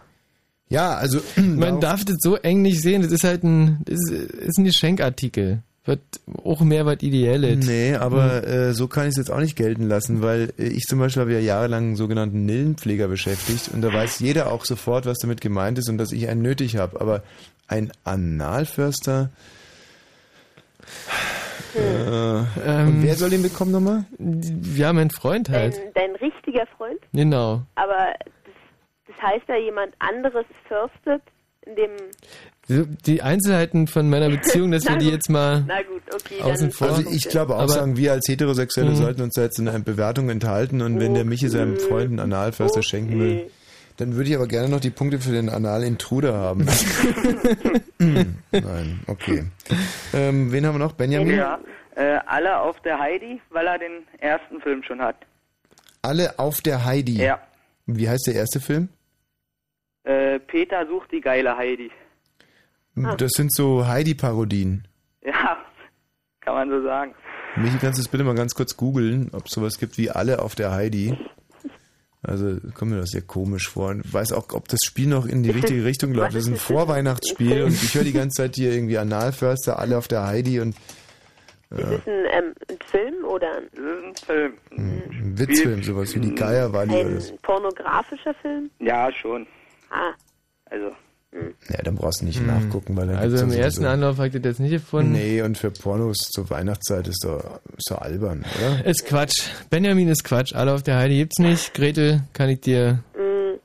[0.69, 1.21] Ja, also.
[1.37, 3.03] Man darf das so eng nicht sehen.
[3.03, 5.63] Das ist halt ein, das ist, ist ein Geschenkartikel.
[5.85, 6.01] Wird
[6.43, 7.65] auch mehr was Ideelles.
[7.65, 10.85] Nee, aber äh, so kann ich es jetzt auch nicht gelten lassen, weil äh, ich
[10.85, 15.07] zum Beispiel habe ja jahrelang einen sogenannten Nillenpfleger beschäftigt und da weiß jeder auch sofort,
[15.07, 17.01] was damit gemeint ist und dass ich einen nötig habe.
[17.01, 17.23] Aber
[17.69, 19.31] ein Analförster.
[21.77, 24.05] Äh, Ähm, und wer soll den bekommen nochmal?
[24.75, 25.81] Ja, mein Freund dein, halt.
[25.95, 27.63] dein richtiger Freund, Genau.
[27.75, 28.55] aber das,
[29.09, 31.23] das heißt ja, jemand anderes fürstet,
[31.67, 31.91] in dem...
[33.07, 36.89] Die Einzelheiten von meiner Beziehung, dass wir die jetzt mal Na gut, okay, außen vor.
[36.89, 38.97] Also ich glaube auch Aber- sagen, wir als Heterosexuelle Mhm.
[38.97, 42.19] sollten uns da jetzt in einer Bewertung enthalten und wenn der Michi seinem Freund einen
[42.21, 43.51] Analförster schenken will,
[43.97, 46.67] dann würde ich aber gerne noch die Punkte für den Anal-Intruder haben.
[47.99, 49.47] Hm, Nein, okay.
[50.13, 50.93] Ähm, wen haben wir noch?
[50.93, 51.35] Benjamin?
[51.39, 51.59] Ja,
[51.95, 55.17] äh, alle auf der Heidi, weil er den ersten Film schon hat.
[56.03, 57.23] Alle auf der Heidi.
[57.23, 57.41] Ja.
[57.87, 58.91] Wie heißt der erste Film?
[60.05, 61.91] Äh, Peter sucht die geile Heidi.
[63.19, 64.87] Das sind so Heidi-Parodien.
[65.25, 65.57] Ja,
[66.41, 67.13] kann man so sagen.
[67.57, 70.41] Michi, kannst du das bitte mal ganz kurz googeln, ob es sowas gibt wie alle
[70.41, 71.19] auf der Heidi?
[72.27, 73.91] Also kommt mir das sehr komisch vor.
[73.91, 76.35] Und weiß auch, ob das Spiel noch in die richtige Richtung läuft.
[76.35, 80.09] Das ist ein Vorweihnachtsspiel und ich höre die ganze Zeit hier irgendwie Analförster, alle auf
[80.09, 80.75] der Heidi und
[81.71, 84.53] Ist es ein, ähm, ein Film oder ein, Das ist ein Film.
[85.11, 87.33] ein Witzfilm, sowas wie die Geierwalli oder so.
[87.33, 88.71] ein pornografischer Film?
[88.81, 89.47] Ja, schon.
[89.91, 90.13] Ah,
[90.71, 90.91] Also.
[91.69, 94.29] Ja, dann brauchst du nicht nachgucken, weil dann Also im ja ersten sowieso- Anlauf habe
[94.29, 95.13] ich das nicht gefunden.
[95.13, 98.85] Nee, und für Pornos zur Weihnachtszeit ist doch, ist doch albern, oder?
[98.87, 99.49] Ist Quatsch.
[99.71, 100.55] Benjamin ist Quatsch.
[100.55, 101.75] Alle auf der Heidi gibt's nicht.
[101.75, 103.03] Gretel kann ich dir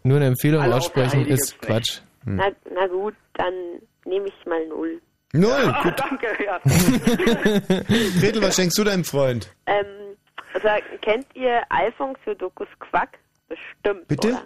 [0.04, 1.26] nur eine Empfehlung Alle aussprechen.
[1.28, 2.00] Ist Quatsch.
[2.26, 3.54] na, na gut, dann
[4.06, 5.00] nehme ich mal null.
[5.34, 5.94] Null, gut.
[5.98, 6.60] Danke, ja.
[8.20, 9.50] Gretel, was schenkst du deinem Freund?
[9.66, 9.86] Ähm,
[10.54, 10.68] also,
[11.02, 13.18] kennt ihr Alphons Jodokus Quack?
[13.48, 14.28] Bestimmt, Bitte?
[14.30, 14.44] oder?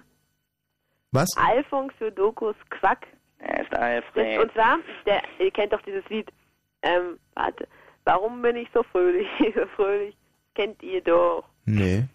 [1.11, 1.29] Was?
[1.37, 3.07] Alphons Jodokus Quack.
[3.47, 4.39] Er ist Alfred.
[4.39, 6.29] Und zwar, der, ihr kennt doch dieses Lied,
[6.81, 7.67] ähm, warte,
[8.03, 10.15] warum bin ich so fröhlich, so fröhlich?
[10.55, 11.43] Kennt ihr doch.
[11.65, 12.05] Nee.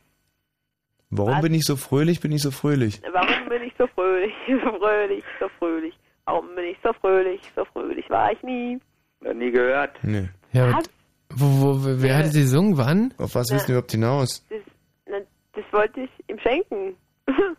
[1.11, 1.43] Warum Was?
[1.43, 3.01] bin ich so fröhlich, bin ich so fröhlich?
[3.13, 5.95] Warum bin ich so fröhlich, so fröhlich, so fröhlich?
[6.25, 8.79] Warum bin ich so fröhlich, so fröhlich war ich nie?
[9.21, 9.99] Noch nie gehört.
[10.03, 10.29] Nee.
[10.53, 10.85] Ja, was?
[11.33, 12.77] Wo, wo, wer hatte die gesungen?
[12.77, 13.15] Wann?
[13.19, 13.55] Auf was Ja.
[13.55, 14.45] willst du überhaupt hinaus?
[14.49, 14.61] Das,
[15.07, 15.19] na,
[15.53, 16.97] das wollte ich ihm schenken.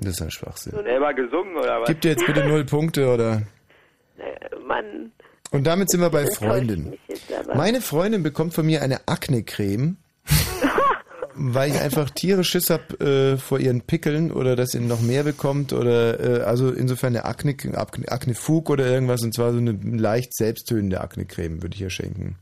[0.00, 0.72] Das ist ein Schwachsinn.
[0.72, 1.88] Selber gesungen oder was?
[1.88, 3.42] Gib dir jetzt bitte null Punkte, oder?
[4.18, 5.12] Äh, Mann,
[5.52, 6.98] Und damit sind wir bei Freundin.
[7.54, 9.96] Meine Freundin bekommt von mir eine Akne-Creme,
[11.34, 15.22] weil ich einfach Tiere Schiss hab äh, vor ihren Pickeln oder dass sie noch mehr
[15.22, 19.70] bekommt oder äh, also insofern eine Akne, Akne, Akne-Fug oder irgendwas und zwar so eine
[19.70, 22.34] leicht selbsttönende Akne-Creme würde ich ihr schenken.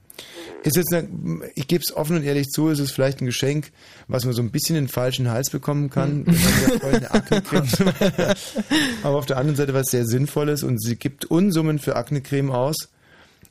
[0.62, 1.08] Ist jetzt eine,
[1.54, 3.70] ich gebe es offen und ehrlich zu, es ist vielleicht ein Geschenk,
[4.08, 7.10] was man so ein bisschen in den falschen Hals bekommen kann, wenn man Freundin eine
[7.14, 7.68] Akne-Creme
[9.02, 12.76] aber auf der anderen Seite was sehr Sinnvolles und sie gibt Unsummen für Akne-Creme aus.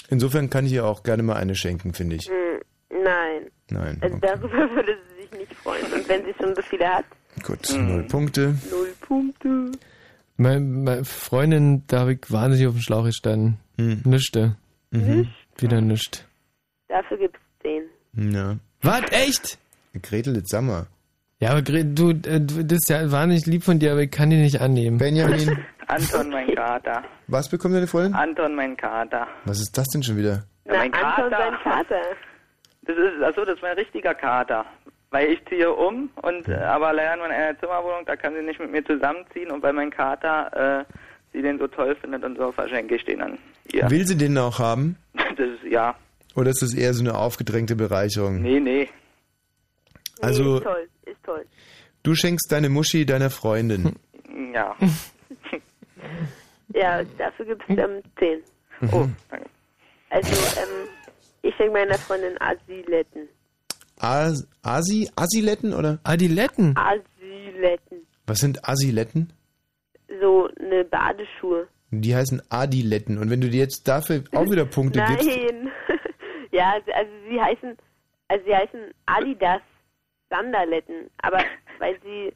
[0.10, 2.28] Insofern kann ich ihr auch gerne mal eine schenken, finde ich.
[2.28, 2.62] Hm,
[3.04, 3.42] Nein.
[3.70, 3.98] Nein.
[4.02, 5.86] Also darüber würde sie sich nicht freuen.
[5.94, 7.06] Und wenn sie schon so viele hat,
[7.44, 8.56] Gut, null Punkte.
[8.70, 9.72] null Punkte.
[10.38, 13.58] Meine, meine Freundin, da habe ich wahnsinnig auf dem Schlauch gestanden.
[13.78, 14.02] Hm.
[14.06, 14.56] Nischte.
[14.92, 15.28] Mhm.
[15.58, 16.26] Wieder nischt.
[16.88, 17.84] Dafür gibt's zehn.
[18.14, 18.56] Ja.
[18.82, 19.02] Was?
[19.12, 19.58] Echt?
[20.02, 20.88] Gretel, jetzt sag mal.
[21.40, 24.12] Ja, aber Gre- du, äh, du, das ist ja wahnsinnig lieb von dir, aber ich
[24.12, 24.98] kann die nicht annehmen.
[24.98, 25.58] Benjamin,
[25.88, 27.04] Anton, mein Kater.
[27.28, 28.14] was bekommt deine Freundin?
[28.16, 29.28] Anton, mein Kater.
[29.46, 30.44] Was ist das denn schon wieder?
[30.66, 31.38] Ja, mein Anton, Kater.
[31.38, 32.02] sein Vater.
[32.84, 34.66] Das ist, also das ist mein richtiger Kater.
[35.12, 38.42] Weil ich ziehe um und äh, aber leider nur in einer Zimmerwohnung, da kann sie
[38.42, 40.94] nicht mit mir zusammenziehen und weil mein Kater äh,
[41.32, 43.38] sie den so toll findet und so verschenke ich den dann
[43.72, 43.90] ihr.
[43.90, 44.98] Will sie den auch haben?
[45.38, 45.96] Das ist ja.
[46.36, 48.42] Oder ist das eher so eine aufgedrängte Bereicherung?
[48.42, 48.90] Nee, nee.
[50.22, 51.46] Also, ist toll, ist toll.
[52.04, 53.96] du schenkst deine Muschi deiner Freundin.
[54.54, 54.76] Ja.
[56.74, 58.92] Ja, dafür gibt es ähm, 10.
[58.92, 59.50] Oh, danke.
[60.10, 60.90] Also, ähm,
[61.42, 63.30] ich schenke meiner Freundin Asiletten.
[63.98, 65.10] As Asi?
[65.16, 66.00] Asiletten oder?
[66.04, 66.76] Adiletten?
[66.78, 68.06] Asiletten.
[68.28, 69.32] Was sind Asiletten?
[70.20, 71.68] So eine Badeschuhe.
[71.92, 73.18] Die heißen Adiletten.
[73.20, 75.28] Und wenn du dir jetzt dafür auch wieder Punkte gibst.
[75.28, 75.72] Nein.
[76.56, 77.78] Ja, also sie heißen,
[78.28, 79.62] also sie heißen Adidas
[80.30, 81.10] Sanderletten.
[81.22, 81.38] Aber
[81.80, 82.34] weil sie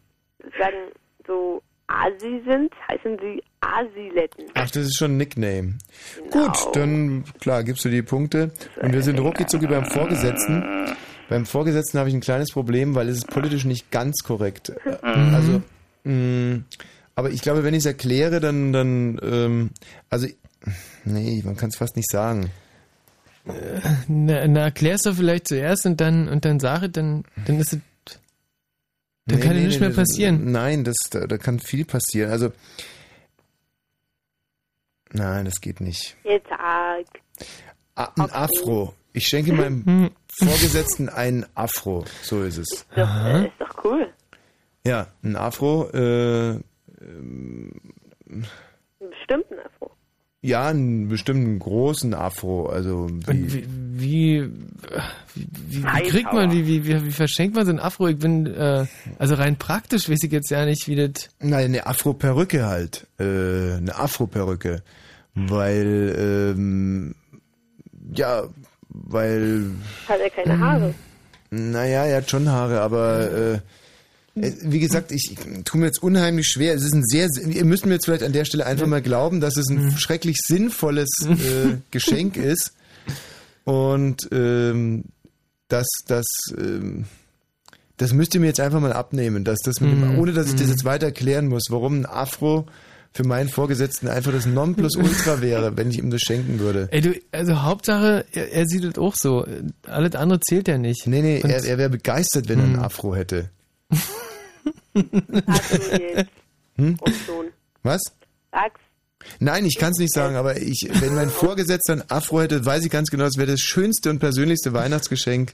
[0.57, 0.91] sagen
[1.25, 4.45] so Asi sind, heißen sie Asiletten.
[4.53, 5.77] Ach, das ist schon ein Nickname.
[6.29, 8.51] Gut, dann klar, gibst du die Punkte.
[8.81, 10.95] Und wir sind ruckizucki beim Vorgesetzten.
[11.29, 14.71] Beim Vorgesetzten habe ich ein kleines Problem, weil es ist politisch nicht ganz korrekt.
[14.85, 15.35] Mhm.
[15.35, 15.61] Also,
[16.03, 16.61] mh,
[17.15, 19.69] aber ich glaube, wenn ich es erkläre, dann, dann, ähm,
[20.09, 20.27] also,
[21.05, 22.49] nee, man kann es fast nicht sagen.
[24.07, 27.79] Na, na erklär's doch vielleicht zuerst und dann und dann sage, dann, dann ist es.
[29.25, 30.51] Dann Nee, kann ja nee, nichts nee, mehr das- passieren.
[30.51, 32.31] Nein, das, da, da kann viel passieren.
[32.31, 32.51] Also,
[35.11, 36.15] nein, das geht nicht.
[36.23, 37.05] Jetzt sag.
[37.95, 38.93] Ah, ein Afro.
[39.13, 42.05] Ich schenke meinem Vorgesetzten einen Afro.
[42.21, 42.71] So ist es.
[42.71, 44.07] Ist doch, äh, ist doch cool.
[44.85, 45.89] Ja, ein Afro.
[45.91, 46.49] Äh,
[47.01, 47.71] ähm,
[48.29, 48.47] Einen
[49.09, 49.78] bestimmten Afro.
[50.41, 52.67] Ja, einen bestimmten großen Afro.
[52.67, 53.63] Also wie, wie,
[53.99, 58.07] wie, wie, wie, kriegt man, wie, wie, wie, verschenkt man so ein Afro?
[58.07, 58.85] Ich bin, äh,
[59.17, 61.29] also rein praktisch weiß ich jetzt ja nicht, wie das.
[61.39, 63.05] Nein, eine Afro-Perücke halt.
[63.19, 64.81] Äh, eine Afro-Perücke.
[65.35, 67.15] Weil, ähm,
[68.13, 68.43] ja,
[68.89, 69.71] weil,
[70.07, 70.93] Hat er keine Haare.
[71.49, 73.59] naja, er hat schon Haare, aber äh,
[74.35, 76.73] wie gesagt, ich, ich tue mir jetzt unheimlich schwer.
[76.73, 79.41] Es ist ein sehr, ihr müsst mir jetzt vielleicht an der Stelle einfach mal glauben,
[79.41, 82.73] dass es ein schrecklich sinnvolles äh, Geschenk ist
[83.65, 85.05] und ähm,
[85.67, 86.25] dass das,
[86.57, 87.05] ähm,
[87.97, 90.19] das müsst ihr mir jetzt einfach mal abnehmen, dass das mit dem, Mhm.
[90.19, 90.71] ohne dass ich das Mhm.
[90.71, 92.65] jetzt weiter erklären muss, warum ein Afro
[93.11, 96.87] für meinen Vorgesetzten einfach das Nonplusultra wäre, wenn ich ihm das schenken würde.
[96.91, 99.45] Ey, du, also Hauptsache, er, er sieht es auch so.
[99.83, 101.07] Alles andere zählt ja nicht.
[101.07, 102.83] Nee, nee, Und- er, er wäre begeistert, wenn er einen Hm.
[102.83, 103.49] Afro hätte.
[105.47, 106.29] Hast du jetzt.
[106.75, 106.97] Hm?
[107.83, 108.01] Was?
[109.39, 112.85] Nein, ich kann es nicht sagen, aber ich, wenn mein Vorgesetzter ein Afro hätte, weiß
[112.85, 115.53] ich ganz genau, das wäre das schönste und persönlichste Weihnachtsgeschenk,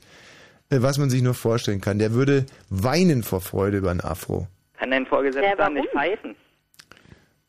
[0.70, 2.00] äh, was man sich nur vorstellen kann.
[2.00, 4.48] Der würde weinen vor Freude über ein Afro.
[4.78, 6.36] Kann dein Vorgesetzter nicht pfeifen?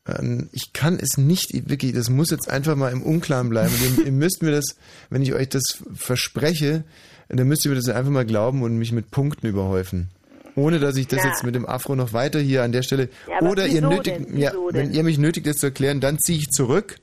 [0.06, 3.72] Ähm, Ich kann es nicht, wirklich, das muss jetzt einfach mal im Unklaren bleiben.
[4.04, 4.64] Ihr müsst mir das,
[5.10, 6.84] wenn ich euch das verspreche,
[7.28, 10.08] dann müsst ihr mir das einfach mal glauben und mich mit Punkten überhäufen.
[10.56, 11.28] Ohne dass ich das Ja.
[11.30, 13.08] jetzt mit dem Afro noch weiter hier an der Stelle.
[13.28, 14.36] Ja, oder ihr nötigt, denn?
[14.38, 16.96] ja, wenn ihr mich nötigt, das zu erklären, dann ziehe ich zurück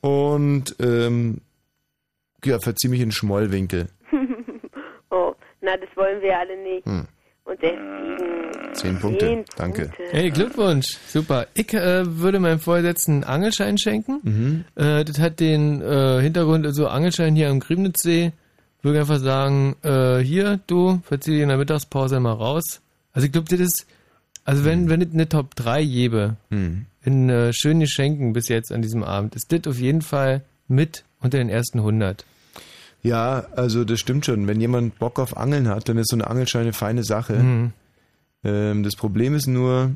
[0.00, 1.38] und ähm,
[2.44, 3.88] ja, verziehe mich in den Schmollwinkel.
[5.10, 6.86] oh, na, das wollen wir alle nicht.
[6.86, 7.06] Hm.
[7.44, 8.74] Und deswegen.
[8.74, 9.82] Zehn Punkte, Zehn danke.
[9.86, 10.02] Punkte.
[10.10, 10.96] Hey, Glückwunsch.
[11.08, 11.46] Super.
[11.54, 14.20] Ich äh, würde meinem Vorgesetzten einen Angelschein schenken.
[14.22, 14.64] Mhm.
[14.76, 18.32] Äh, das hat den äh, Hintergrund, also Angelschein hier am Griebnitzsee.
[18.82, 22.80] Würde einfach sagen, äh, hier, du, verzieh dich in der Mittagspause mal raus.
[23.12, 23.86] Also ich glaube, das ist,
[24.44, 26.86] also wenn, wenn es eine Top 3 gäbe, Mhm.
[27.04, 31.04] in äh, schönen Geschenken bis jetzt an diesem Abend, ist das auf jeden Fall mit
[31.20, 32.24] unter den ersten 100.
[33.02, 34.46] Ja, also das stimmt schon.
[34.46, 37.34] Wenn jemand Bock auf Angeln hat, dann ist so eine Angelschein eine feine Sache.
[37.34, 37.72] Mhm.
[38.44, 39.92] Ähm, das Problem ist nur,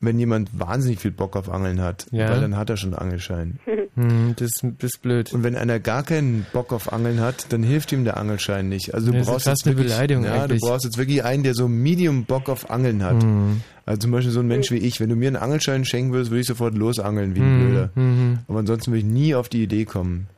[0.00, 2.30] wenn jemand wahnsinnig viel Bock auf Angeln hat, Ja.
[2.30, 3.58] weil dann hat er schon einen Angelschein.
[3.96, 5.32] Hm, das, das ist blöd.
[5.32, 8.94] Und wenn einer gar keinen Bock auf Angeln hat, dann hilft ihm der Angelschein nicht.
[8.94, 10.60] Also du das ist brauchst fast jetzt eine wirklich, Beleidigung ja, eigentlich.
[10.60, 13.20] du brauchst jetzt wirklich einen, der so Medium Bock auf Angeln hat.
[13.22, 13.62] Mhm.
[13.86, 15.00] Also zum Beispiel so ein Mensch wie ich.
[15.00, 17.90] Wenn du mir einen Angelschein schenken würdest, würde ich sofort losangeln wie ein Mhm, Blöder.
[17.96, 18.38] mhm.
[18.46, 20.28] Aber ansonsten würde ich nie auf die Idee kommen.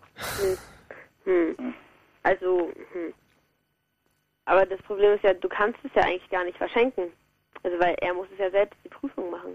[1.24, 1.74] Hm.
[2.22, 3.12] Also, hm.
[4.46, 7.04] Aber das Problem ist ja, du kannst es ja eigentlich gar nicht verschenken.
[7.64, 9.50] Also, weil er muss es ja selbst die Prüfung machen.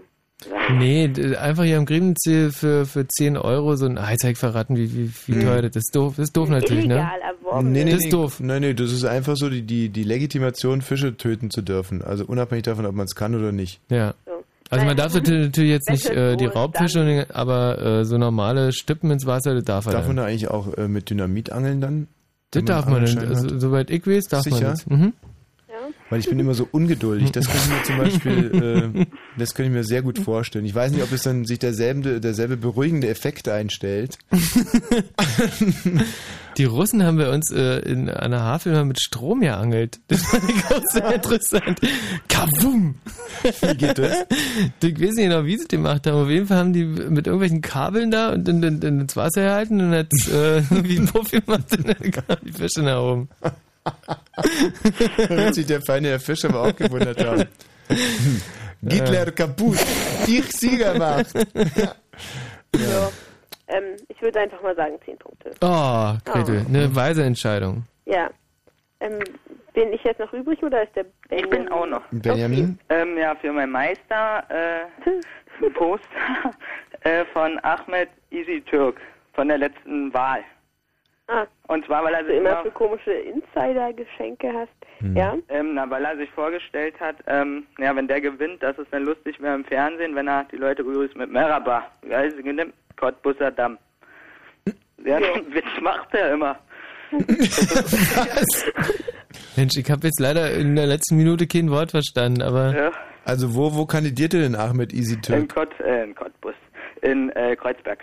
[0.78, 5.10] Nee, einfach hier am Griebnitzsee für, für 10 Euro so ein Heizeig verraten, wie, wie,
[5.26, 5.40] wie Mhm.
[5.40, 5.96] teuer das ist.
[5.96, 7.10] Doof, das ist doof natürlich, ne?
[7.22, 7.72] Erworben.
[7.72, 8.38] Nee, nee, Das nee, ist doof.
[8.40, 12.02] Nein, nee, das ist einfach so die, die, die Legitimation, Fische töten zu dürfen.
[12.02, 13.80] Also unabhängig davon, ob man es kann oder nicht.
[13.90, 14.14] Ja.
[14.70, 19.10] Also man darf natürlich natürlich jetzt nicht äh, die Raubfische, aber äh, so normale Stippen
[19.10, 22.06] ins Wasser, das darf er Darf man da eigentlich auch äh, mit Dynamit angeln dann?
[22.52, 24.56] Das darf man, dann, Angelschein also, soweit ich weiß, darf Sicher?
[24.56, 24.86] man das.
[24.86, 25.12] Mhm.
[26.10, 27.32] Weil ich bin immer so ungeduldig.
[27.32, 29.06] Das könnte ich mir zum Beispiel, äh,
[29.36, 30.64] das könnte ich mir sehr gut vorstellen.
[30.64, 34.18] Ich weiß nicht, ob es dann sich derselbe, derselbe beruhigende Effekt einstellt.
[36.56, 40.00] Die Russen haben bei uns äh, in einer Havel mal mit Strom geangelt.
[40.08, 41.78] Das fand ich auch sehr interessant.
[42.26, 42.96] Kavum!
[43.60, 44.26] Wie geht das?
[44.82, 46.24] Ich weiß nicht genau, wie sie das gemacht haben.
[46.24, 49.42] Auf jeden Fall haben die mit irgendwelchen Kabeln da und dann, dann, dann ins Wasser
[49.42, 53.28] gehalten und hat äh, wie ein Puff gemacht und dann kamen die Fische nach oben.
[55.16, 57.44] Da wird sich der feine Herr Fischer aber auch gewundert haben.
[58.88, 59.78] Hitler kaputt,
[60.26, 61.32] ich Sieger macht.
[62.74, 63.10] So,
[63.68, 65.52] ähm, ich würde einfach mal sagen 10 Punkte.
[65.62, 67.84] Oh, Gretel, eine weise Entscheidung.
[68.04, 68.28] Ja.
[69.00, 69.20] Ähm,
[69.72, 71.44] bin ich jetzt noch übrig oder ist der Benjamin?
[71.44, 72.02] Ich bin auch noch.
[72.10, 72.78] Benjamin?
[72.88, 74.84] Ähm, ja, für meinen Meister äh,
[75.64, 76.52] ein Poster
[77.02, 79.00] äh, von Ahmed Easy Türk
[79.34, 80.42] von der letzten Wahl.
[81.30, 81.46] Ah.
[81.68, 84.70] Und zwar, weil er Also sich immer so komische Insider-Geschenke hast.
[85.00, 85.14] Hm.
[85.16, 85.36] Ja?
[85.50, 89.04] ähm, na, weil er sich vorgestellt hat, ähm, ja, wenn der gewinnt, dass es dann
[89.04, 91.84] lustig wäre im Fernsehen, wenn er die Leute begrüßt mit Merhaba.
[92.02, 92.72] Wie heißt sie genannt?
[92.96, 93.76] Cottbusser Damm.
[95.04, 96.58] Ja, den Witz macht er immer.
[99.56, 102.90] Mensch, ich habe jetzt leider in der letzten Minute kein Wort verstanden, aber Ja.
[103.24, 105.54] Also wo, wo kandidierte denn Ahmed Easy In, Türk?
[105.54, 106.54] Kott, äh, in Cottbus.
[107.02, 107.98] In äh, Kreuzberg.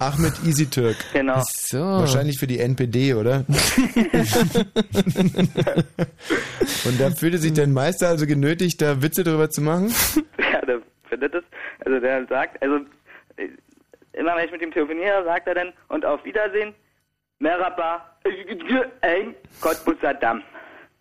[0.00, 0.96] Ahmed Easy Türk.
[1.12, 1.42] Genau.
[1.46, 1.78] so.
[1.78, 3.44] Wahrscheinlich für die NPD, oder?
[6.84, 9.92] Und da fühlte sich dein Meister also genötigt, da Witze drüber zu machen?
[10.52, 11.44] Ja, der findet es.
[11.84, 12.76] Also der sagt, also
[13.36, 13.48] äh,
[14.14, 16.74] immer wenn ich mit ihm telefoniere, sagt er dann und auf Wiedersehen,
[17.38, 18.04] Merhaba,
[19.02, 20.42] ein Cottbusser Damm.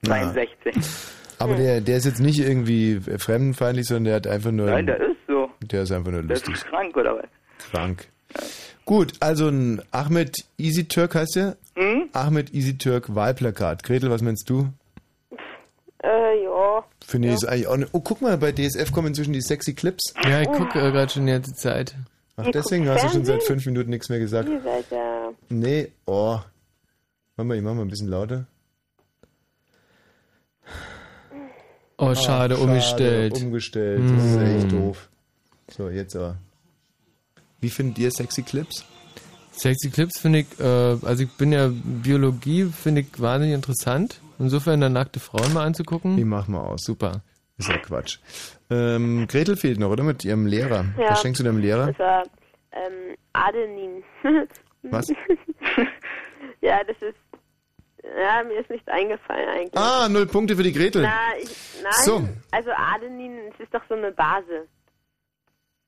[0.05, 0.76] 62.
[1.39, 4.67] Aber der, der ist jetzt nicht irgendwie fremdenfeindlich, sondern der hat einfach nur.
[4.67, 5.49] Nein, der ist so.
[5.61, 6.69] Der ist einfach nur Der ist lustig.
[6.69, 7.26] krank oder was?
[7.71, 8.07] Krank.
[8.90, 11.57] Gut, also ein Ahmed Easy Türk heißt der?
[11.76, 12.10] Hm?
[12.14, 13.84] Ahmed Easy Türk Wahlplakat.
[13.84, 14.68] Gretel, was meinst du?
[16.03, 16.84] Äh, ja.
[17.06, 19.76] Finde ich ist eigentlich auch ne Oh, guck mal, bei DSF kommen inzwischen die sexy
[19.76, 20.16] Clips.
[20.24, 21.94] ja, ich gucke äh, gerade schon die ganze Zeit.
[22.36, 24.49] Ach, deswegen hast du schon seit fünf Minuten nichts mehr gesagt.
[24.49, 25.30] Ihr seid ja...
[25.49, 26.40] Nee, oh.
[27.38, 28.48] Mach mal, ich mach mal ein bisschen lauter.
[31.99, 33.36] Oh, schade, Ach, umgestellt.
[33.40, 34.80] Umgestellt, das ist echt Mm.
[34.80, 35.10] doof.
[35.70, 36.38] So, jetzt aber.
[37.61, 38.86] Wie findet ihr sexy Clips?
[39.52, 44.22] Sexy Clips finde ich, äh, also ich bin ja Biologie, finde ich wahnsinnig interessant.
[44.38, 46.15] Insofern dann nackte Frauen mal anzugucken.
[46.15, 46.84] Die machen wir aus.
[46.84, 47.22] Super.
[47.57, 48.19] Ist ja Quatsch.
[48.69, 50.03] Ähm, Gretel fehlt noch, oder?
[50.03, 50.86] Mit ihrem Lehrer.
[50.98, 51.11] Ja.
[51.11, 51.88] Was schenkst du deinem Lehrer?
[51.88, 52.23] Das war
[52.72, 54.03] ähm, Adenin.
[54.84, 55.10] Was?
[56.61, 57.18] ja, das ist...
[58.18, 59.77] Ja, mir ist nichts eingefallen eigentlich.
[59.77, 61.02] Ah, null Punkte für die Gretel.
[61.02, 61.49] Na, ich,
[61.84, 62.27] nein, So.
[62.52, 64.68] also Adenin, es ist doch so eine Base.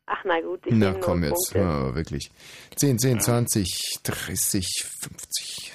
[0.08, 2.32] Ach na gut, ich Na komm jetzt, ja, wirklich.
[2.76, 4.66] 10, 10, 20, 30,
[5.00, 5.74] 50,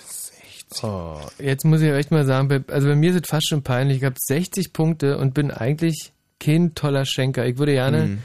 [0.68, 0.84] 60.
[0.84, 3.62] Oh, jetzt muss ich echt mal sagen, bei- also bei mir ist es fast schon
[3.62, 3.98] peinlich.
[3.98, 7.46] Ich habe 60 Punkte und bin eigentlich kein toller Schenker.
[7.46, 8.18] Ich würde gerne Hm.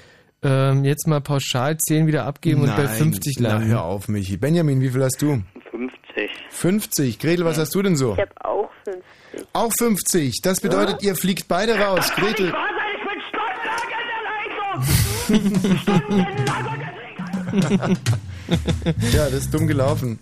[0.44, 3.68] ähm, jetzt mal pauschal 10 wieder abgeben und bei Nein, 50 na, landen.
[3.70, 4.36] hör auf, Michi.
[4.38, 5.42] Benjamin, wie viel hast du?
[5.72, 6.30] 50.
[6.50, 7.20] 50.
[7.20, 8.14] Gretel, was hast du denn so?
[8.14, 9.48] Ich habe auch 50.
[9.54, 10.42] Auch 50.
[10.42, 12.12] Das bedeutet, ihr fliegt beide raus.
[12.16, 12.54] Gretel.
[19.14, 20.20] ja, das ist dumm gelaufen.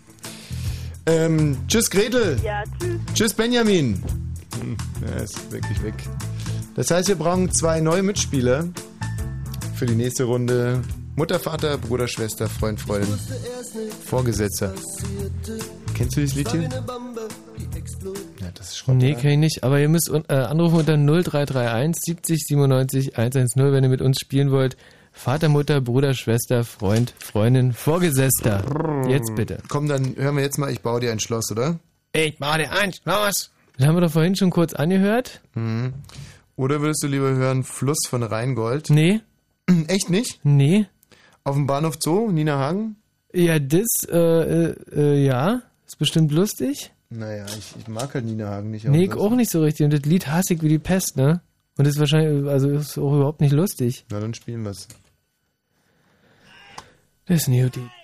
[1.06, 2.38] Ähm, tschüss, Gretel.
[2.44, 3.00] Ja, tschüss.
[3.14, 4.02] Tschüss, Benjamin.
[4.60, 4.78] Hm,
[5.08, 5.94] Er ist wirklich weg.
[6.76, 8.68] Das heißt, wir brauchen zwei neue Mitspieler
[9.76, 10.82] für die nächste Runde.
[11.16, 13.18] Mutter, Vater, Bruder, Schwester, Freund, Freundin,
[14.06, 14.74] Vorgesetzter.
[15.96, 16.70] Kennst du dieses Lied hier?
[18.40, 18.96] Ja, das ist Schrott.
[18.96, 19.64] Nee, kann ich nicht.
[19.64, 24.52] Aber ihr müsst äh, anrufen unter 0331 70 97 110, wenn ihr mit uns spielen
[24.52, 24.78] wollt.
[25.20, 28.64] Vater, Mutter, Bruder, Schwester, Freund, Freundin, Vorgesetzter.
[29.06, 29.62] Jetzt bitte.
[29.68, 31.78] Komm, dann hören wir jetzt mal, ich baue dir ein Schloss, oder?
[32.14, 33.52] Ich baue dir ein Schloss.
[33.78, 35.42] Das haben wir doch vorhin schon kurz angehört.
[35.56, 35.94] Mhm.
[36.56, 38.90] Oder würdest du lieber hören Fluss von Rheingold?
[38.92, 39.20] Nee.
[39.88, 40.40] Echt nicht?
[40.44, 40.86] Nee.
[41.44, 42.96] Auf dem Bahnhof Zoo, Nina Hagen?
[43.34, 45.64] Ja, das, äh, äh, äh, ja.
[45.86, 46.94] Ist bestimmt lustig.
[47.10, 48.88] Naja, ich, ich mag halt Nina Hagen nicht.
[48.88, 49.84] Nee, ich auch nicht so richtig.
[49.84, 51.42] Und das Lied hasse ich wie die Pest, ne?
[51.78, 54.06] Und das ist wahrscheinlich, also ist auch überhaupt nicht lustig.
[54.10, 54.88] Na, dann spielen wir's.
[57.30, 57.99] Das ist ein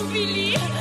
[0.00, 0.79] You believe.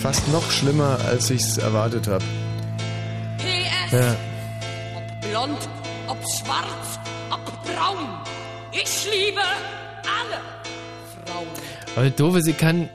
[0.00, 2.24] Fast noch schlimmer, als ich es erwartet habe.
[3.36, 3.92] PS.
[3.92, 4.16] Ja.
[4.96, 5.68] Ob blond,
[6.06, 6.98] ob schwarz,
[7.30, 8.08] ob braun.
[8.72, 10.40] Ich liebe alle
[11.26, 11.46] Frauen.
[11.96, 12.88] Aber Doofe, sie kann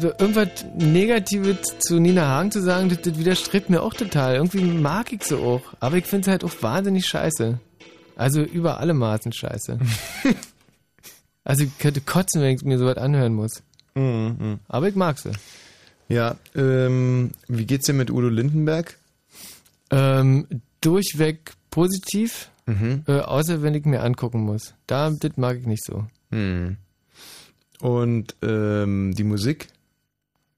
[0.00, 4.36] irgendwas Negatives zu Nina Hagen zu sagen, das, das widerstrebt mir auch total.
[4.36, 5.62] Irgendwie mag ich sie auch.
[5.80, 7.58] Aber ich finde es halt auch wahnsinnig scheiße.
[8.16, 9.78] Also über alle Maßen scheiße.
[11.44, 13.62] also ich könnte kotzen, wenn ich mir sowas anhören muss.
[13.94, 14.60] Mhm.
[14.66, 15.32] Aber ich mag sie.
[16.08, 18.96] Ja, ähm, wie geht's dir mit Udo Lindenberg?
[19.90, 20.46] Ähm,
[20.80, 23.04] durchweg positiv, Mhm.
[23.06, 24.74] äh, außer wenn ich mir angucken muss.
[24.86, 26.06] Da, das mag ich nicht so.
[26.30, 26.76] Hm.
[27.80, 29.68] Und ähm, die Musik?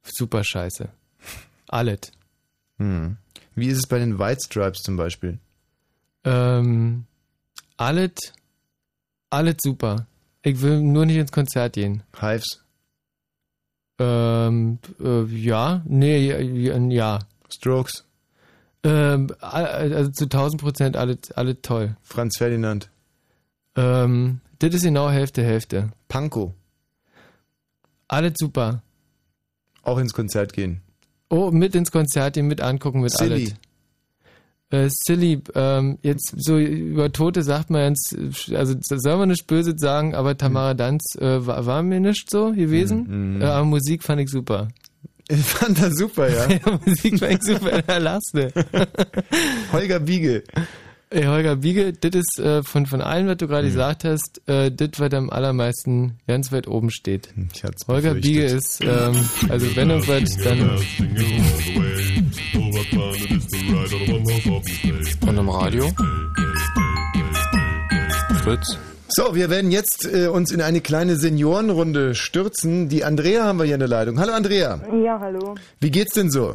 [0.02, 0.88] Super scheiße.
[1.68, 2.00] Alles.
[2.78, 3.16] Hm.
[3.54, 5.38] Wie ist es bei den White Stripes zum Beispiel?
[6.24, 7.04] Ähm,
[7.76, 8.12] alles,
[9.30, 10.06] alles super.
[10.42, 12.02] Ich will nur nicht ins Konzert gehen.
[12.18, 12.62] Hives?
[14.00, 17.18] Ähm, äh, ja, nee, ja, ja.
[17.50, 18.06] Strokes?
[18.82, 21.96] Ähm, also zu 1000 Prozent alles, alles toll.
[22.02, 22.88] Franz Ferdinand?
[23.76, 25.90] Ähm, das ist genau Hälfte, Hälfte.
[26.08, 26.54] Panko?
[28.08, 28.82] Alles super.
[29.82, 30.80] Auch ins Konzert gehen?
[31.28, 33.32] Oh, mit ins Konzert gehen, mit angucken, mit Silly.
[33.32, 33.54] alles.
[34.72, 38.16] Äh, silly, ähm, jetzt so über Tote sagt man jetzt,
[38.54, 42.52] also soll man nicht böse sagen, aber Tamara Danz äh, war, war mir nicht so
[42.52, 43.34] gewesen.
[43.34, 43.42] Mhm.
[43.42, 44.68] Äh, aber Musik fand ich super.
[45.28, 46.48] Ich fand das super, ja.
[46.86, 48.52] Musik war echt super, erlassne.
[49.72, 50.44] Holger Biege.
[51.12, 53.70] Ey, Holger Biege, das ist äh, von, von allen, was du gerade Mhm.
[53.72, 57.30] gesagt hast, äh, das, was am allermeisten ganz weit oben steht.
[57.52, 58.22] Ich hat's Holger befürchtet.
[58.22, 59.16] Biege ist, ähm,
[59.48, 60.70] also wenn irgendwas, dann...
[65.26, 65.88] Und im Radio?
[68.44, 68.78] Fritz?
[69.08, 72.88] So, wir werden jetzt äh, uns in eine kleine Seniorenrunde stürzen.
[72.88, 74.20] Die Andrea haben wir hier in der Leitung.
[74.20, 74.80] Hallo Andrea.
[75.04, 75.56] Ja, hallo.
[75.80, 76.54] Wie geht's denn so?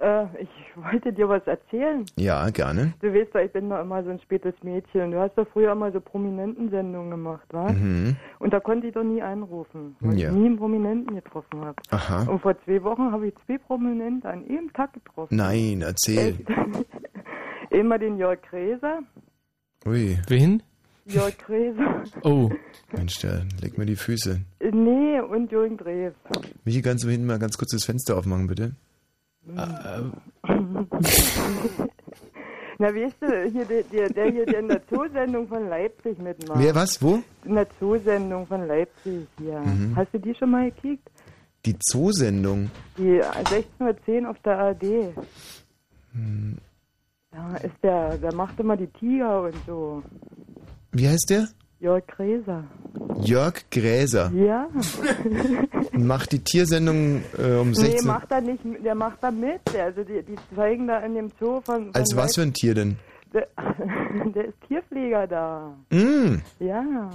[0.00, 2.04] Äh, ich wollte dir was erzählen.
[2.16, 2.94] Ja, gerne.
[3.00, 5.10] Du weißt doch, ich bin doch immer so ein spätes Mädchen.
[5.10, 7.70] Du hast doch früher immer so Prominentensendungen gemacht, wa?
[7.72, 8.16] Mhm.
[8.38, 10.28] Und da konnte ich doch nie anrufen, weil Ja.
[10.28, 11.76] ich nie einen Prominenten getroffen habe.
[11.90, 12.30] Aha.
[12.30, 15.36] Und vor zwei Wochen habe ich zwei Prominente an einem Tag getroffen.
[15.36, 16.36] Nein, erzähl.
[17.70, 19.00] Immer den Jörg Gräser.
[19.86, 20.18] Ui.
[20.28, 20.62] Wen?
[21.06, 22.04] Jörg Gräser.
[22.22, 22.50] Oh.
[22.96, 24.40] Mensch, der leg mir die Füße.
[24.72, 26.12] Nee, und Jürgen Drews.
[26.64, 28.72] Michi, kannst du hinten mal ganz kurz das Fenster aufmachen, bitte?
[32.78, 36.58] Na, weißt du, hier, der, der, der hier der in der Zoosendung von Leipzig mitmacht.
[36.60, 37.22] Wer, was, wo?
[37.44, 39.60] In der Zoosendung von Leipzig, ja.
[39.60, 39.94] Mhm.
[39.94, 41.08] Hast du die schon mal gekickt?
[41.64, 42.70] Die Zoosendung.
[42.98, 44.82] Die 16.10 Uhr auf der ARD.
[46.12, 46.58] Hm,
[47.30, 50.02] Da ist der, der macht immer die Tiger und so.
[50.92, 51.48] Wie heißt der?
[51.82, 52.62] Jörg Gräser.
[53.22, 54.30] Jörg Gräser.
[54.36, 54.68] Ja.
[55.92, 59.60] Macht die Tiersendung äh, um nee, 16 macht er nicht, der macht da mit.
[59.76, 61.86] Also die, die zeigen da in dem Zoo von.
[61.86, 62.96] von Als was für ein Tier denn?
[63.34, 63.48] Der,
[64.34, 65.74] der ist Tierpfleger da.
[65.90, 66.36] Mm.
[66.60, 67.10] Ja.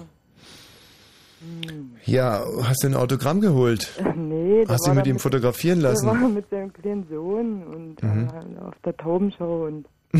[2.06, 3.88] Ja, hast du ein Autogramm geholt?
[4.16, 6.08] Nee, der Hast du mit da ihm fotografieren Der lassen?
[6.08, 8.28] war mit seinem kleinen Sohn und Mhm.
[8.28, 9.86] äh, auf der Taubenschau und.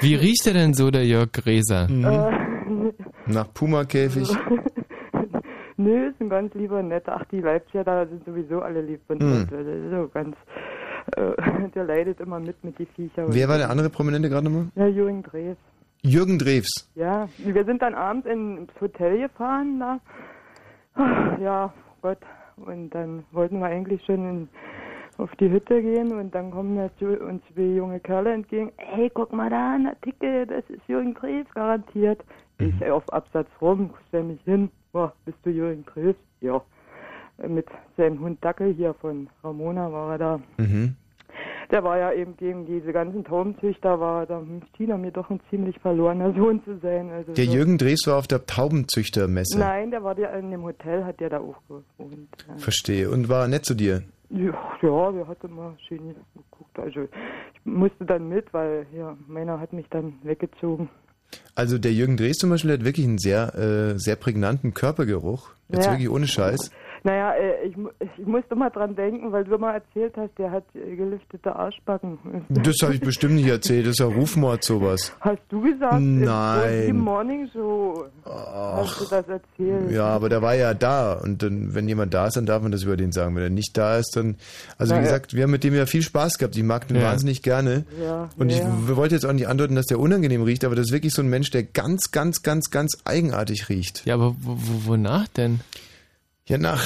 [0.00, 1.88] Wie riecht er denn so, der Jörg Gräser?
[1.88, 2.04] Mhm.
[2.04, 2.92] Äh,
[3.26, 4.28] Nach Puma-Käfig.
[5.76, 7.16] Nö, ist ein ganz lieber, netter.
[7.20, 9.30] Ach, die Leipziger da sind sowieso alle lieb und Hm.
[9.40, 9.50] nett.
[9.52, 10.36] Das ist so ganz.
[11.16, 13.24] Äh, der leidet immer mit mit die Viecher.
[13.28, 14.66] Wer war der andere Prominente gerade nochmal?
[14.76, 15.56] Ja, Jürgen Drews.
[16.02, 16.88] Jürgen Drews.
[16.94, 19.98] Ja, wir sind dann abends ins Hotel gefahren da.
[21.40, 22.18] Ja, Gott.
[22.56, 24.48] Und dann wollten wir eigentlich schon in,
[25.18, 28.72] auf die Hütte gehen und dann kommen uns zwei junge Kerle entgegen.
[28.76, 32.20] Hey, guck mal da, ein Artikel, das ist Jürgen Drews garantiert.
[32.58, 34.70] Ich auf Absatz rum, stell mich hin.
[34.92, 36.14] Oh, bist du Jürgen Drews?
[36.40, 36.62] Ja.
[37.48, 37.66] Mit
[37.96, 40.40] seinem Hund Dackel hier von Ramona war er da.
[40.58, 40.94] Mhm.
[41.70, 44.42] Der war ja eben gegen diese ganzen Taubenzüchter, war da
[44.76, 47.10] schien er mir doch ein ziemlich verlorener Sohn zu sein.
[47.10, 47.52] Also Der so.
[47.52, 49.58] Jürgen Drews war auf der Taubenzüchtermesse.
[49.58, 52.28] Nein, der war der in dem Hotel, hat der da auch gewohnt.
[52.46, 52.56] Ja.
[52.58, 53.10] Verstehe.
[53.10, 54.02] Und war nett zu dir?
[54.36, 54.52] Ja,
[54.82, 56.78] ja, der hat immer schön geguckt.
[56.78, 57.10] Also ich
[57.64, 60.88] musste dann mit, weil ja, meiner hat mich dann weggezogen.
[61.54, 65.50] Also der Jürgen Drews zum Beispiel hat wirklich einen sehr, äh, sehr prägnanten Körpergeruch.
[65.68, 65.92] Jetzt Ja.
[65.92, 66.70] wirklich ohne Scheiß.
[67.06, 70.50] Naja, äh, ich, mu- ich musste immer dran denken, weil du mal erzählt hast, der
[70.50, 72.16] hat äh, geliftete Arschbacken.
[72.48, 73.84] Das habe ich bestimmt nicht erzählt.
[73.84, 75.14] Das ist ja Rufmord sowas.
[75.20, 75.96] Hast du gesagt?
[75.96, 76.96] Im Nein.
[76.96, 79.90] Morning Show hast du das erzählt.
[79.90, 81.12] Ja, aber der war ja da.
[81.12, 83.36] Und dann, wenn jemand da ist, dann darf man das über den sagen.
[83.36, 84.36] Wenn er nicht da ist, dann.
[84.78, 85.08] Also wie Na ja.
[85.10, 86.56] gesagt, wir haben mit dem ja viel Spaß gehabt.
[86.56, 87.02] Ich mag den Ja.
[87.02, 87.84] wahnsinnig gerne.
[88.02, 88.66] Ja, Und ich ja.
[88.88, 91.20] w- wollte jetzt auch nicht andeuten, dass der unangenehm riecht, aber das ist wirklich so
[91.20, 94.06] ein Mensch, der ganz, ganz, ganz, ganz eigenartig riecht.
[94.06, 95.60] Ja, aber wo, wo, wonach denn?
[96.46, 96.82] Ja, nach.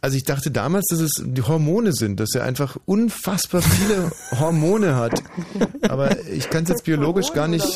[0.00, 4.94] Also ich dachte damals, dass es die Hormone sind, dass er einfach unfassbar viele Hormone
[4.94, 5.20] hat.
[5.88, 7.66] Aber ich kann es jetzt biologisch gar nicht.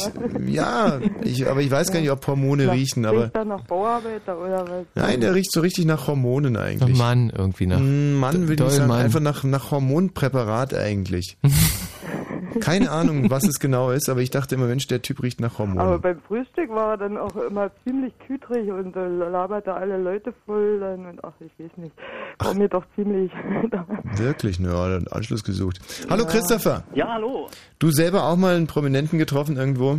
[0.46, 3.04] Ja, ich, aber ich weiß gar nicht, ob Hormone riechen.
[3.06, 4.86] Aber Riecht er nach Bauarbeiter oder was?
[4.94, 6.90] nein, der riecht so richtig nach Hormonen eigentlich.
[6.96, 7.80] Nach Mann irgendwie nach.
[7.80, 9.00] Mm, Mann will ich sagen, Mann.
[9.00, 11.38] einfach nach, nach Hormonpräparat eigentlich.
[12.60, 15.58] Keine Ahnung, was es genau ist, aber ich dachte immer, Mensch, der Typ riecht nach
[15.58, 15.80] Hormonen.
[15.80, 20.32] Aber beim Frühstück war er dann auch immer ziemlich kütrig und äh, laberte alle Leute
[20.46, 21.94] voll dann und ach, ich weiß nicht.
[22.38, 23.30] War mir doch ziemlich.
[24.16, 25.78] Wirklich, ne, hat einen Anschluss gesucht.
[26.10, 26.28] Hallo Ja.
[26.30, 26.84] Christopher.
[26.94, 27.48] Ja, hallo.
[27.78, 29.98] Du selber auch mal einen Prominenten getroffen irgendwo?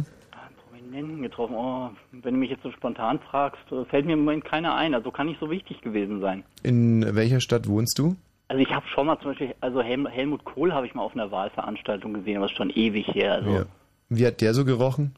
[0.70, 1.56] Prominenten getroffen.
[1.58, 3.60] Oh, wenn du mich jetzt so spontan fragst,
[3.90, 4.94] fällt mir im Moment keiner ein.
[4.94, 6.44] Also kann nicht so wichtig gewesen sein.
[6.64, 8.16] In welcher Stadt wohnst du?
[8.50, 11.14] Also ich habe schon mal zum Beispiel, also Helm, Helmut Kohl habe ich mal auf
[11.14, 13.34] einer Wahlveranstaltung gesehen, aber ist schon ewig her.
[13.36, 13.66] Also Ja.
[14.10, 15.16] Wie hat der so gerochen?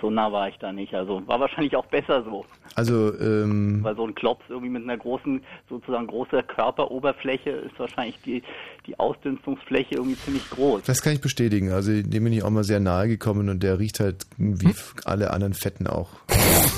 [0.00, 0.94] so nah war ich da nicht.
[0.94, 2.44] Also war wahrscheinlich auch besser so.
[2.74, 8.20] Also, ähm, Weil so ein Klops irgendwie mit einer großen, sozusagen großer Körperoberfläche ist wahrscheinlich
[8.22, 8.42] die,
[8.86, 10.82] die Ausdünstungsfläche irgendwie ziemlich groß.
[10.82, 11.72] das kann ich bestätigen.
[11.72, 14.74] Also dem bin ich auch mal sehr nahe gekommen und der riecht halt wie
[15.04, 16.10] alle anderen Fetten auch.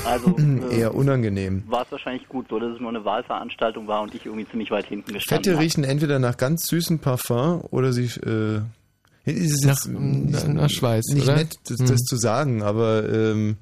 [0.04, 0.36] Also
[0.70, 1.62] äh, Eher unangenehm.
[1.66, 4.70] war es wahrscheinlich gut so, dass es nur eine Wahlveranstaltung war und ich irgendwie ziemlich
[4.70, 5.64] weit hinten gestanden Fette habe.
[5.64, 8.60] riechen entweder nach ganz süßem Parfum oder sie äh,
[9.24, 11.36] ist es Nach- jetzt nach- nach Schweiß, nicht oder?
[11.36, 11.86] nett, das, Hm.
[11.86, 13.56] das zu sagen, aber ähm,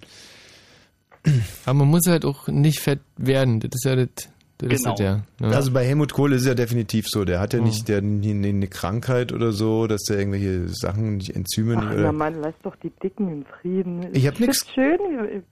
[1.66, 3.60] Aber man muss halt auch nicht fett werden.
[3.60, 4.08] Das ist ja das
[4.60, 5.20] Das ist es ja.
[5.38, 5.54] ne?
[5.54, 7.24] Also bei Helmut Kohl ist es ja definitiv so.
[7.24, 7.64] Der hat ja Oh.
[7.64, 11.82] nicht der, nie- nie eine Krankheit oder so, dass der irgendwelche Sachen, nicht Enzyme Ach,
[11.84, 12.12] nicht, na oder.
[12.12, 14.06] Mann, lass doch die Dicken in Frieden.
[14.12, 14.98] Ich hab Ich nix- find's schön,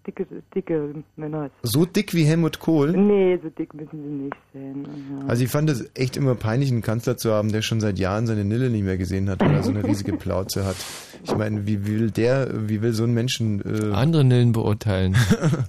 [0.06, 1.50] dicke, dicke Männer.
[1.62, 2.92] So dick wie Helmut Kohl.
[2.96, 4.86] Nee, so dick müssen sie nicht sein.
[5.22, 5.28] Ja.
[5.28, 8.26] Also ich fand es echt immer peinlich, einen Kanzler zu haben, der schon seit Jahren
[8.26, 10.76] seine Nille nicht mehr gesehen hat, weil er so eine riesige Plauze hat.
[11.22, 15.14] Ich meine, wie will der, wie will so ein Menschen äh, Andere Nillen beurteilen.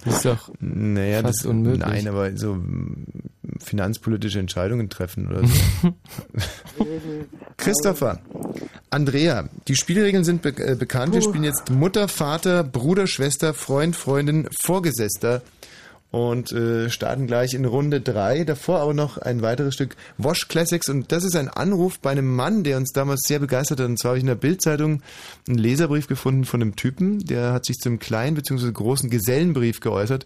[0.04, 1.86] Das ist doch naja, fast das, unmöglich.
[1.86, 2.58] Nein, aber so
[3.60, 5.94] finanzpolitische Entscheidungen treffen oder so.
[7.56, 8.20] Christopher,
[8.90, 11.14] Andrea, die Spielregeln sind be äh, bekannt.
[11.14, 15.42] Wir spielen jetzt Mutter, Vater, Bruder, Schwester, Freund, Freundin, Vorgesetzter
[16.10, 18.44] und äh, starten gleich in Runde drei.
[18.44, 22.34] Davor aber noch ein weiteres Stück Wash Classics und das ist ein Anruf bei einem
[22.34, 23.86] Mann, der uns damals sehr begeistert hat.
[23.86, 25.02] Und zwar habe ich in der Bildzeitung
[25.46, 28.72] einen Leserbrief gefunden von einem Typen, der hat sich zum kleinen bzw.
[28.72, 30.24] großen Gesellenbrief geäußert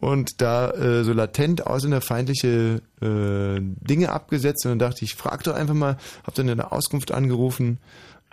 [0.00, 4.66] und da äh, so latent ausländerfeindliche äh, Dinge abgesetzt.
[4.66, 7.78] Und dann dachte ich, frag doch einfach mal, hab dann eine Auskunft angerufen.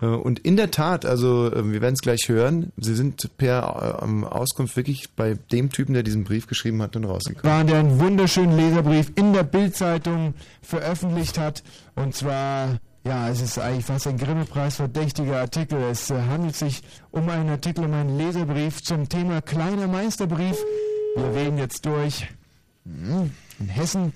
[0.02, 4.00] Äh, Und in der Tat, also äh, wir werden es gleich hören, sie sind per
[4.02, 7.44] äh, Auskunft wirklich bei dem Typen, der diesen Brief geschrieben hat, dann rausgekommen.
[7.58, 11.64] war, der einen wunderschönen Leserbrief in der Bildzeitung veröffentlicht hat.
[11.96, 15.78] Und zwar, ja, es ist eigentlich fast ein Grimme-Preis verdächtiger Artikel.
[15.92, 16.82] Es handelt sich
[17.12, 20.58] um einen Artikel, um einen Leserbrief zum Thema kleiner Meisterbrief.
[21.16, 22.28] Wir wählen jetzt durch.
[22.86, 24.14] Hm, In Hessen.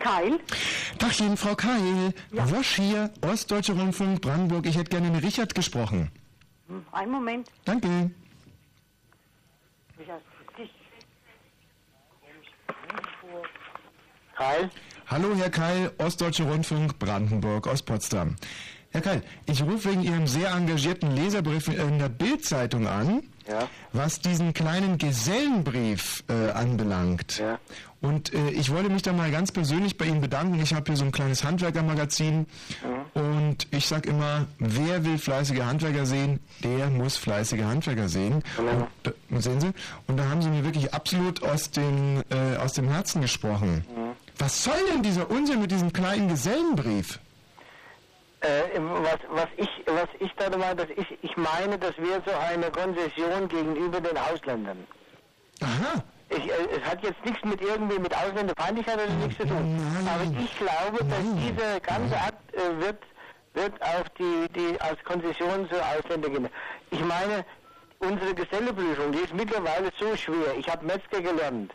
[0.00, 0.40] Keil?
[0.98, 2.12] Tachchen, Frau Keil.
[2.32, 4.66] Wosch hier, Ostdeutsche Rundfunk, Brandenburg.
[4.66, 6.10] Ich hätte gerne mit Richard gesprochen.
[6.68, 7.48] Hm, Einen Moment.
[7.64, 8.10] Danke.
[14.36, 14.70] Keil?
[15.06, 18.36] Hallo, Herr Keil, Ostdeutsche Rundfunk, Brandenburg, Ostpotsdam.
[18.92, 23.68] Herr Keil, ich rufe wegen Ihrem sehr engagierten Leserbrief in der Bildzeitung an, Ja.
[23.92, 27.40] was diesen kleinen Gesellenbrief äh, anbelangt.
[28.02, 30.58] Und äh, ich wollte mich da mal ganz persönlich bei Ihnen bedanken.
[30.60, 32.46] Ich habe hier so ein kleines Handwerkermagazin
[33.12, 38.42] und ich sag immer, wer will fleißige Handwerker sehen, der muss fleißige Handwerker sehen.
[38.56, 39.70] Und, da- sehen Sie?
[40.06, 43.84] Und da haben Sie mir wirklich absolut aus, den, äh, aus dem Herzen gesprochen.
[44.38, 47.18] Was soll denn dieser Unsinn mit diesem kleinen Gesellenbrief?
[48.40, 52.32] Äh, was, was ich, was ich da meine, dass ich, ich meine, das wäre so
[52.34, 54.78] eine Konzession gegenüber den Ausländern.
[55.60, 56.02] Aha.
[56.30, 59.80] Ich, äh, es hat jetzt nichts mit irgendwie mit Ausländerfeindlichkeit oder nichts zu tun.
[60.06, 63.02] Aber ich glaube, dass dieser ganze Akt äh, wird,
[63.54, 66.48] wird auf die, die als Konzession zur Ausländer gehen.
[66.90, 67.44] Ich meine,
[67.98, 70.54] unsere Geselleprüfung, die ist mittlerweile so schwer.
[70.56, 71.72] Ich habe Metzger gelernt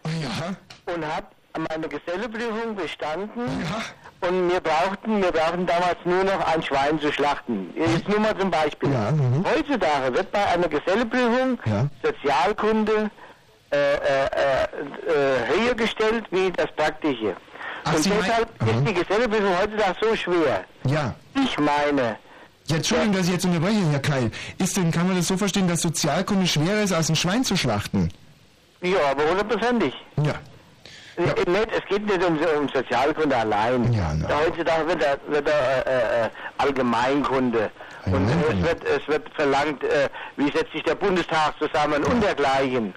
[0.86, 1.28] und habe
[1.70, 3.42] meine Geselleprüfung bestanden
[4.22, 7.74] und wir brauchten, wir brauchten damals nur noch ein Schwein zu schlachten.
[7.76, 8.90] Jetzt nur mal zum Beispiel.
[9.44, 11.60] Heutzutage wird bei einer Geselleprüfung
[12.04, 13.10] Sozialkunde
[13.72, 17.36] höher gestellt wie das Praktische.
[17.86, 20.64] und Sie deshalb ist die Geselleprüfung heutzutage so schwer.
[20.86, 21.14] Ja.
[21.44, 22.18] Ich meine.
[22.68, 24.32] Ja, Entschuldigung, dass ich jetzt unterbreche, Herr Keil.
[24.58, 27.56] Ist denn, kann man das so verstehen, dass Sozialkunde schwerer ist, als ein Schwein zu
[27.56, 28.10] schlachten?
[28.82, 29.94] Ja, aber hundertprozentig.
[30.24, 30.34] Ja.
[31.18, 33.92] Äh, Nicht, es geht nicht um, um Sozialkunde allein.
[34.28, 37.70] Da Heutzutage wird da, wird da äh, äh, Allgemeinkunde.
[38.08, 42.94] Und es wird, es wird verlangt, äh, wie setzt sich der Bundestag zusammen und dergleichen.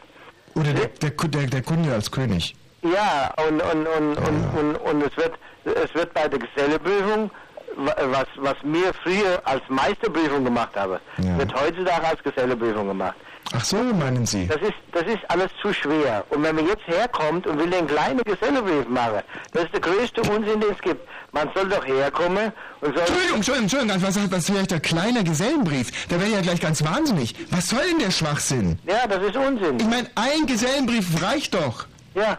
[0.59, 2.55] Oder der, der, Ku- der, der Kunde als König?
[2.82, 7.30] Ja, und, und, und, und, und, und es, wird, es wird bei der Geselleprüfung,
[7.76, 13.16] wa- was, was mir früher als Meisterprüfung gemacht habe, wird heutzutage als Geselleprüfung gemacht.
[13.55, 14.47] Ach so, meinen Sie?
[14.47, 16.25] Das ist, das ist alles zu schwer.
[16.29, 19.23] Und wenn man jetzt herkommt und will den kleinen Gesellebrief machen,
[19.53, 21.09] das ist der größte Unsinn, den es gibt.
[21.33, 23.01] Man soll doch herkommen und soll...
[23.01, 26.09] Entschuldigung, Entschuldigung, Entschuldigung, was, was, wäre der kleine Gesellenbrief?
[26.09, 27.35] Da wäre ja gleich ganz wahnsinnig.
[27.51, 28.79] Was soll denn der Schwachsinn?
[28.87, 29.81] Ja, das ist Unsinn.
[29.81, 31.87] Ich meine, ein Gesellenbrief reicht doch.
[32.15, 32.39] Ja.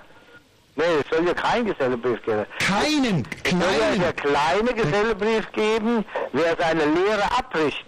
[0.76, 2.46] Nee, es soll ja keinen Gesellebrief geben.
[2.60, 7.86] Keinen, Es soll ja der kleine Gesellebrief geben, wer seine Lehre abbricht.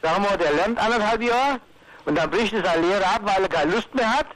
[0.00, 1.60] Sagen wir, der lernt anderthalb Jahre
[2.06, 4.26] und dann bricht er seine Lehre ab, weil er keine Lust mehr hat.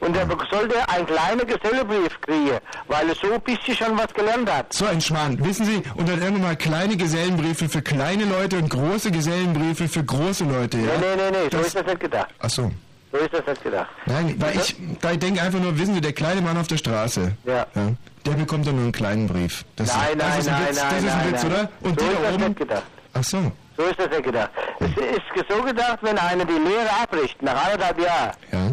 [0.00, 4.50] Und der sollte einen kleinen Gesellebrief kriegen, weil er so ein bisschen schon was gelernt
[4.50, 4.70] hat.
[4.72, 5.42] So ein Schmarrn.
[5.42, 10.04] Wissen Sie, und dann irgendwann mal kleine Gesellenbriefe für kleine Leute und große Gesellenbriefe für
[10.04, 10.84] große Leute, ja?
[10.84, 12.28] Nee, nee, nee, nee, so ist das nicht gedacht.
[12.40, 12.70] Ach so.
[13.12, 13.88] So ist das nicht gedacht.
[14.04, 16.76] Nein, weil ich, da ich denke einfach nur, wissen Sie, der kleine Mann auf der
[16.76, 17.64] Straße, Ja.
[18.26, 19.64] der bekommt dann nur einen kleinen Brief.
[19.76, 21.68] Das, nein, das nein, ist ein nein, Witz, nein, das ist ein nein, Witz, oder?
[21.80, 22.82] Und so die ist da das oben, nicht gedacht.
[23.14, 24.50] ach so, So ist das nicht gedacht.
[24.80, 28.70] Es ist so gedacht, wenn einer die Lehre abbricht, nach anderthalb Jahren, ja.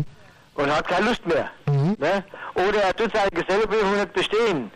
[0.63, 1.95] und hat keine Lust mehr, Mhm.
[1.99, 2.23] ne?
[2.55, 4.71] oder er tut seine Geselleprüfung nicht bestehen,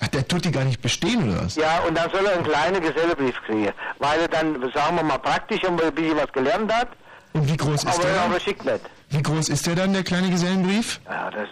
[0.00, 1.54] Ach, der tut die gar nicht bestehen, oder was?
[1.56, 5.18] ja, und dann soll er einen kleinen Gesellebrief kriegen, weil er dann, sagen wir mal,
[5.18, 6.88] praktisch ein bisschen was gelernt hat,
[7.34, 8.40] Und wie groß ist aber, der aber dann?
[8.40, 8.80] schickt nicht.
[9.10, 11.00] Wie groß ist der dann, der kleine Gesellenbrief?
[11.08, 11.48] Ja, das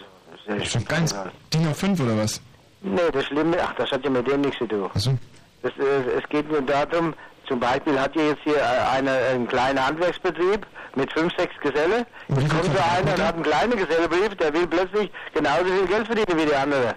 [0.46, 1.14] Das ist doch ganz
[1.54, 2.40] DIN A5 oder was?
[2.82, 4.90] Nee, das Schlimme, ach, das hat ja mit dem nichts zu tun.
[4.92, 5.16] Achso.
[5.62, 7.12] Das, äh, es geht nur darum,
[7.50, 10.64] zum Beispiel hat ihr jetzt hier äh, eine, einen kleinen Handwerksbetrieb
[10.94, 12.06] mit fünf, sechs Geselle.
[12.28, 16.06] Jetzt kommt so einer und hat einen kleinen Gesellebrief, der will plötzlich genauso viel Geld
[16.06, 16.94] verdienen wie der andere.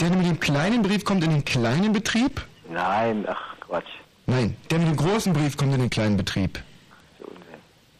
[0.00, 2.42] Der mit dem kleinen Brief kommt in den kleinen Betrieb?
[2.68, 3.86] Nein, ach Quatsch.
[4.26, 6.60] Nein, der mit dem großen Brief kommt in den kleinen Betrieb.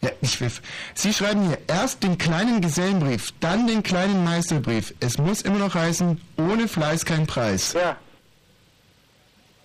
[0.00, 0.50] Ja, ich will.
[0.94, 4.92] Sie schreiben hier erst den kleinen Gesellenbrief, dann den kleinen Meisterbrief.
[4.98, 7.74] Es muss immer noch heißen, ohne Fleiß kein Preis.
[7.74, 7.96] Ja.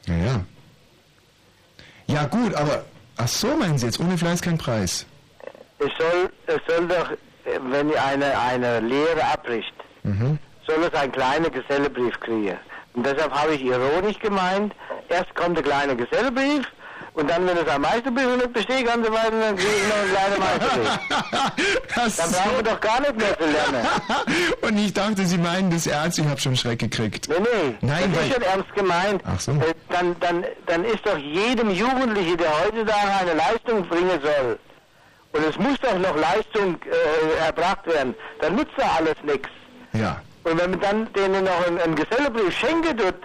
[0.06, 0.44] Ja,
[2.14, 2.26] ja.
[2.26, 2.84] Gut, aber
[3.18, 5.06] ach so meinen Sie jetzt, ohne Fleiß kein Preis.
[5.80, 7.12] Es soll, es soll doch,
[7.72, 9.74] wenn eine, eine Lehre abbricht,
[10.04, 10.40] Mhm.
[10.68, 12.58] soll es einen kleinen Gesellebrief kriegen.
[12.94, 14.74] Und deshalb habe ich ironisch gemeint,
[15.10, 16.66] erst kommt der kleine Gesellebrief
[17.20, 19.96] und dann, wenn es ein Meisterbrief nicht besteht, ganz so weiter, dann kriege ich noch
[19.98, 22.18] einen kleinen Meisterbrief.
[22.18, 23.88] dann brauchen wir doch gar nicht mehr zu lernen.
[24.62, 27.28] Und ich dachte, Sie meinen das ernst, ich habe schon Schreck gekriegt.
[27.28, 29.22] Nee, nee, Nein, das ist schon ernst gemeint.
[29.26, 29.52] Ach so.
[29.52, 34.60] Äh, Dann, dann, dann ist doch jedem Jugendlichen, der heutzutage eine Leistung bringen soll,
[35.32, 39.50] und es muss doch noch Leistung äh, erbracht werden, dann nutzt doch alles nichts.
[39.94, 40.22] Ja.
[40.44, 43.16] Und wenn man dann denen noch einen, einen Gesellebrief schenken tut,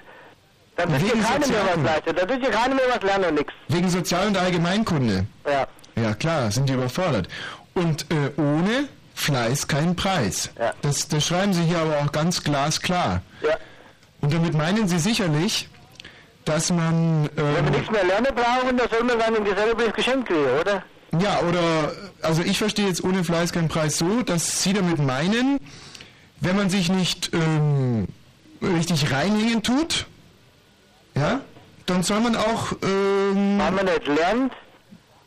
[0.76, 2.16] wird Wegen ja keiner mehr was leisten.
[2.16, 3.52] Da wird ja keiner mehr was lernen und nichts.
[3.68, 5.26] Wegen Sozial- und Allgemeinkunde.
[5.46, 5.66] Ja.
[5.96, 7.28] Ja klar, sind die überfordert.
[7.74, 10.50] Und äh, ohne Fleiß kein Preis.
[10.58, 10.72] Ja.
[10.82, 13.22] Das, das schreiben Sie hier aber auch ganz glasklar.
[13.42, 13.56] Ja.
[14.20, 15.68] Und damit meinen Sie sicherlich,
[16.44, 17.28] dass man...
[17.34, 20.46] Wenn wir Ähm, nichts mehr lernen brauchen, dann soll man dann einen Gesellebrief geschenkt kriegen,
[20.60, 20.82] oder?
[21.20, 21.92] ja, oder...
[22.22, 25.60] Also ich verstehe jetzt ohne Fleiß kein Preis so, dass Sie damit meinen,
[26.40, 28.08] wenn man sich nicht ähm,
[28.62, 30.06] richtig reinhängen tut,
[31.16, 31.40] ja,
[31.86, 32.72] dann soll man auch...
[32.82, 34.52] Ähm, Wenn man nicht lernt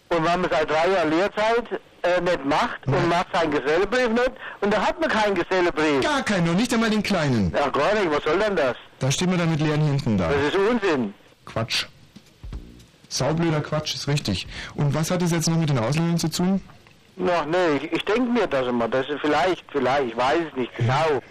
[0.10, 4.32] und wenn man seit drei Jahren Lehrzeit äh, nicht macht und macht seinen Gesellebrief nicht
[4.62, 6.02] und da hat man keinen Gesellebrief.
[6.02, 7.54] Gar keinen, noch nicht einmal den kleinen.
[7.56, 8.76] Ach gar nicht, was soll denn das?
[9.00, 10.30] Da stehen wir dann mit leeren Hinten da.
[10.30, 11.14] Das ist Unsinn.
[11.46, 11.86] Quatsch.
[13.10, 14.48] Saublöder Quatsch ist richtig.
[14.76, 16.62] Und was hat das jetzt noch mit den Ausländern zu tun?
[17.16, 18.88] Noch nee, ich, ich denke mir das immer.
[18.88, 21.22] Das ist vielleicht, vielleicht, ich weiß es nicht genau.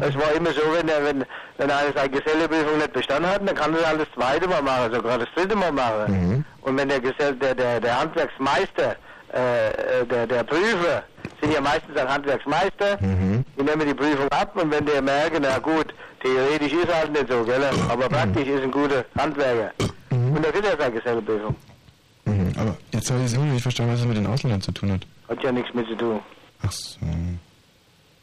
[0.00, 1.24] Es war immer so, wenn er, wenn,
[1.58, 5.18] wenn einer seine Geselleprüfung nicht bestanden hat, dann kann er alles zweite Mal machen, sogar
[5.18, 6.44] das dritte Mal machen.
[6.62, 8.96] Und wenn der Gesell, der, der, der Handwerksmeister,
[9.32, 9.68] äh,
[10.00, 11.02] äh, der, der Prüfer,
[11.40, 15.58] sind ja meistens ein Handwerksmeister, die nehmen die Prüfung ab und wenn der merken, na
[15.58, 15.92] gut,
[16.22, 17.62] theoretisch ist er halt nicht so, gell?
[17.88, 19.72] aber praktisch ist ein guter Handwerker.
[20.10, 21.54] Und dann kriegt er seine Geselleprüfung.
[22.24, 24.72] Mhm, aber jetzt habe ich es immer nicht verstanden, was es mit den Ausländern zu
[24.72, 25.00] tun hat.
[25.28, 26.20] Hat ja nichts mit zu tun.
[26.62, 26.98] Ach so.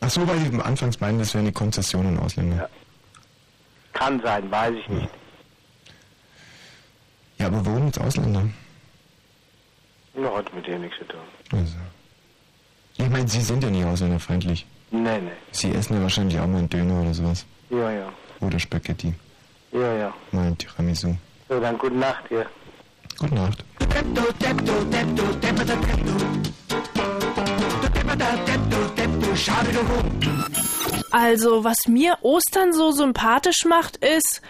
[0.05, 2.69] Ach so, weil Sie anfangs meinen, das wären die Konzessionen Ausländer.
[3.93, 5.09] Kann sein, weiß ich nicht.
[7.37, 8.43] Ja, aber warum jetzt Ausländer?
[10.15, 11.21] Ja, hat mit dem nichts zu tun.
[11.51, 11.75] Also.
[12.97, 14.65] Ich meine, Sie sind ja nicht ausländerfeindlich.
[14.91, 15.31] Nee, nee.
[15.51, 17.45] Sie essen ja wahrscheinlich auch mal einen Döner oder sowas.
[17.69, 18.13] Ja, ja.
[18.41, 19.13] Oder Spaghetti.
[19.71, 20.13] Ja, ja.
[20.31, 21.15] Mal ein Tiramisu.
[21.47, 22.45] So, dann gute Nacht hier.
[23.17, 23.63] Gute Nacht.
[31.11, 34.41] Also, was mir Ostern so sympathisch macht, ist,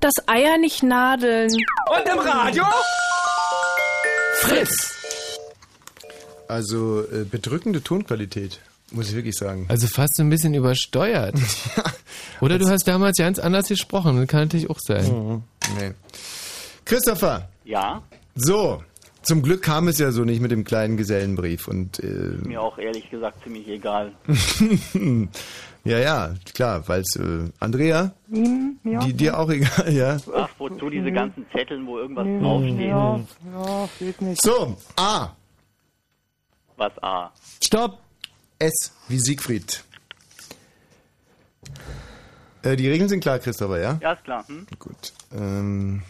[0.00, 1.50] dass Eier nicht nadeln.
[1.50, 2.64] Und im Radio?
[4.40, 4.94] Fritz!
[6.48, 9.66] Also äh, bedrückende Tonqualität, muss ich wirklich sagen.
[9.68, 11.36] Also fast so ein bisschen übersteuert.
[12.40, 15.04] Oder du hast damals ganz anders gesprochen, das kann natürlich auch sein.
[15.04, 15.42] Mhm.
[15.78, 15.92] Nee.
[16.84, 18.02] Christopher, Ja,
[18.34, 18.82] so,
[19.22, 22.78] zum Glück kam es ja so nicht mit dem kleinen Gesellenbrief und äh, mir auch
[22.78, 24.12] ehrlich gesagt ziemlich egal.
[25.84, 28.12] ja, ja, klar, weil es äh, Andrea,
[28.84, 28.98] ja.
[29.00, 30.16] die dir auch egal, ja.
[30.34, 32.80] Ach, wozu diese ganzen Zetteln, wo irgendwas Nee, draufsteht?
[32.80, 33.20] Ja,
[33.52, 34.42] ja, geht nicht.
[34.42, 35.30] So, A,
[36.76, 37.30] Was A?
[37.62, 37.98] Stopp!
[38.58, 39.84] S wie Siegfried.
[42.62, 43.98] Äh, die Regeln sind klar, Christopher, ja?
[44.02, 44.46] Ja, ist klar.
[44.48, 44.66] Hm?
[44.78, 45.12] Gut.
[45.32, 46.02] Ähm,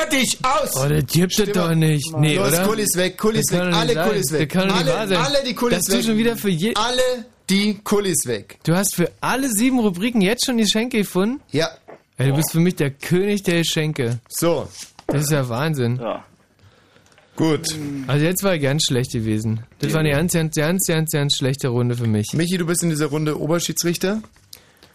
[0.00, 0.70] Fertig, aus!
[0.76, 2.16] Oh, das gibt es doch nicht.
[2.16, 2.66] Nee, Los, oder?
[2.66, 4.08] Kullis weg, kann weg, alle sein.
[4.08, 4.56] Kullis weg.
[4.56, 5.18] Alle, wahr sein.
[5.18, 6.00] alle die Kullis Dass weg.
[6.00, 8.58] du schon wieder für je Alle die Kullis weg.
[8.64, 11.40] Du hast für alle sieben Rubriken jetzt schon die Geschenke gefunden?
[11.50, 11.68] Ja.
[12.16, 14.20] Ey, du bist für mich der König der Geschenke.
[14.28, 14.68] So.
[15.06, 15.98] Das ist ja Wahnsinn.
[16.00, 16.24] Ja.
[17.36, 17.66] Gut.
[18.06, 19.64] Also jetzt war ganz schlecht gewesen.
[19.80, 22.32] Das war eine ganz, ganz, ganz, ganz, ganz schlechte Runde für mich.
[22.32, 24.22] Michi, du bist in dieser Runde Oberschiedsrichter.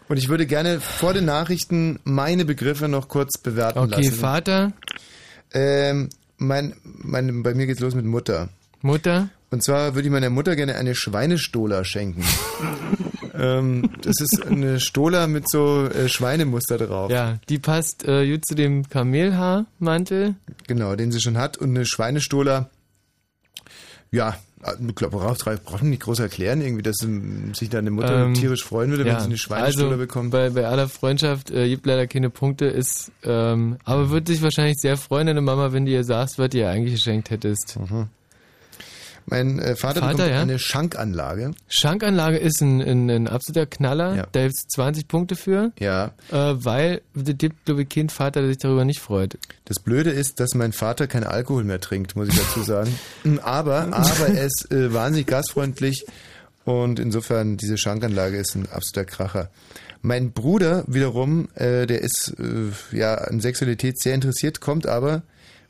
[0.08, 4.12] Und ich würde gerne vor den Nachrichten meine Begriffe noch kurz bewerten Okay, lassen.
[4.12, 4.72] Vater.
[5.52, 8.48] Ähm, mein, mein, bei mir geht's los mit Mutter.
[8.82, 9.28] Mutter?
[9.50, 12.24] Und zwar würde ich meiner Mutter gerne eine Schweinestola schenken.
[13.34, 17.10] ähm, das ist eine Stola mit so äh, Schweinemuster drauf.
[17.10, 20.34] Ja, die passt äh, gut zu dem Kamelhaarmantel.
[20.66, 21.56] Genau, den sie schon hat.
[21.56, 22.70] Und eine Schweinestola,
[24.10, 24.36] ja,
[24.74, 28.34] ich glaube, braucht braucht man nicht groß erklären, irgendwie, dass ähm, sich deine Mutter Ähm,
[28.34, 30.30] tierisch freuen würde, wenn ja, sie eine Schweinestola also, bekommt.
[30.30, 34.76] Bei, bei aller Freundschaft äh, gibt leider keine Punkte, ist, ähm, aber würde sich wahrscheinlich
[34.78, 37.78] sehr freuen, deine Mama, wenn du ihr sagst, was du ihr eigentlich geschenkt hättest.
[39.26, 40.40] Mein äh, Vater, Vater, bekommt ja?
[40.40, 41.50] eine Schankanlage.
[41.68, 44.28] Schankanlage ist ein, ein, ein absoluter Knaller.
[44.30, 45.72] Da gibt es 20 Punkte für.
[45.80, 46.12] Ja.
[46.30, 49.36] Äh, weil es gibt, glaube ich, keinen Vater, der sich darüber nicht freut.
[49.64, 52.96] Das Blöde ist, dass mein Vater keinen Alkohol mehr trinkt, muss ich dazu sagen.
[53.42, 56.06] aber, aber er ist äh, wahnsinnig gastfreundlich
[56.64, 59.50] und insofern diese Schankanlage ist ein absoluter Kracher.
[60.02, 65.22] Mein Bruder wiederum, äh, der ist äh, ja an Sexualität sehr interessiert, kommt aber,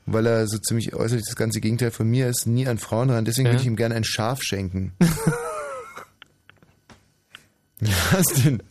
[0.07, 3.25] weil er so ziemlich äußerlich das ganze Gegenteil von mir ist, nie an Frauen ran.
[3.25, 3.51] Deswegen Ja.
[3.53, 4.93] würde ich ihm gerne ein Schaf schenken.
[7.79, 8.63] Was denn?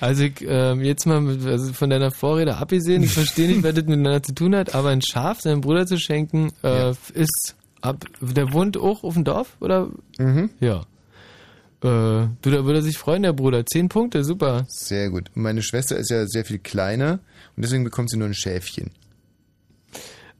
[0.00, 3.74] Also ich, ähm, jetzt mal mit, also von deiner Vorrede abgesehen, ich verstehe nicht, was
[3.74, 8.04] das miteinander zu tun hat, aber ein Schaf seinem Bruder zu schenken, äh, ist ab,
[8.20, 9.88] der wohnt auch auf dem Dorf, oder?
[10.18, 10.50] Mhm.
[10.60, 10.80] Ja.
[11.82, 13.64] Äh, du, da würde er sich freuen, der Bruder.
[13.64, 14.66] Zehn Punkte, super.
[14.68, 15.30] Sehr gut.
[15.34, 17.20] Meine Schwester ist ja sehr viel kleiner
[17.56, 18.90] und deswegen bekommt sie nur ein Schäfchen.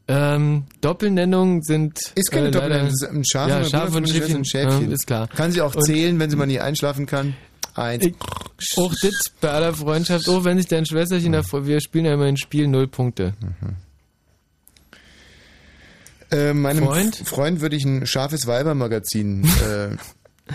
[0.07, 1.97] Ähm, Doppelnennungen sind.
[2.15, 4.37] Ist keine äh, Doppelnennung, das ist ein Schaf, Ja, und Schaf und Schäfchen.
[4.37, 4.87] ein Schäfchen.
[4.89, 5.27] Ja, ist klar.
[5.29, 7.35] Kann sie auch Und- zählen, wenn sie mal nie einschlafen kann.
[7.75, 8.05] Eins.
[8.05, 8.15] Ich,
[8.77, 12.25] auch das bei aller Freundschaft, auch wenn sich dein Schwesterchen davor, wir spielen ja immer
[12.25, 13.33] ein Spiel, null Punkte.
[16.31, 17.15] Äh, meinem Freund?
[17.15, 17.27] Freund?
[17.29, 19.95] Freund würde ich ein scharfes Weibermagazin äh,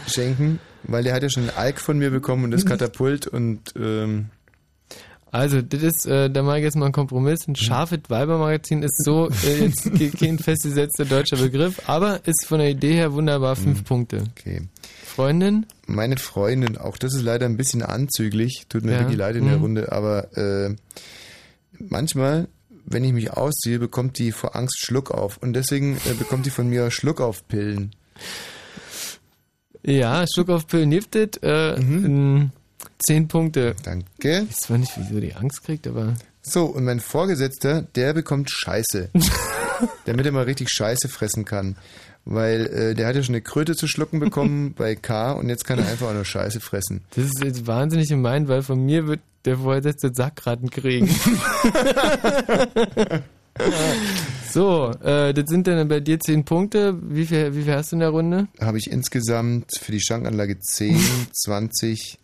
[0.10, 3.60] schenken, weil der hat ja schon ein Alk von mir bekommen und das Katapult und
[3.76, 4.26] ähm,
[5.30, 7.46] Also, das ist, äh, da mache ich jetzt mal einen Kompromiss.
[7.46, 12.58] Ein scharfes Weibermagazin ist so äh, jetzt ke- kein festgesetzter deutscher Begriff, aber ist von
[12.60, 14.24] der Idee her wunderbar fünf Punkte.
[14.38, 14.62] Okay.
[15.04, 15.66] Freundin?
[15.86, 18.98] meine Freundin, auch das ist leider ein bisschen anzüglich, tut mir Ja.
[19.00, 19.62] wirklich leid in der Mhm.
[19.62, 20.74] Runde, aber äh,
[21.78, 22.48] manchmal,
[22.86, 26.50] wenn ich mich ausziehe, bekommt die vor Angst Schluck auf und deswegen äh, bekommt die
[26.50, 27.90] von mir Schluckaufpillen.
[29.84, 31.36] Ja, Schluck auf Pillen hilft es.
[31.42, 32.50] Äh, in
[33.06, 33.76] Zehn Punkte.
[33.84, 34.42] Danke.
[34.42, 36.14] Ich weiß zwar nicht, wieso die Angst kriegt, aber.
[36.42, 39.10] So, und mein Vorgesetzter, der bekommt Scheiße.
[40.04, 41.76] damit er mal richtig Scheiße fressen kann.
[42.24, 45.64] Weil äh, der hat ja schon eine Kröte zu schlucken bekommen bei K und jetzt
[45.64, 47.02] kann er einfach auch nur Scheiße fressen.
[47.14, 51.08] Das ist jetzt wahnsinnig gemein, weil von mir wird der Vorgesetzte Sackratten kriegen.
[54.52, 56.98] so, äh, das sind dann bei dir zehn Punkte.
[57.00, 58.48] Wie viel, wie viel hast du in der Runde?
[58.60, 61.00] Habe ich insgesamt für die Schankanlage 10,
[61.32, 62.18] 20,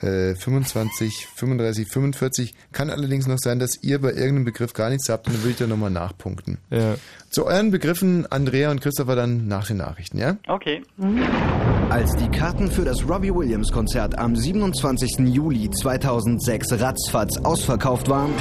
[0.00, 2.54] äh, 25, 35, 45.
[2.72, 5.50] Kann allerdings noch sein, dass ihr bei irgendeinem Begriff gar nichts habt und dann würde
[5.52, 6.58] ich da nochmal nachpunkten.
[6.70, 6.96] Ja.
[7.30, 10.36] Zu euren Begriffen, Andrea und Christopher, dann nach den Nachrichten, ja?
[10.46, 10.82] Okay.
[11.90, 15.18] Als die Karten für das Robbie Williams Konzert am 27.
[15.34, 18.32] Juli 2006 ratzfatz ausverkauft waren,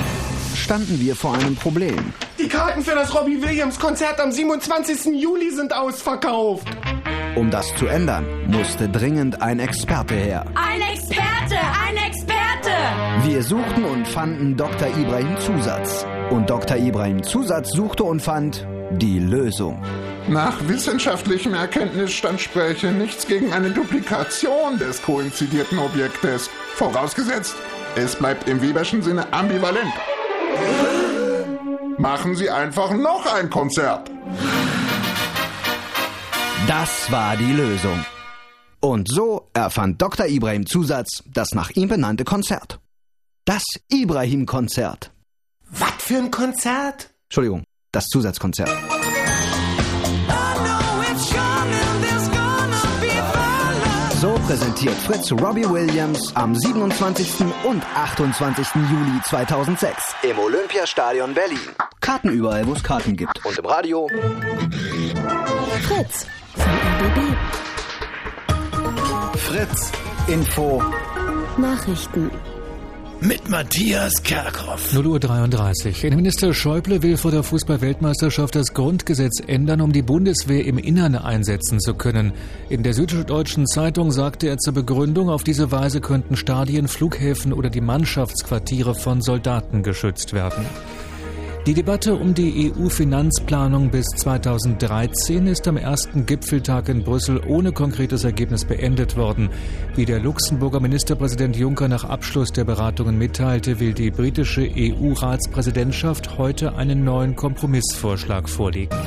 [0.56, 2.14] standen wir vor einem Problem.
[2.40, 5.22] Die Karten für das Robbie Williams Konzert am 27.
[5.22, 6.68] Juli sind ausverkauft.
[7.36, 10.46] Um das zu ändern, musste dringend ein Experte her.
[10.56, 11.58] Ein Experte,
[11.88, 12.72] ein Experte!
[13.24, 14.88] Wir suchten und fanden Dr.
[14.88, 16.06] Ibrahim Zusatz.
[16.30, 16.78] Und Dr.
[16.78, 19.82] Ibrahim Zusatz suchte und fand die Lösung.
[20.28, 26.50] Nach wissenschaftlichem Erkenntnisstand spräche nichts gegen eine Duplikation des koinzidierten Objektes.
[26.76, 27.56] Vorausgesetzt,
[27.96, 29.94] es bleibt im Weberschen Sinne ambivalent.
[31.98, 34.10] Machen Sie einfach noch ein Konzert.
[36.68, 38.06] Das war die Lösung.
[38.80, 40.28] Und so erfand Dr.
[40.28, 42.80] Ibrahim Zusatz das nach ihm benannte Konzert.
[43.46, 45.12] Das Ibrahim-Konzert.
[45.70, 47.10] Was für ein Konzert?
[47.30, 48.70] Entschuldigung, das Zusatzkonzert.
[54.46, 57.46] Präsentiert Fritz Robbie Williams am 27.
[57.64, 58.68] und 28.
[58.76, 61.60] Juli 2006 im Olympiastadion Berlin.
[62.02, 63.46] Karten überall, wo es Karten gibt.
[63.46, 64.10] Und im Radio
[65.84, 67.20] Fritz vom RBB.
[69.38, 69.92] Fritz
[70.28, 70.84] Info
[71.58, 72.32] Nachrichten.
[73.26, 74.94] Mit Matthias Kerkhoff.
[74.94, 76.04] 0 Uhr 33.
[76.04, 81.80] Innenminister Schäuble will vor der Fußball-Weltmeisterschaft das Grundgesetz ändern, um die Bundeswehr im Innern einsetzen
[81.80, 82.34] zu können.
[82.70, 87.70] In der Süddeutschen Zeitung sagte er zur Begründung, auf diese Weise könnten Stadien, Flughäfen oder
[87.70, 90.66] die Mannschaftsquartiere von Soldaten geschützt werden.
[91.66, 98.26] Die Debatte um die EU-Finanzplanung bis 2013 ist am ersten Gipfeltag in Brüssel ohne konkretes
[98.26, 99.50] Ergebnis beendet worden.
[99.96, 106.76] Wie der Luxemburger Ministerpräsident Juncker nach Abschluss der Beratungen mitteilte, will die britische EU-Ratspräsidentschaft heute
[106.76, 108.98] einen neuen Kompromissvorschlag vorlegen.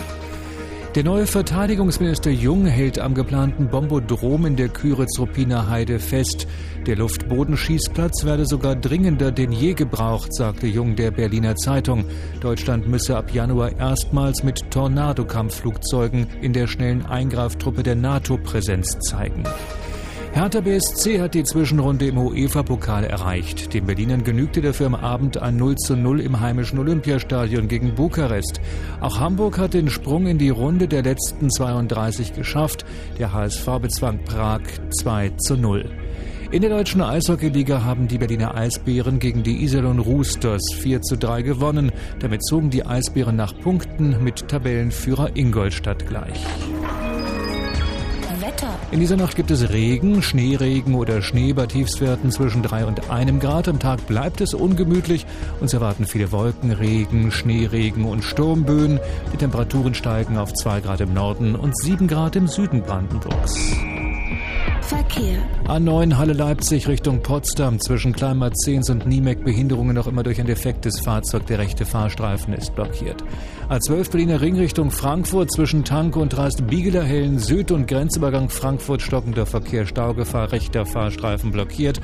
[0.96, 6.48] Der neue Verteidigungsminister Jung hält am geplanten Bombodrom in der Küritz-Ruppiner Heide fest.
[6.86, 12.04] Der Luftbodenschießplatz werde sogar dringender denn je gebraucht, sagte Jung der Berliner Zeitung.
[12.40, 19.42] Deutschland müsse ab Januar erstmals mit Tornado-Kampfflugzeugen in der schnellen Eingreiftruppe der NATO Präsenz zeigen.
[20.32, 23.74] Hertha BSC hat die Zwischenrunde im UEFA-Pokal erreicht.
[23.74, 28.60] Den Berlinern genügte dafür am Abend ein 0 zu 0 im heimischen Olympiastadion gegen Bukarest.
[29.00, 32.84] Auch Hamburg hat den Sprung in die Runde der letzten 32 geschafft.
[33.18, 34.60] Der HSV bezwang Prag
[35.00, 35.90] 2 zu 0.
[36.52, 41.42] In der deutschen Eishockeyliga haben die Berliner Eisbären gegen die Iserlohn Roosters 4 zu 3
[41.42, 41.90] gewonnen.
[42.20, 46.46] Damit zogen die Eisbären nach Punkten mit Tabellenführer Ingolstadt gleich.
[48.92, 53.40] In dieser Nacht gibt es Regen, Schneeregen oder Schnee bei Tiefstwerten zwischen 3 und 1
[53.40, 53.66] Grad.
[53.66, 55.26] Am Tag bleibt es ungemütlich.
[55.60, 59.00] Uns erwarten viele Wolken, Regen, Schneeregen und Sturmböen.
[59.32, 63.74] Die Temperaturen steigen auf 2 Grad im Norden und 7 Grad im Süden Brandenburgs.
[64.86, 65.38] Verkehr.
[65.66, 71.00] A9 Halle Leipzig Richtung Potsdam zwischen Kleinmarzens und Niemek Behinderungen noch immer durch ein defektes
[71.00, 71.44] Fahrzeug.
[71.46, 73.24] Der rechte Fahrstreifen ist blockiert.
[73.68, 79.44] A12 Berliner Ring Richtung Frankfurt zwischen Tanke und Rast Biegelerhellen Süd und Grenzübergang Frankfurt stockender
[79.44, 82.00] Verkehr Staugefahr rechter Fahrstreifen blockiert.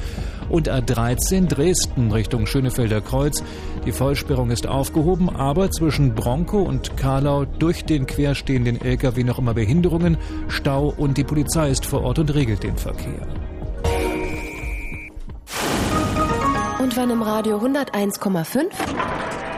[0.48, 3.44] Und A13 Dresden Richtung Schönefelder Kreuz.
[3.86, 9.54] Die Vollsperrung ist aufgehoben, aber zwischen Bronco und Karlau durch den querstehenden LKW noch immer
[9.54, 10.16] Behinderungen,
[10.48, 13.26] Stau und die Polizei ist vor Ort und regelt den Verkehr.
[16.80, 18.70] Und wenn im Radio 101,5,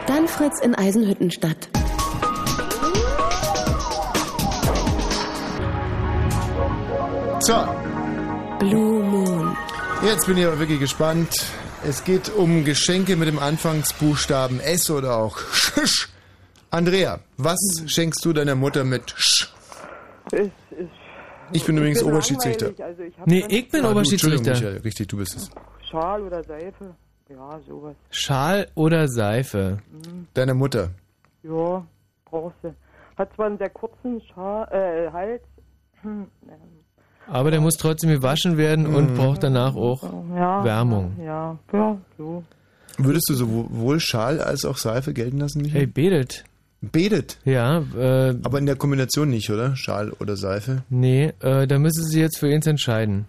[0.07, 1.69] dann Fritz in Eisenhüttenstadt.
[7.39, 7.67] So,
[8.59, 9.55] Blue Moon.
[10.03, 11.29] jetzt bin ich aber wirklich gespannt.
[11.87, 16.09] Es geht um Geschenke mit dem Anfangsbuchstaben S oder auch Sch.
[16.71, 19.49] Andrea, was schenkst du deiner Mutter mit Sch?
[21.51, 22.71] Ich bin übrigens bin Oberschiedsrichter.
[22.83, 24.51] Also ich Nee, ich bin Ah, Oberschiedsrichter.
[24.51, 25.49] Michael, richtig, du bist es.
[25.89, 26.95] Schal oder Seife.
[27.29, 27.95] Ja, sowas.
[28.09, 29.79] Schal oder Seife?
[30.33, 30.89] Deiner Mutter.
[31.43, 31.85] Ja,
[32.25, 32.73] brauchst du.
[33.17, 35.41] Hat zwar einen sehr kurzen Schal, äh, Hals.
[36.01, 36.51] Hm, ähm,
[37.27, 39.15] Aber der muss trotzdem gewaschen werden und Mhm.
[39.15, 40.03] braucht danach auch
[40.35, 41.15] ja, Wärmung.
[41.23, 42.43] Ja, ja, so.
[42.97, 45.79] Würdest du sowohl Schal als auch Seife gelten lassen, Michael?
[45.81, 46.43] Hey, betet.
[46.81, 47.37] Betet?
[47.45, 49.75] Ja, äh, Aber in der Kombination nicht, oder?
[49.75, 50.83] Schal oder Seife?
[50.89, 53.25] nee, äh, da müssen Sie jetzt für uns entscheiden.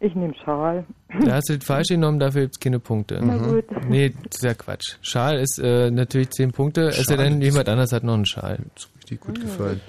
[0.00, 0.84] Ich nehme Schal.
[1.24, 3.18] Da hast du das falsch genommen, dafür gibt's keine Punkte.
[3.22, 3.64] Na gut.
[3.88, 4.96] Nee, das ist ja Quatsch.
[5.00, 8.26] Schal ist äh, natürlich 10 Punkte, es sei denn, ist- jemand anders hat noch einen
[8.26, 8.58] Schal.
[8.98, 9.80] Richtig gut gefallen.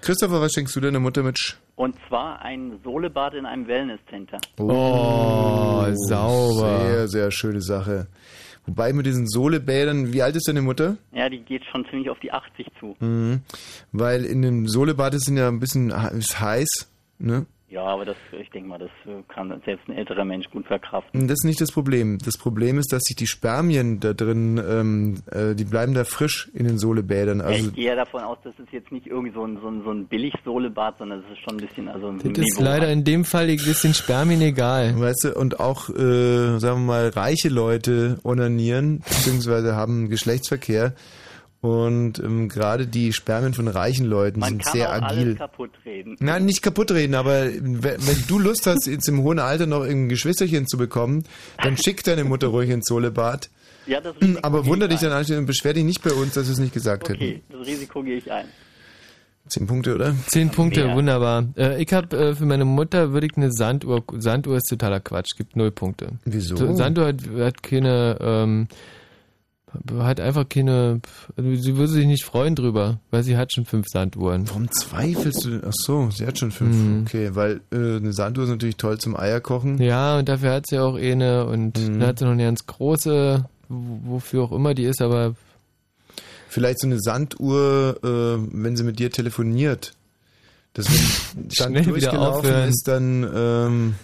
[0.00, 1.56] Christopher, was schenkst du deiner Mutter mit Sch?
[1.76, 4.38] Und zwar ein Solebad in einem Wellnesscenter.
[4.58, 6.80] Oh, sauber.
[6.86, 8.06] Sehr, sehr schöne Sache.
[8.70, 10.96] Wobei mit diesen Solebädern, wie alt ist deine Mutter?
[11.10, 12.94] Ja, die geht schon ziemlich auf die 80 zu.
[13.00, 13.40] Mhm.
[13.90, 16.68] Weil in dem Solebad ist ja ein bisschen he- ist heiß,
[17.18, 17.46] ne?
[17.70, 21.28] Ja, aber das, ich denke mal, das äh, kann selbst ein älterer Mensch gut verkraften.
[21.28, 22.18] Das ist nicht das Problem.
[22.18, 26.50] Das Problem ist, dass sich die Spermien da drin, ähm, äh, die bleiben da frisch
[26.52, 27.40] in den Solebädern.
[27.40, 29.84] Also ich gehe ja davon aus, das ist jetzt nicht irgendwie so ein, so ein,
[29.84, 33.04] so ein Billig-Solebad, sondern es ist schon ein bisschen, also ein Das ist leider in
[33.04, 34.98] dem Fall ein bisschen Spermien egal.
[34.98, 40.94] Weißt du, und auch, äh, sagen wir mal, reiche Leute onanieren, beziehungsweise haben Geschlechtsverkehr.
[41.62, 45.18] Und ähm, gerade die Spermien von reichen Leuten Man sind kann sehr auch agil.
[45.18, 46.16] alles kaputt reden.
[46.18, 49.82] Nein, nicht kaputt reden, aber wenn, wenn du Lust hast, jetzt im hohen Alter noch
[49.82, 51.24] ein Geschwisterchen zu bekommen,
[51.62, 53.50] dann schick deine Mutter ruhig ins Solebad.
[53.86, 56.52] Ja, das Aber wunder dich dann eigentlich und beschwer dich nicht bei uns, dass wir
[56.52, 57.22] es nicht gesagt hätten.
[57.22, 58.46] Okay, das Risiko gehe ich ein.
[59.48, 60.14] Zehn Punkte, oder?
[60.28, 60.94] Zehn Punkte, Mehr.
[60.96, 61.48] wunderbar.
[61.56, 64.04] Äh, ich habe äh, für meine Mutter würde ich eine Sanduhr.
[64.18, 66.10] Sanduhr ist totaler Quatsch, gibt null Punkte.
[66.24, 66.56] Wieso?
[66.56, 68.68] So, Sanduhr hat, hat keine, ähm,
[69.98, 71.00] hat einfach keine,
[71.36, 74.48] also sie würde sich nicht freuen drüber, weil sie hat schon fünf Sanduhren.
[74.48, 75.60] Warum zweifelst du?
[75.66, 76.74] Ach so, sie hat schon fünf.
[76.76, 77.02] Mhm.
[77.06, 79.80] Okay, weil äh, eine Sanduhr ist natürlich toll zum Eierkochen.
[79.80, 81.98] Ja, und dafür hat sie auch eine und Mhm.
[82.00, 85.34] dann hat sie noch eine ganz große, wofür auch immer die ist, aber
[86.48, 88.08] Vielleicht so eine Sanduhr, äh,
[88.52, 89.92] wenn sie mit dir telefoniert.
[90.72, 92.68] Dass wenn dann Schnell wieder aufhören.
[92.68, 93.94] ist, dann ähm,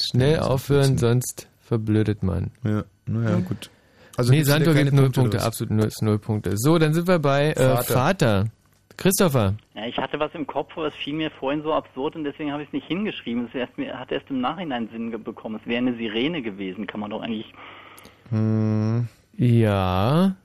[0.00, 2.50] schnell aufhören, sonst verblödet man.
[2.64, 2.84] Ja.
[3.06, 3.70] Naja, gut.
[4.16, 4.42] Also nee,
[4.74, 6.52] keine gibt null Punkte, Punkte, absolut null, null Punkte.
[6.56, 7.82] So, dann sind wir bei äh, Vater.
[7.94, 8.44] Vater.
[8.96, 9.54] Christopher.
[9.74, 12.52] Ja, ich hatte was im Kopf, aber es fiel mir vorhin so absurd und deswegen
[12.52, 13.46] habe ich es nicht hingeschrieben.
[13.48, 15.58] Es erst, mir- hat erst im Nachhinein Sinn bekommen.
[15.60, 17.52] Es wäre eine Sirene gewesen, kann man doch eigentlich.
[18.30, 19.08] Hm.
[19.36, 20.36] Ja.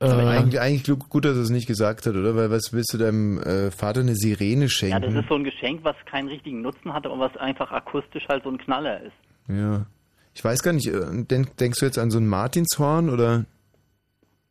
[0.00, 2.34] Aber Äh, eigentlich, eigentlich gut- dass er es nicht gesagt hat, oder?
[2.34, 5.02] Weil was willst du deinem äh, Vater eine Sirene Ja, schenken?
[5.02, 8.44] das ist so ein Geschenk, was keinen richtigen Nutzen hat, aber was einfach akustisch halt
[8.44, 9.12] so ein Knaller ist.
[9.48, 9.84] Ja.
[10.34, 13.44] Ich weiß gar nicht, äh, denk, denkst du jetzt an so ein Martinshorn oder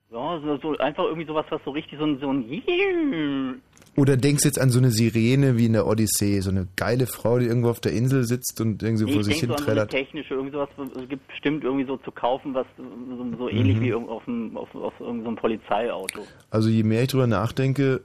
[0.09, 3.61] So, so, so einfach irgendwie sowas, was so richtig so ein, so ein
[3.95, 7.05] oder denkst du jetzt an so eine Sirene wie in der Odyssee, so eine geile
[7.05, 9.53] Frau, die irgendwo auf der Insel sitzt und irgendwie Nee, vor ich sich hin so
[9.53, 9.91] an so trällert?
[9.91, 10.69] technische, irgendwie sowas,
[10.99, 13.81] es gibt bestimmt irgendwie so zu kaufen, was so, so ähnlich Mhm.
[13.81, 16.21] wie auf, einem, auf, auf irgendeinem Polizeiauto.
[16.49, 18.01] Also je mehr ich drüber nachdenke,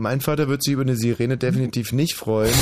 [0.00, 2.54] mein Vater wird sich über eine Sirene definitiv nicht freuen,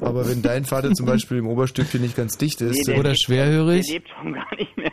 [0.00, 3.12] aber wenn dein Vater zum Beispiel im Oberstückchen nicht ganz dicht ist, Nee, der dann-
[3.12, 4.92] lebt- Der lebt schon gar nicht mehr.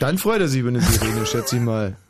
[0.00, 1.96] dann freut er sich über eine Sirene, schätze ich mal.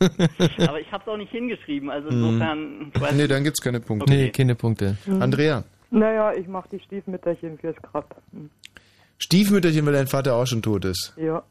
[0.67, 2.91] Aber ich habe es auch nicht hingeschrieben, also insofern...
[2.95, 4.11] ich weiß Nee, dann gibt's keine Punkte.
[4.11, 4.97] Nee, keine Punkte.
[5.05, 5.21] Mhm.
[5.21, 8.19] Andrea, Naja, ich mache die Stiefmütterchen fürs Grab.
[8.33, 8.49] Hm.
[9.19, 11.13] Stiefmütterchen, weil dein Vater auch schon tot ist.
[11.17, 11.43] Ja,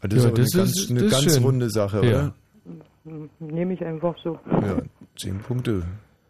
[0.00, 1.42] Ah, Das ist Ja, aber das eine ist- ganz, eine das ist ganz schön.
[1.44, 2.02] runde Sache, Ja.
[2.02, 2.34] oder?
[3.04, 4.38] hm, nehme ich einfach so.
[4.50, 4.78] Ja,
[5.16, 5.82] zehn Punkte,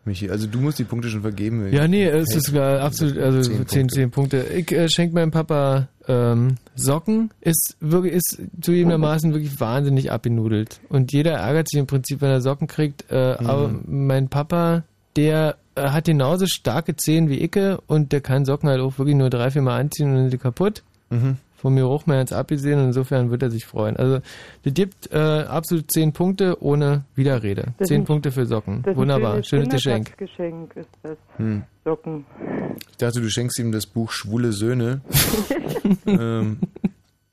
[0.06, 0.31] Michi.
[0.31, 1.72] Also du musst die Punkte schon vergeben.
[1.72, 4.44] Ja, nee, es Hey, ist gar absolut, also Zehn 10, 10 Punkte.
[4.55, 10.81] Ich äh, schenke meinem Papa ähm, Socken, ist wirklich, ist zugegebenermaßen wirklich wahnsinnig abgenudelt.
[10.89, 13.05] Und jeder ärgert sich im Prinzip, wenn er Socken kriegt.
[13.10, 13.47] Äh, Mhm.
[13.47, 14.85] Aber mein Papa,
[15.16, 19.16] der äh, hat genauso starke Zehen wie Icke und der kann Socken halt auch wirklich
[19.16, 20.82] nur drei, vier Mal anziehen und dann sind die kaputt.
[21.10, 21.36] Mhm.
[21.65, 23.97] Von mir auch mehr als abgesehen und insofern wird er sich freuen.
[23.97, 24.20] Also,
[24.65, 27.69] das gibt äh, absolut 10 Punkte ohne Widerrede.
[27.78, 28.82] Das 10 ist- Punkte für Socken.
[28.82, 30.15] Das ist ein Wunderbar, schönes Geschenk.
[30.19, 31.16] Kindertagsgeschenk ist das.
[31.39, 31.62] Hm.
[31.82, 32.27] Socken.
[32.91, 35.01] Ich dachte, du schenkst ihm das Buch Schwule Söhne.
[36.07, 36.59] ähm,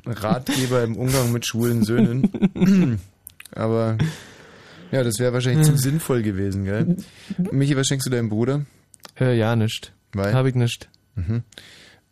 [0.06, 3.02] Ratgeber im Umgang mit schwulen Söhnen.
[3.54, 3.98] Aber
[4.94, 6.96] ja, das wäre wahrscheinlich zu sinnvoll gewesen, gell?
[7.52, 8.62] Michi, was schenkst du deinem Bruder?
[9.20, 9.92] Äh, ja, nicht.
[10.14, 10.34] Weil?
[10.34, 10.90] Hab ich nicht.
[11.16, 11.44] Mhm.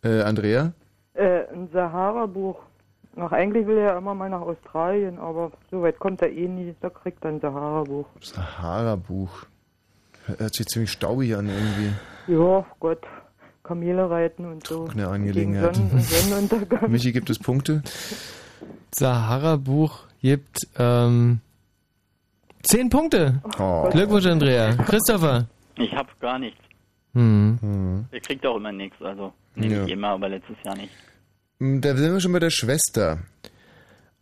[0.04, 0.74] Äh, Andrea?
[1.20, 2.56] Äh, ein Sahara-Buch.
[3.16, 6.48] Ach, eigentlich will er ja immer mal nach Australien, aber so weit kommt er eh
[6.48, 6.74] nie.
[6.80, 8.06] Da kriegt er ein Sahara-Buch.
[8.22, 9.30] Sahara-Buch.
[10.38, 11.92] Hört sich ziemlich staubig an irgendwie.
[12.32, 13.00] Ja, Gott.
[13.64, 14.86] Kamele reiten und so.
[14.86, 15.74] Eine Angelegenheit.
[15.74, 16.90] Gegen Sonnen Sonnenuntergang.
[16.90, 17.82] Michi, gibt es Punkte?
[18.94, 21.40] Sahara-Buch gibt ähm,
[22.62, 23.42] 10 Punkte.
[23.58, 23.88] Oh.
[23.90, 24.74] Glückwunsch, Andrea.
[24.74, 25.46] Christopher.
[25.76, 26.60] Ich habe gar nichts.
[27.14, 28.06] Hm.
[28.12, 29.84] Der kriegt auch immer nichts, also nehme Ja.
[29.84, 30.92] ich immer, aber letztes Jahr nicht.
[31.60, 33.18] Hm, Da sind wir schon bei der Schwester.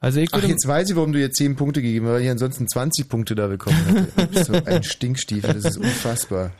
[0.00, 2.30] Also ich Ach, jetzt weiß ich, warum du ihr 10 Punkte gegeben hast, weil ich
[2.30, 4.44] ansonsten 20 Punkte da bekommen hätte.
[4.44, 6.52] So ein Stinkstiefel, das ist unfassbar.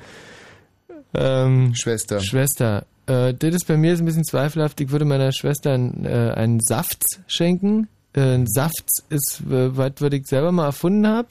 [1.14, 2.20] Ähm, Schwester.
[2.20, 2.84] Schwester.
[3.06, 4.80] Äh, das ist bei mir ist ein bisschen zweifelhaft.
[4.80, 7.88] Ich würde meiner Schwester einen, äh, einen Saft schenken.
[8.12, 11.28] Äh, ein Saft ist, äh, was, was ich selber mal erfunden habe.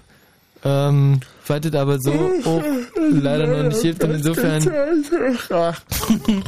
[0.64, 2.12] Ähm, das aber so
[2.46, 2.64] auch
[3.12, 4.04] leider noch nicht hilft.
[4.04, 4.64] Und insofern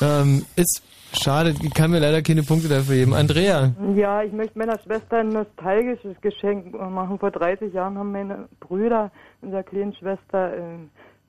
[0.00, 0.82] ähm, ist
[1.12, 1.54] schade.
[1.62, 3.14] Ich kann mir leider keine Punkte dafür geben.
[3.14, 3.72] Andrea.
[3.94, 7.18] Ja, ich möchte meiner Schwester ein nostalgisches Geschenk machen.
[7.18, 9.10] Vor 30 Jahren haben meine Brüder
[9.40, 10.60] unserer kleinen Schwester äh,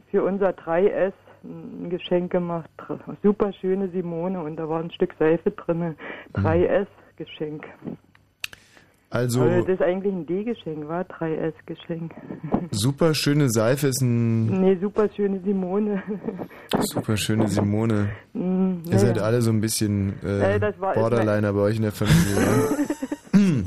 [0.09, 1.13] für unser 3S
[1.43, 2.69] ein Geschenk gemacht.
[3.23, 5.95] Super schöne Simone und da war ein Stück Seife drin.
[6.35, 7.65] 3S-Geschenk.
[9.11, 12.13] Also, Aber das ist eigentlich ein D-Geschenk, war 3S-Geschenk.
[12.71, 16.01] super schöne Seife ist ein Nee, super schöne Simone.
[16.79, 18.09] super schöne Simone.
[18.33, 19.27] Mm, Ihr seid naja.
[19.27, 22.87] alle so ein bisschen Äh, äh, Borderliner bei euch in der Familie.
[23.41, 23.63] ne?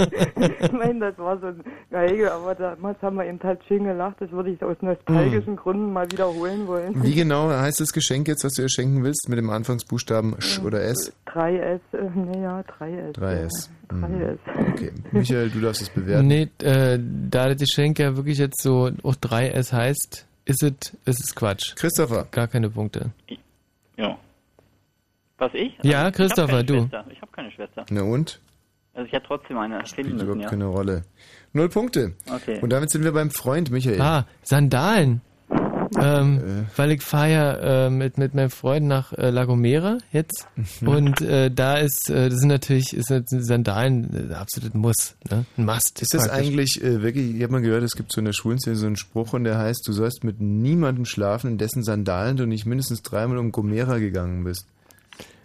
[0.60, 4.16] ich meine, das war so ein Geige, aber damals haben wir eben halt schön gelacht.
[4.20, 7.02] Das würde ich aus nostalgischen Gründen mal wiederholen wollen.
[7.02, 10.60] Wie genau heißt das Geschenk jetzt, was du ihr schenken willst, mit dem Anfangsbuchstaben Sch
[10.64, 11.12] oder S?
[11.26, 13.12] 3S, äh, naja, 3S.
[13.14, 13.68] 3S.
[13.90, 14.04] Ja, Mhm.
[14.04, 14.38] 3S.
[14.72, 14.92] Okay.
[15.12, 16.26] Michael, du darfst es bewerten.
[16.26, 16.98] Nee, äh,
[17.30, 20.72] da das Geschenk ja wirklich jetzt so auch 3S heißt, ist es
[21.04, 21.76] ist es Quatsch.
[21.76, 22.26] Christopher.
[22.30, 23.10] Gar keine Punkte.
[23.96, 24.16] Ja.
[25.38, 25.76] Was ich?
[25.82, 26.74] Ja, Also, Christopher, ich du.
[26.80, 27.04] Schwester.
[27.10, 27.84] Ich habe keine Schwester.
[27.90, 28.40] Na und?
[28.94, 30.48] Also ich hätte trotzdem eine finden Spielt müssen, überhaupt ja.
[30.48, 31.02] keine Rolle.
[31.52, 32.14] Null Punkte.
[32.32, 32.60] Okay.
[32.60, 34.00] Und damit sind wir beim Freund Michael.
[34.00, 35.20] Ah, Sandalen.
[35.98, 36.78] Ähm, Äh.
[36.78, 40.46] Weil ich fahre ja äh, mit, mit meinem Freund nach äh, La Gomera jetzt.
[40.80, 40.88] Mhm.
[40.88, 45.16] Und äh, da ist, äh, das sind natürlich ist das Sandalen äh, absolut ein Muss.
[45.30, 45.44] Ne?
[45.56, 46.02] Ein Must.
[46.02, 46.46] Ist das praktisch.
[46.46, 48.96] eigentlich äh, wirklich, ich habe mal gehört, es gibt so in der Schulszene so einen
[48.96, 53.02] Spruch und der heißt, du sollst mit niemandem schlafen, in dessen Sandalen du nicht mindestens
[53.02, 54.66] dreimal um Gomera gegangen bist.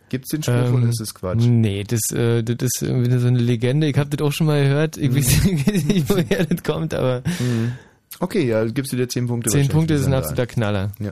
[0.10, 1.44] Gibt's den Spruch Ähm, oder ist das Quatsch?
[1.46, 3.88] Nee, das, äh, das ist irgendwie so eine Legende.
[3.88, 4.98] Ich habe das auch schon mal gehört.
[4.98, 5.46] Ich weiß
[5.86, 7.74] nicht, woher das kommt, aber Mhm.
[8.20, 9.50] Okay, ja, gibst du dir zehn Punkte.
[9.50, 10.92] 10 wahrscheinlich Punkte ist ein absoluter Knaller.
[11.00, 11.12] Ja.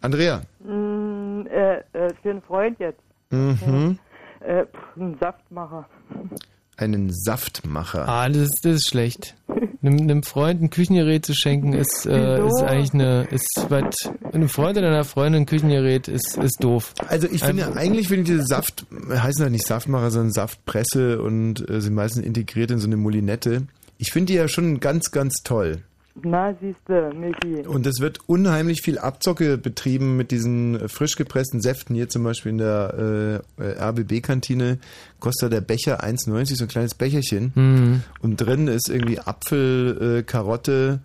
[0.00, 0.42] Andrea.
[0.60, 3.00] Mm, äh, äh, für einen Freund jetzt.
[3.30, 3.98] Mhm.
[4.40, 5.86] Äh, pff, ein Saftmacher.
[6.76, 8.08] Einen Saftmacher.
[8.08, 9.34] Ah, das ist, das ist schlecht.
[9.82, 13.94] Einem, einem Freund ein Küchengerät zu schenken ist, äh, ist eigentlich eine, ist was,
[14.32, 16.94] einem Freund oder einer Freundin ein Küchengerät ist, ist doof.
[17.06, 21.20] Also ich finde, Einfach- eigentlich finde ich diese Saft, heißen ja nicht Saftmacher, sondern Saftpresse
[21.22, 23.62] und äh, sind meistens integriert in so eine Molinette.
[23.98, 25.82] Ich finde die ja schon ganz, ganz toll.
[26.22, 27.66] Na, siehste, Michi.
[27.66, 31.96] Und es wird unheimlich viel Abzocke betrieben mit diesen äh, frisch gepressten Säften.
[31.96, 34.78] Hier zum Beispiel in der äh, äh, RBB-Kantine
[35.18, 37.52] kostet der Becher 1,90, so ein kleines Becherchen.
[37.54, 38.02] Mhm.
[38.20, 41.00] Und drin ist irgendwie Apfel, äh, Karotte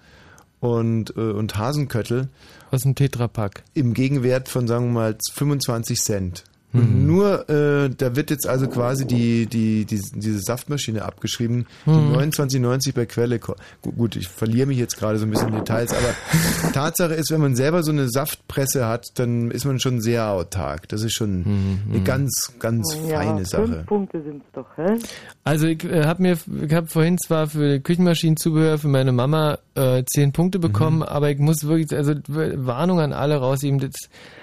[0.59, 2.29] und, äh, und Hasenköttel.
[2.69, 3.63] Aus dem Tetrapack.
[3.73, 6.43] Im Gegenwert von, sagen wir mal, 25 Cent.
[6.71, 7.07] Und Mhm.
[7.07, 12.13] nur, äh, da wird jetzt also quasi die, die, die, diese Saftmaschine abgeschrieben, die Mhm.
[12.13, 13.39] 29,90 bei Quelle.
[13.39, 16.13] Gut, ich verliere mich jetzt gerade so ein bisschen in Details, aber
[16.73, 20.87] Tatsache ist, wenn man selber so eine Saftpresse hat, dann ist man schon sehr autark.
[20.89, 21.79] Das ist schon Mhm.
[21.89, 23.65] eine ganz, ganz ja, feine Sache.
[23.65, 24.97] fünf Punkte sind's doch, hä?
[25.43, 30.03] Also ich äh, habe mir, ich habe vorhin zwar für Küchenmaschinenzubehör für meine Mama äh,
[30.05, 31.03] zehn Punkte bekommen, Mhm.
[31.03, 33.95] aber ich muss wirklich, also Warnung an alle rausgeben, das,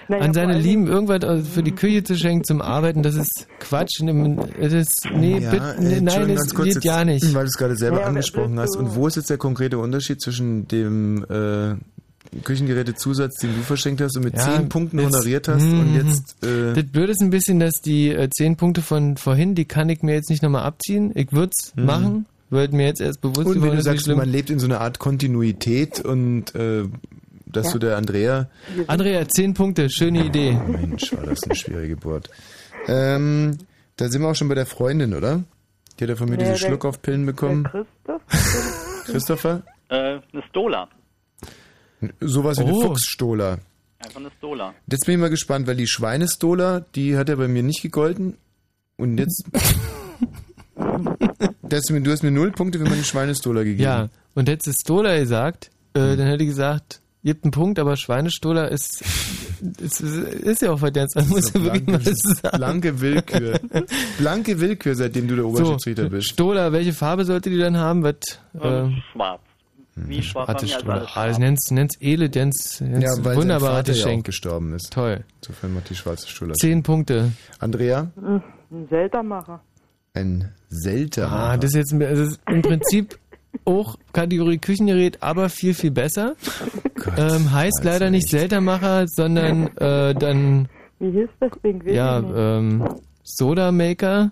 [0.09, 3.47] Naja, an seine Lieben irgendwas äh, für die Küche zu schenken zum Arbeiten, das ist
[3.59, 4.01] Quatsch.
[4.01, 7.25] Das ist, nee, Ja, bitte, nee, nein, das geht jetzt, ja nicht.
[7.33, 8.75] Weil du es gerade selber Ja, angesprochen hast.
[8.77, 11.75] Und wo ist jetzt der konkrete Unterschied zwischen dem äh,
[12.43, 15.95] Küchengerätezusatz, den du verschenkt hast und mit Ja, 10 Punkten jetzt- honoriert hast und Mhm.
[15.95, 16.35] jetzt...
[16.43, 19.89] Äh, Das Blöde ist ein bisschen, dass die äh, zehn Punkte von vorhin, die kann
[19.89, 21.11] ich mir jetzt nicht nochmal abziehen.
[21.15, 21.85] Ich würde es Mhm.
[21.85, 24.79] machen, wird mir jetzt erst bewusst und wenn du sagst, man lebt in so einer
[24.81, 26.83] Art Kontinuität und äh,
[27.51, 27.73] dass Ja.
[27.73, 28.49] du der Andrea...
[28.87, 30.53] Andrea, zehn Punkte, schöne Idee.
[30.67, 32.29] Mensch, war das eine schwere Geburt.
[32.87, 33.57] Ähm,
[33.97, 35.43] da sind wir auch schon bei der Freundin, oder?
[35.99, 37.63] Die hat ja von mir Ja, diese Schluckaufpillen bekommen.
[37.63, 38.21] Christoph?
[39.05, 39.63] Christopher?
[39.89, 40.87] Äh, eine Stola.
[42.19, 42.81] Sowas wie eine Oh.
[42.81, 43.57] Fuchsstola.
[43.99, 44.73] Einfach eine Stola.
[44.91, 48.37] Jetzt bin ich mal gespannt, weil die Schweinestola, die hat ja bei mir nicht gegolten.
[48.97, 49.43] Und jetzt.
[51.63, 53.81] das, du hast mir null Punkte für meine Schweinestola gegeben.
[53.83, 57.77] Ja, und hätte es Stola gesagt, äh, dann hätte ich gesagt, ihr habt einen Punkt,
[57.79, 59.03] aber Schweinestola ist,
[59.79, 62.57] ist, ist ja auch jetzt, man muss ja wirklich mal sagen.
[62.57, 63.59] Blanke Willkür.
[64.17, 66.29] Blanke Willkür, seitdem du der Oberschiedsrichter bist.
[66.29, 68.03] Stola, welche Farbe sollte die dann haben?
[68.03, 68.15] Was,
[68.59, 69.41] Ähm, äh, schwarz.
[69.99, 70.93] Wie schwarz bei mir, also Stola.
[70.93, 74.25] alles Ah, das nenn's, nenn's edel, nenn's, nenn's Ja, weil wunderbares Vater ja auch Geschenk.
[74.25, 74.93] gestorben ist.
[74.93, 75.23] Toll.
[75.41, 76.53] Insofern macht die schwarze Stola.
[76.53, 77.31] Zehn Punkte.
[77.59, 78.07] Andrea?
[78.15, 78.41] Hm,
[78.71, 79.61] Ein Seltermacher.
[80.13, 81.31] Ein Selter.
[81.31, 83.17] Ah, das ist jetzt also das ist im Prinzip
[83.65, 86.35] auch Kategorie Küchengerät, aber viel, viel besser.
[87.17, 90.67] ähm, heißt leider nicht Seltermacher, sondern äh, dann
[90.99, 91.81] Wie hieß das Ding?
[91.87, 92.87] Ja ähm,
[93.23, 94.31] Soda Maker.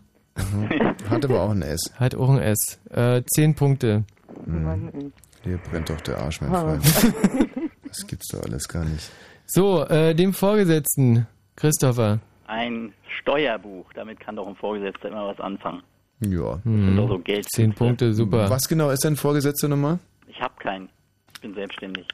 [1.10, 1.94] Hat aber auch ein S.
[1.98, 2.80] Hat auch ein S.
[2.92, 4.04] Äh, zehn Punkte.
[4.48, 5.12] Ey.
[5.46, 6.62] Dir brennt doch der Arsch, mein Ah.
[6.62, 6.84] Freund.
[7.88, 9.10] Das gibt's doch alles gar nicht.
[9.46, 12.20] So, äh, dem Vorgesetzten, Christopher.
[12.48, 12.92] Ein
[13.22, 13.86] Steuerbuch.
[13.94, 15.82] Damit kann doch ein Vorgesetzter immer was anfangen.
[16.22, 16.60] Ja.
[16.64, 17.46] doch so Geld.
[17.50, 18.50] Zehn Punkte, super.
[18.50, 20.00] Was genau ist dein Vorgesetzter nochmal?
[20.28, 20.90] Ich habe keinen.
[21.34, 22.08] Ich bin selbstständig.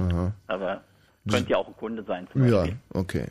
[0.00, 0.32] Aha.
[0.46, 0.82] Aber
[1.30, 2.26] könnte ja auch ein Kunde sein.
[2.32, 2.76] Zum Ja, Beispiel.
[2.94, 3.26] okay.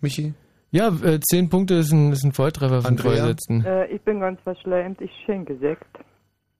[0.00, 0.34] Michi?
[0.70, 3.12] Ja, äh, zehn Punkte ist ein, ist ein Volltreffer Andrea?
[3.16, 3.64] Vorgesetzten.
[3.64, 5.86] Äh, ich bin ganz verschleimt, ich schenke Sekt.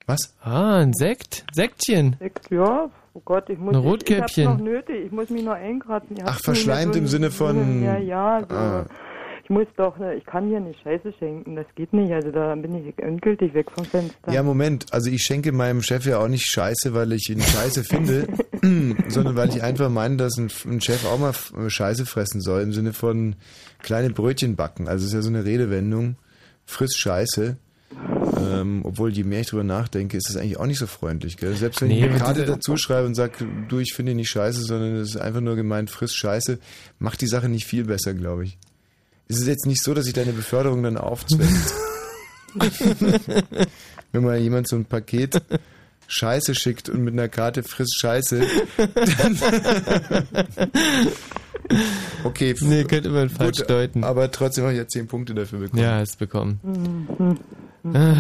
[0.07, 0.35] Was?
[0.41, 1.45] Ah, ein Sekt?
[1.53, 2.17] Sektchen.
[2.19, 2.89] Sekt, ja.
[3.13, 3.75] Oh Gott, ich muss.
[3.75, 4.45] Ein Ich, Rotkäppchen.
[4.45, 6.17] ich hab's noch nötig, ich muss mich noch eingraten.
[6.17, 8.41] Ich Ach, verschleimt so- im Sinne von- Ja, ja.
[8.49, 8.55] So.
[8.55, 8.87] Ah.
[9.49, 12.13] Ich muss doch, ne, ich kann hier nicht Scheiße schenken, das geht nicht.
[12.13, 14.31] Also da bin ich endgültig weg vom Fenster.
[14.31, 14.93] Ja, Moment.
[14.93, 18.29] Also ich schenke meinem Chef ja auch nicht Scheiße, weil ich ihn Scheiße finde,
[19.09, 21.33] sondern weil ich einfach meine, dass ein, ein Chef auch mal
[21.71, 23.37] Scheiße fressen soll, im Sinne von
[23.83, 24.87] kleine Brötchen backen.
[24.87, 26.17] Also es ist ja so eine Redewendung.
[26.67, 27.57] Friss Scheiße.
[28.39, 31.55] Ähm, obwohl, je mehr ich drüber nachdenke, ist das eigentlich auch nicht so freundlich, gell?
[31.55, 34.29] Selbst wenn Nee, ich eine Karte dazu schreibe und sage, du, ich finde ihn nicht
[34.29, 36.59] scheiße, sondern es ist einfach nur gemeint, friss Scheiße,
[36.99, 38.59] macht die Sache nicht viel besser, glaube ich.
[39.29, 41.75] Es ist jetzt nicht so, dass sich deine Beförderung dann aufzwängt.
[44.13, 45.43] Wenn mal jemand so ein Paket
[46.09, 48.41] Scheiße schickt und mit einer Karte friss Scheiße.
[48.95, 49.39] Dann
[52.25, 52.55] okay.
[52.61, 54.05] Nee, könnte man falsch deuten.
[54.05, 55.83] Aber trotzdem habe ich ja 10 Punkte dafür bekommen.
[55.83, 56.61] Ja, hast bekommen.
[57.85, 57.95] Mhm.
[57.95, 58.15] Äh,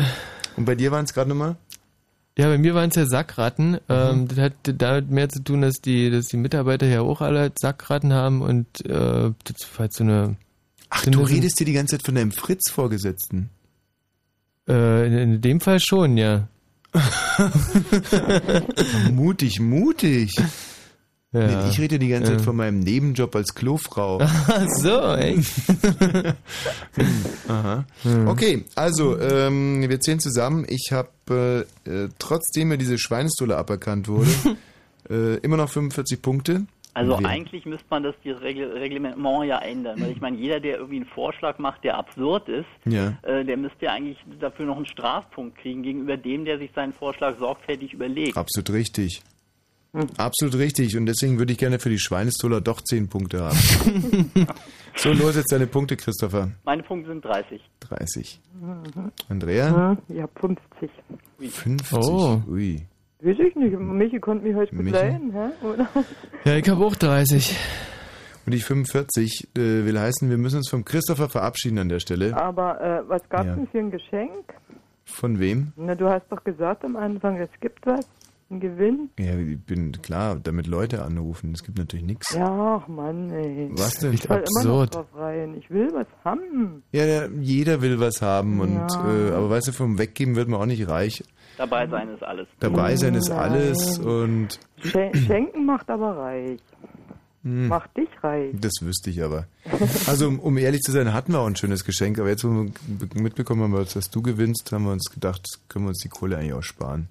[0.56, 1.56] Und bei dir waren es gerade nochmal?
[2.36, 3.70] Ja, bei mir waren es ja Sackratten.
[3.70, 3.78] Mhm.
[3.88, 7.50] Ähm, das hat damit mehr zu tun, dass die, dass die Mitarbeiter ja auch alle
[7.58, 10.36] Sackratten haben und äh, das war halt so eine.
[10.90, 13.50] Ach, du redest dir die ganze Zeit von deinem Fritz-Vorgesetzten.
[14.68, 16.48] Äh, in, in dem Fall schon, ja.
[19.12, 20.34] mutig, mutig.
[21.32, 21.46] Ja.
[21.64, 22.44] Nee, ich rede die ganze Zeit Ja.
[22.44, 24.18] von meinem Nebenjob als Klofrau.
[24.22, 25.50] Ach so, echt?
[27.48, 27.84] Aha.
[28.02, 28.28] Hm.
[28.28, 30.64] Okay, also ähm, wir zählen zusammen.
[30.68, 34.30] Ich habe, äh, äh, trotzdem mir diese Schweinestolle aberkannt wurde,
[35.10, 36.62] äh, immer noch 45 Punkte.
[36.98, 39.16] Also Wer- eigentlich müsste man das dieses Regl Reglement
[39.46, 40.00] ja ändern.
[40.00, 43.16] Weil ich meine, jeder, der irgendwie einen Vorschlag macht, der absurd ist, Ja.
[43.22, 46.92] äh, der müsste ja eigentlich dafür noch einen Strafpunkt kriegen gegenüber dem, der sich seinen
[46.92, 48.36] Vorschlag sorgfältig überlegt.
[48.36, 49.22] Absolut richtig.
[50.18, 50.96] Absolut richtig.
[50.96, 53.56] Und deswegen würde ich gerne für die Schweinestoller doch 10 Punkte haben.
[54.96, 56.50] so, los jetzt deine Punkte, Christopher.
[56.64, 57.60] Meine Punkte sind 30.
[57.80, 58.40] 30.
[58.60, 59.12] Mhm.
[59.28, 59.96] Andrea?
[60.08, 60.90] Ja, 50.
[61.40, 61.98] 50.
[61.98, 62.40] Oh.
[62.48, 62.82] Ui.
[63.20, 63.78] Weiß ich nicht.
[63.78, 64.92] Michi konnte mich heute Michi?
[64.92, 65.66] begleiten, hä?
[65.66, 65.88] Oder?
[66.44, 67.56] Ja, ich habe auch 30.
[68.46, 72.36] Und ich 45 äh, will heißen, wir müssen uns vom Christopher verabschieden an der Stelle.
[72.36, 73.54] Aber äh, was gab's Ja.
[73.56, 74.54] denn für ein Geschenk?
[75.04, 75.72] Von wem?
[75.76, 78.06] Na, du hast doch gesagt am Anfang, es gibt was.
[78.50, 79.10] Ein Gewinn.
[79.18, 81.52] Ja, ich bin klar, damit Leute anrufen.
[81.52, 82.32] Es gibt natürlich nichts.
[82.34, 83.68] Ja, ach Mann, ey.
[83.72, 84.14] Was denn?
[84.14, 85.54] Ich soll immer noch drauf rein.
[85.58, 86.82] Ich will was haben.
[86.92, 89.28] Ja, der, jeder will was haben und Ja.
[89.28, 91.22] äh, aber weißt du, vom Weggeben wird man auch nicht reich.
[91.58, 92.48] Dabei sein ist alles.
[92.60, 93.38] Dabei sein ist Nein.
[93.38, 96.60] alles und Schen Schenken macht aber reich.
[97.44, 97.68] Hm.
[97.68, 98.50] Macht dich reich.
[98.60, 99.44] das wüsste ich aber.
[100.06, 102.48] Also um, um ehrlich zu sein, hatten wir auch ein schönes Geschenk, aber jetzt, wo
[102.50, 106.08] wir be- mitbekommen haben, dass du gewinnst, haben wir uns gedacht, können wir uns die
[106.08, 107.08] Kohle eigentlich auch sparen.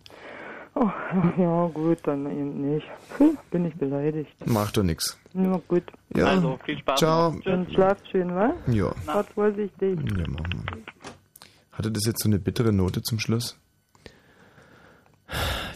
[0.75, 0.89] Oh,
[1.37, 2.85] ja, gut, dann eben nicht.
[3.17, 4.29] Puh, bin ich beleidigt.
[4.45, 5.17] Macht doch nichts.
[5.33, 5.83] Nur gut.
[6.15, 6.25] Ja.
[6.27, 6.99] Also, viel Spaß.
[6.99, 7.29] Ciao.
[7.45, 8.53] Und schlaf schön, wa?
[8.67, 8.91] Ja.
[9.05, 9.97] Fahrt vorsichtig.
[10.17, 10.77] Ja, machen wir.
[11.71, 13.57] Hatte das jetzt so eine bittere Note zum Schluss?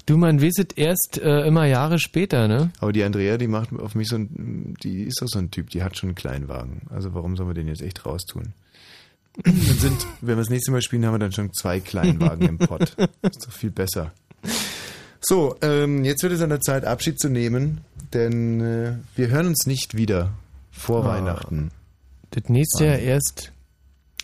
[0.05, 2.71] Du, man wisset erst äh, immer Jahre später, ne?
[2.79, 5.69] Aber die Andrea, die macht auf mich so ein, die ist doch so ein Typ,
[5.69, 6.81] die hat schon einen Kleinwagen.
[6.89, 8.53] Also warum sollen wir den jetzt echt raustun?
[9.43, 12.57] Dann sind, wenn wir das nächste Mal spielen, haben wir dann schon zwei Kleinwagen im
[12.57, 12.95] Pott.
[13.21, 14.11] Ist doch viel besser.
[15.21, 17.81] So, ähm, jetzt wird es an der Zeit, Abschied zu nehmen,
[18.13, 20.31] denn äh, wir hören uns nicht wieder
[20.71, 21.09] vor Ah.
[21.09, 21.71] Weihnachten.
[22.31, 23.51] Das nächste Jahr erst.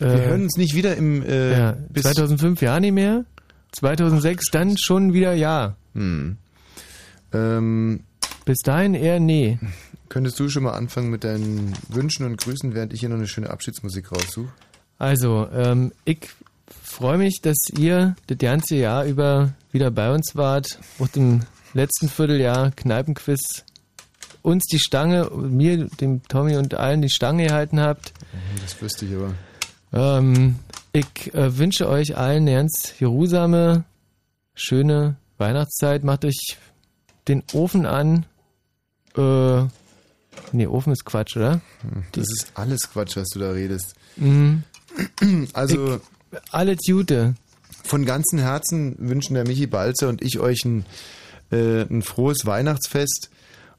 [0.00, 3.24] Wir hören uns nicht wieder im äh, ja, bis 2005 ja nicht mehr.
[3.72, 5.76] 2006 dann schon wieder ja.
[5.94, 6.36] Hm.
[7.32, 8.00] Ähm,
[8.44, 9.58] Bis dahin eher nee.
[10.08, 13.26] Könntest du schon mal anfangen mit deinen Wünschen und Grüßen, während ich hier noch eine
[13.26, 14.48] schöne Abschiedsmusik raussuche?
[14.98, 16.28] Also, ähm, ich
[16.82, 20.78] freue mich, dass ihr das ganze Jahr über wieder bei uns wart.
[20.98, 21.42] Auch im
[21.74, 23.64] letzten Vierteljahr Kneipenquiz
[24.42, 28.12] uns die Stange, mir, dem Tommy und allen die Stange gehalten habt.
[28.62, 29.34] Das wüsste ich aber.
[29.92, 30.56] Ähm,
[30.92, 33.84] ich äh, wünsche euch allen eine ganz geruhsame,
[34.54, 36.04] schöne Weihnachtszeit.
[36.04, 36.56] Macht euch
[37.28, 38.26] den Ofen an.
[39.16, 39.64] Äh,
[40.52, 41.60] nee, Ofen ist Quatsch, oder?
[42.12, 43.94] Das ist alles Quatsch, was du da redest.
[44.16, 44.62] Mhm.
[45.52, 46.00] Also, ich,
[46.50, 47.34] alles Gute.
[47.84, 50.84] Von ganzem Herzen wünschen der Michi Balzer und ich euch ein,
[51.50, 53.30] äh, ein frohes Weihnachtsfest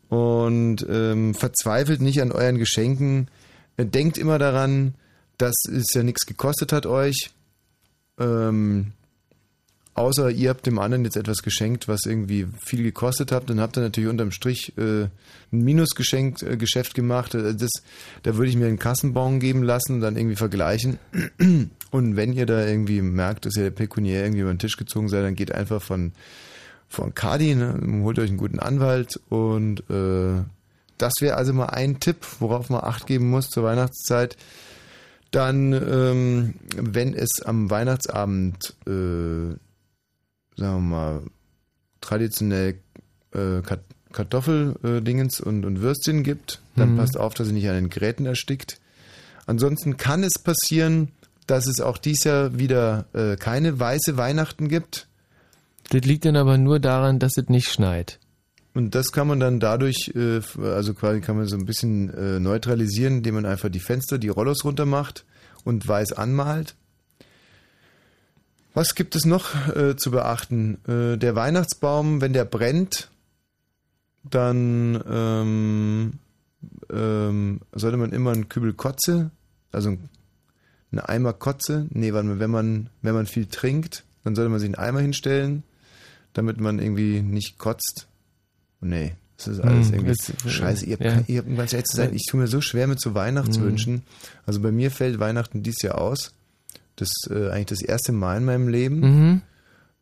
[0.08, 3.30] und ähm, verzweifelt nicht an euren Geschenken.
[3.78, 4.96] Äh, denkt immer daran,
[5.40, 7.32] dass es ja nichts gekostet hat euch.
[8.20, 8.92] Ähm,
[9.96, 13.78] außer ihr habt dem anderen jetzt etwas geschenkt, was irgendwie viel gekostet hat, dann habt
[13.78, 15.10] ihr natürlich unterm Strich äh, ein
[15.52, 17.34] Minusgeschenk äh, Geschäft gemacht.
[17.34, 17.72] Äh, Das,
[18.24, 21.00] da würde ich mir einen Kassenbon geben lassen und dann irgendwie vergleichen.
[21.92, 25.24] Und wenn ihr da irgendwie merkt, dass ihr pekuniär irgendwie über den Tisch gezogen seid,
[25.24, 26.12] dann geht einfach von
[26.88, 27.80] von Cardi, ne?
[28.04, 30.44] holt euch einen guten Anwalt und äh,
[30.98, 34.38] das wäre also mal ein Tipp, worauf man Acht geben muss zur Weihnachtszeit.
[35.32, 39.60] Dann, ähm, wenn es am Weihnachtsabend, äh, sagen
[40.58, 41.22] wir mal,
[42.02, 42.80] traditionell
[43.34, 43.82] äh, Kat
[44.12, 46.98] Kartoffeldingens und, und Würstchen gibt, dann Mhm.
[46.98, 48.80] passt auf, dass ihr nicht an den Geräten erstickt.
[49.46, 51.10] Ansonsten kann es passieren,
[51.46, 55.08] dass es auch dies Jahr wieder äh, keine weiße Weihnachten gibt.
[55.92, 58.20] Das liegt dann aber nur daran, dass es nicht schneit.
[58.74, 62.40] Und das kann man dann dadurch, äh, also quasi kann man so ein bisschen äh,
[62.40, 65.26] neutralisieren, indem man einfach die Fenster, die Rollos runter macht
[65.64, 66.76] und weiß anmalt.
[68.74, 70.78] Was gibt es noch äh, zu beachten?
[70.86, 73.10] Der Weihnachtsbaum, wenn der brennt,
[74.24, 76.14] dann ähm,
[76.92, 79.32] ähm, sollte man immer einen Kübel Kotze,
[79.72, 79.90] also
[80.92, 84.76] einen Eimer Kotze, nee, wenn man, wenn man viel trinkt, dann sollte man sich einen
[84.76, 85.64] Eimer hinstellen,
[86.34, 88.08] damit man irgendwie nicht kotzt.
[88.82, 90.86] Nee, das ist alles Hm, irgendwie das- scheiße.
[90.86, 91.22] Ihr, ja.
[91.28, 94.04] ihr, um ganz ehrlich zu sein, ich tue mir so schwer mit so Weihnachtswünschen.
[94.46, 96.34] Also bei mir fällt Weihnachten dies Jahr aus.
[96.96, 99.00] Das ist äh, eigentlich das erste Mal in meinem Leben.
[99.00, 99.42] Mhm.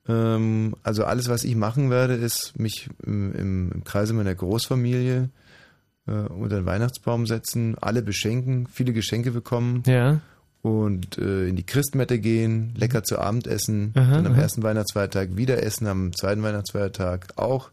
[0.07, 5.29] Ähm, also alles, was ich machen werde, ist mich im, im, im Kreise meiner Großfamilie
[6.07, 10.21] äh, unter den Weihnachtsbaum setzen, alle beschenken, viele Geschenke bekommen Ja.
[10.61, 14.41] und äh, in die Christmette gehen, lecker zu Abend essen, Aha, dann am aha.
[14.41, 17.69] ersten Weihnachtsfeiertag wieder essen, am zweiten Weihnachtsfeiertag auch.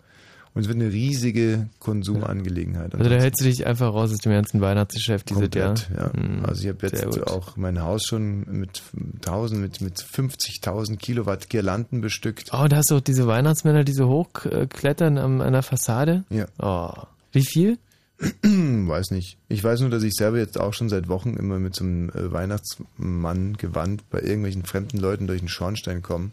[0.54, 2.94] Und es wird eine riesige Konsumangelegenheit.
[2.94, 5.74] Also da hältst du dich einfach raus aus dem ganzen Weihnachtsgeschäft dieses Jahr.
[5.96, 6.12] Ja.
[6.12, 8.80] Hm, Also ich habe jetzt auch mein Haus schon mit
[9.26, 12.50] 1000, mit, mit 50.000 Kilowatt Girlanden bestückt.
[12.52, 16.22] Oh, da hast du auch diese Weihnachtsmänner, die so hochklettern an der Fassade?
[16.30, 16.46] Ja.
[16.62, 17.02] Oh.
[17.32, 17.78] Wie viel?
[18.42, 19.38] weiß nicht.
[19.48, 22.10] Ich weiß nur, dass ich selber jetzt auch schon seit Wochen immer mit so einem
[22.10, 26.30] äh, Weihnachtsmann gewandt bei irgendwelchen fremden Leuten durch den Schornstein komme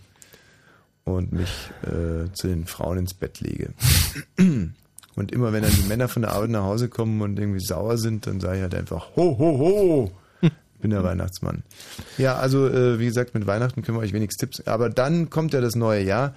[1.06, 3.74] und mich äh, zu den Frauen ins Bett lege.
[5.16, 7.98] Und immer wenn dann die Männer von der Arbeit nach Hause kommen und irgendwie sauer
[7.98, 10.12] sind, dann sage ich halt einfach ho ho ho.
[10.42, 10.52] Ich
[10.82, 11.64] bin der Weihnachtsmann.
[12.18, 14.68] Ja, also äh, wie gesagt, mit Weihnachten können wir euch wenigstens Tipps.
[14.68, 16.34] Aber dann kommt ja das neue Jahr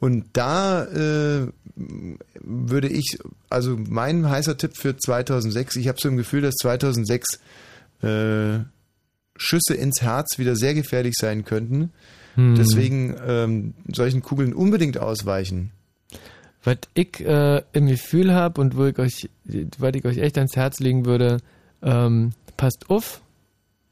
[0.00, 3.18] und da äh, würde ich,
[3.50, 7.40] also mein heißer Tipp für 2006, ich habe so ein Gefühl, dass 2006
[8.02, 8.60] äh,
[9.36, 11.92] Schüsse ins Herz wieder sehr gefährlich sein könnten.
[12.34, 12.54] Hm.
[12.56, 15.70] Deswegen ähm, solchen Kugeln unbedingt ausweichen.
[16.64, 19.28] Was ich äh, im Gefühl habe und wo ich euch,
[19.78, 21.38] was ich euch echt ans Herz legen würde,
[21.82, 23.20] ähm, passt auf,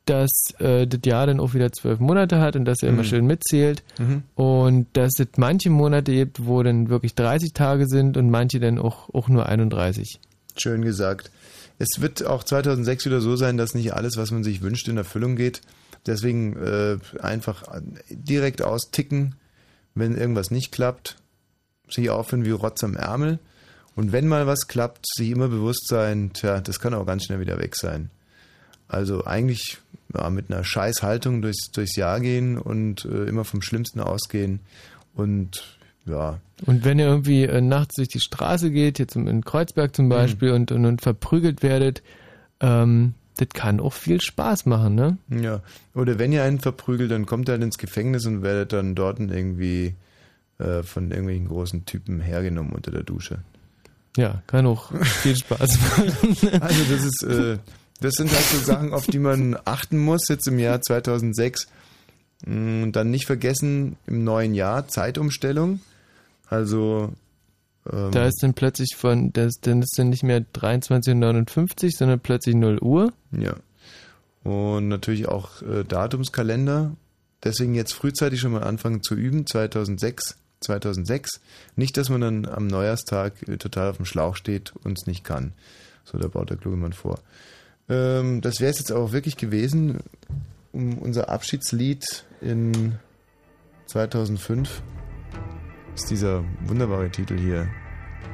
[0.06, 3.06] dass äh, das Jahr dann auch wieder zwölf Monate hat und dass immer Mhm.
[3.06, 4.23] schön mitzählt Mhm.
[4.35, 8.78] und dass es manche Monate gibt, wo dann wirklich 30 Tage sind und manche dann
[8.78, 10.19] auch, auch nur 31.
[10.56, 11.31] Schön gesagt.
[11.78, 14.97] Es wird auch 2006 wieder so sein, dass nicht alles, was man sich wünscht, in
[14.97, 15.60] Erfüllung geht.
[16.07, 17.65] Deswegen äh, einfach
[18.11, 19.37] direkt austicken,
[19.95, 21.16] wenn irgendwas nicht klappt,
[21.89, 23.39] sich aufhören wie Rotz am Ärmel.
[23.95, 27.41] Und wenn mal was klappt, sich immer bewusst sein, tja, das kann auch ganz schnell
[27.41, 28.11] wieder weg sein.
[28.89, 29.79] Also eigentlich
[30.15, 34.61] ja, mit einer Scheißhaltung durchs, durchs Jahr gehen und äh, immer vom Schlimmsten ausgehen.
[35.15, 39.95] Und ja, Und wenn ihr irgendwie äh, nachts durch die Straße geht, jetzt in Kreuzberg
[39.95, 42.03] zum Beispiel, und, und, und verprügelt werdet,
[42.61, 45.16] ähm, das kann auch viel Spaß machen, ne?
[45.30, 45.60] Ja,
[45.94, 49.18] oder wenn ihr einen verprügelt, dann kommt er halt ins Gefängnis und werdet dann dort
[49.20, 49.94] irgendwie
[50.59, 53.38] äh, von irgendwelchen großen Typen hergenommen unter der Dusche.
[54.16, 56.36] Ja, kann auch viel Spaß machen.
[56.60, 57.59] Also das ist, äh,
[58.00, 61.66] das sind halt so Sachen, auf die man achten muss jetzt im Jahr 2006.
[62.44, 65.80] Mm, Und dann nicht vergessen, im neuen Jahr Zeitumstellung.
[66.48, 67.12] Also
[67.90, 72.20] ähm, Da ist dann plötzlich von, das, dann ist dann nicht mehr 23.59 Uhr, sondern
[72.20, 73.12] plötzlich 0 Uhr.
[73.32, 73.54] Ja.
[74.44, 76.96] Und natürlich auch äh, Datumskalender.
[77.44, 81.40] Deswegen jetzt frühzeitig schon mal anfangen zu üben, 2006, 2006.
[81.76, 85.24] Nicht, dass man dann am Neujahrstag äh, total auf dem Schlauch steht und es nicht
[85.24, 85.52] kann.
[86.04, 87.20] So, da baut der kluge Mann vor.
[87.88, 89.98] Ähm, das wäre es jetzt auch wirklich gewesen.
[90.72, 92.94] Um unser Abschiedslied in
[93.86, 94.82] 2005
[95.94, 97.69] ist dieser wunderbare Titel hier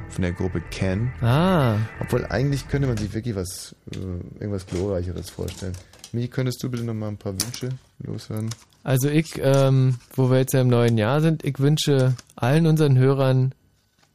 [0.09, 1.11] von der Gruppe Can.
[1.21, 1.77] Ah.
[1.99, 3.97] Obwohl eigentlich könnte man sich wirklich was, äh,
[4.39, 5.73] irgendwas Glorreicheres vorstellen.
[6.11, 7.69] Michi, könntest du bitte noch mal ein paar Wünsche
[7.99, 8.49] loswerden?
[8.83, 12.97] Also ich, ähm, wo wir jetzt ja im neuen Jahr sind, ich wünsche allen unseren
[12.97, 13.53] Hörern,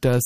[0.01, 0.23] dass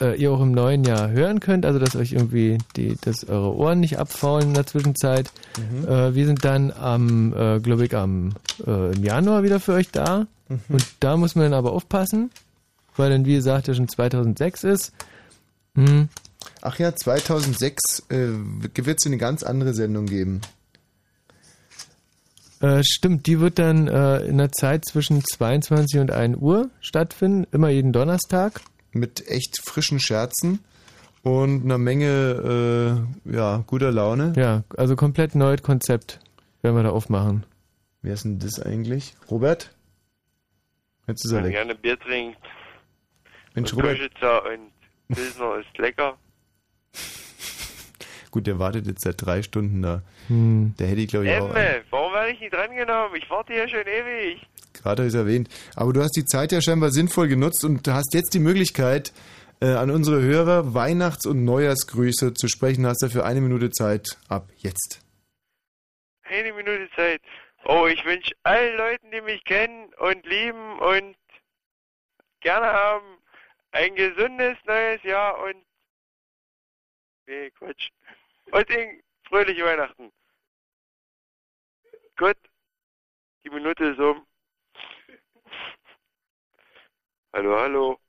[0.00, 3.54] äh, ihr auch im neuen Jahr hören könnt, also dass euch irgendwie die, dass eure
[3.56, 5.30] Ohren nicht abfaulen in der Zwischenzeit.
[5.56, 5.88] Mhm.
[5.88, 8.34] Äh, wir sind dann am, äh, glaube ich, am
[8.66, 10.26] äh, im Januar wieder für euch da.
[10.48, 10.60] Mhm.
[10.68, 12.30] Und da muss man dann aber aufpassen,
[12.98, 14.92] weil dann, wie gesagt, ja schon 2006 ist.
[15.74, 16.08] Hm.
[16.62, 18.28] Ach ja, 2006 äh,
[18.74, 20.40] wird es eine ganz andere Sendung geben.
[22.60, 27.46] Äh, stimmt, die wird dann äh, in der Zeit zwischen 22 und 1 Uhr stattfinden,
[27.52, 28.60] immer jeden Donnerstag.
[28.92, 30.58] Mit echt frischen Scherzen
[31.22, 34.32] und einer Menge äh, ja, guter Laune.
[34.36, 36.18] Ja, also komplett neues Konzept
[36.62, 37.44] werden wir da aufmachen.
[38.02, 39.14] Wer ist denn das eigentlich?
[39.30, 39.70] Robert?
[41.06, 41.52] Jetzt ist er Wenn weg.
[41.52, 42.38] gerne Bier trinkt.
[43.60, 44.00] Mensch, und Robert.
[44.00, 44.72] Und
[45.14, 46.18] Pilsner ist lecker.
[48.30, 50.02] Gut, der wartet jetzt seit drei Stunden da.
[50.28, 50.74] Hm.
[50.78, 53.16] Der hätte ich, glaube ich, auch Emme, warum werde ich nicht drangenommen?
[53.16, 54.46] Ich warte hier schon ewig.
[54.74, 55.48] gerade habe ich erwähnt.
[55.76, 59.12] Aber du hast die Zeit ja scheinbar sinnvoll genutzt und hast jetzt die Möglichkeit,
[59.60, 62.86] äh, an unsere Hörer Weihnachts- und Neujahrsgrüße zu sprechen.
[62.86, 65.00] Hast dafür eine Minute Zeit ab jetzt.
[66.22, 67.22] Eine Minute Zeit.
[67.64, 71.16] Oh, ich wünsche allen Leuten, die mich kennen und lieben und
[72.40, 73.17] gerne haben,
[73.72, 75.64] ein gesundes neues Jahr und.
[77.26, 77.90] Nee, Quatsch.
[78.50, 80.12] Und ein fröhliche Weihnachten.
[82.16, 82.36] Gut.
[83.44, 84.26] Die Minute ist um.
[87.32, 88.00] Hallo, hallo.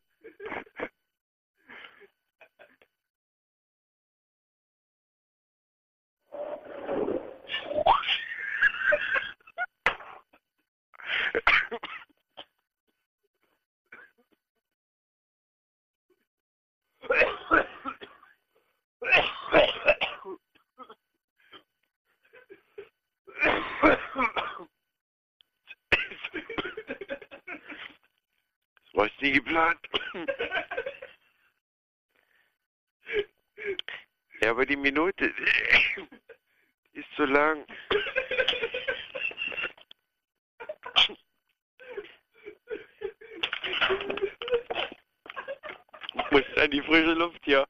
[17.10, 17.18] Das
[28.94, 29.80] war nie geplant.
[34.41, 35.34] Ja, aber die Minute
[36.94, 37.65] ist zu lang.
[46.31, 47.65] muss ich an die frische Luft hier.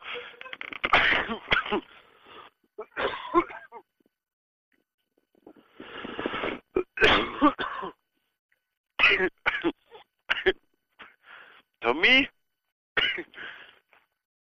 [11.82, 12.28] Tommy?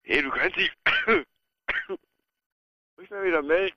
[0.03, 0.71] Hey, du kannst dich
[1.87, 1.99] Muss
[2.99, 3.75] ich mal wieder melden.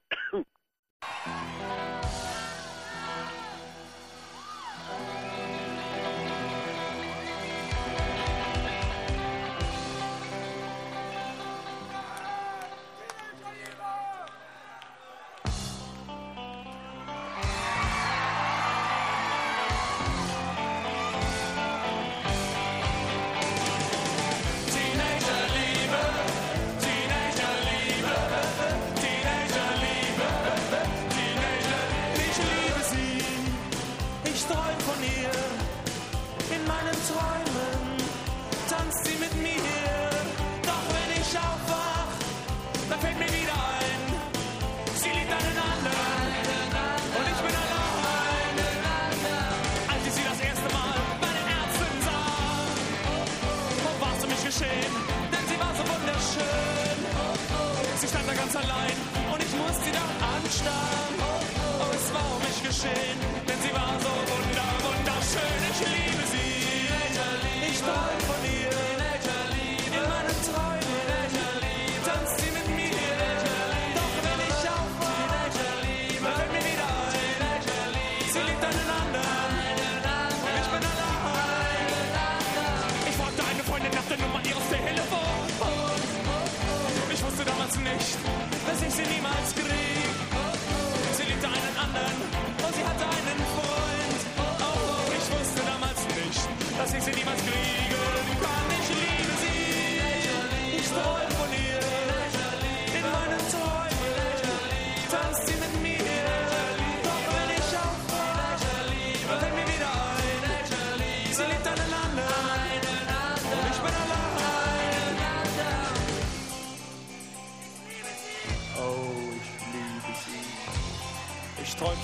[62.85, 63.30] War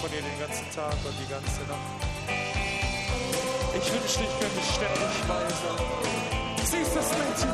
[0.00, 2.06] von dir den ganzen Tag und die ganze Nacht.
[3.78, 5.74] Ich wünschte, ich könnte ständig weiser.
[6.64, 7.52] Siehst das Mädchen,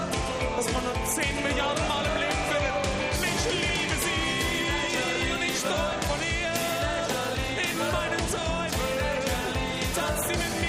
[0.57, 2.75] was man nur 10 Milliarden Mal im Leben findet.
[3.21, 6.55] Ich liebe sie und ich träum von ihr.
[7.63, 9.19] In meinen Träumen
[9.95, 10.62] tanzt sie mit mir.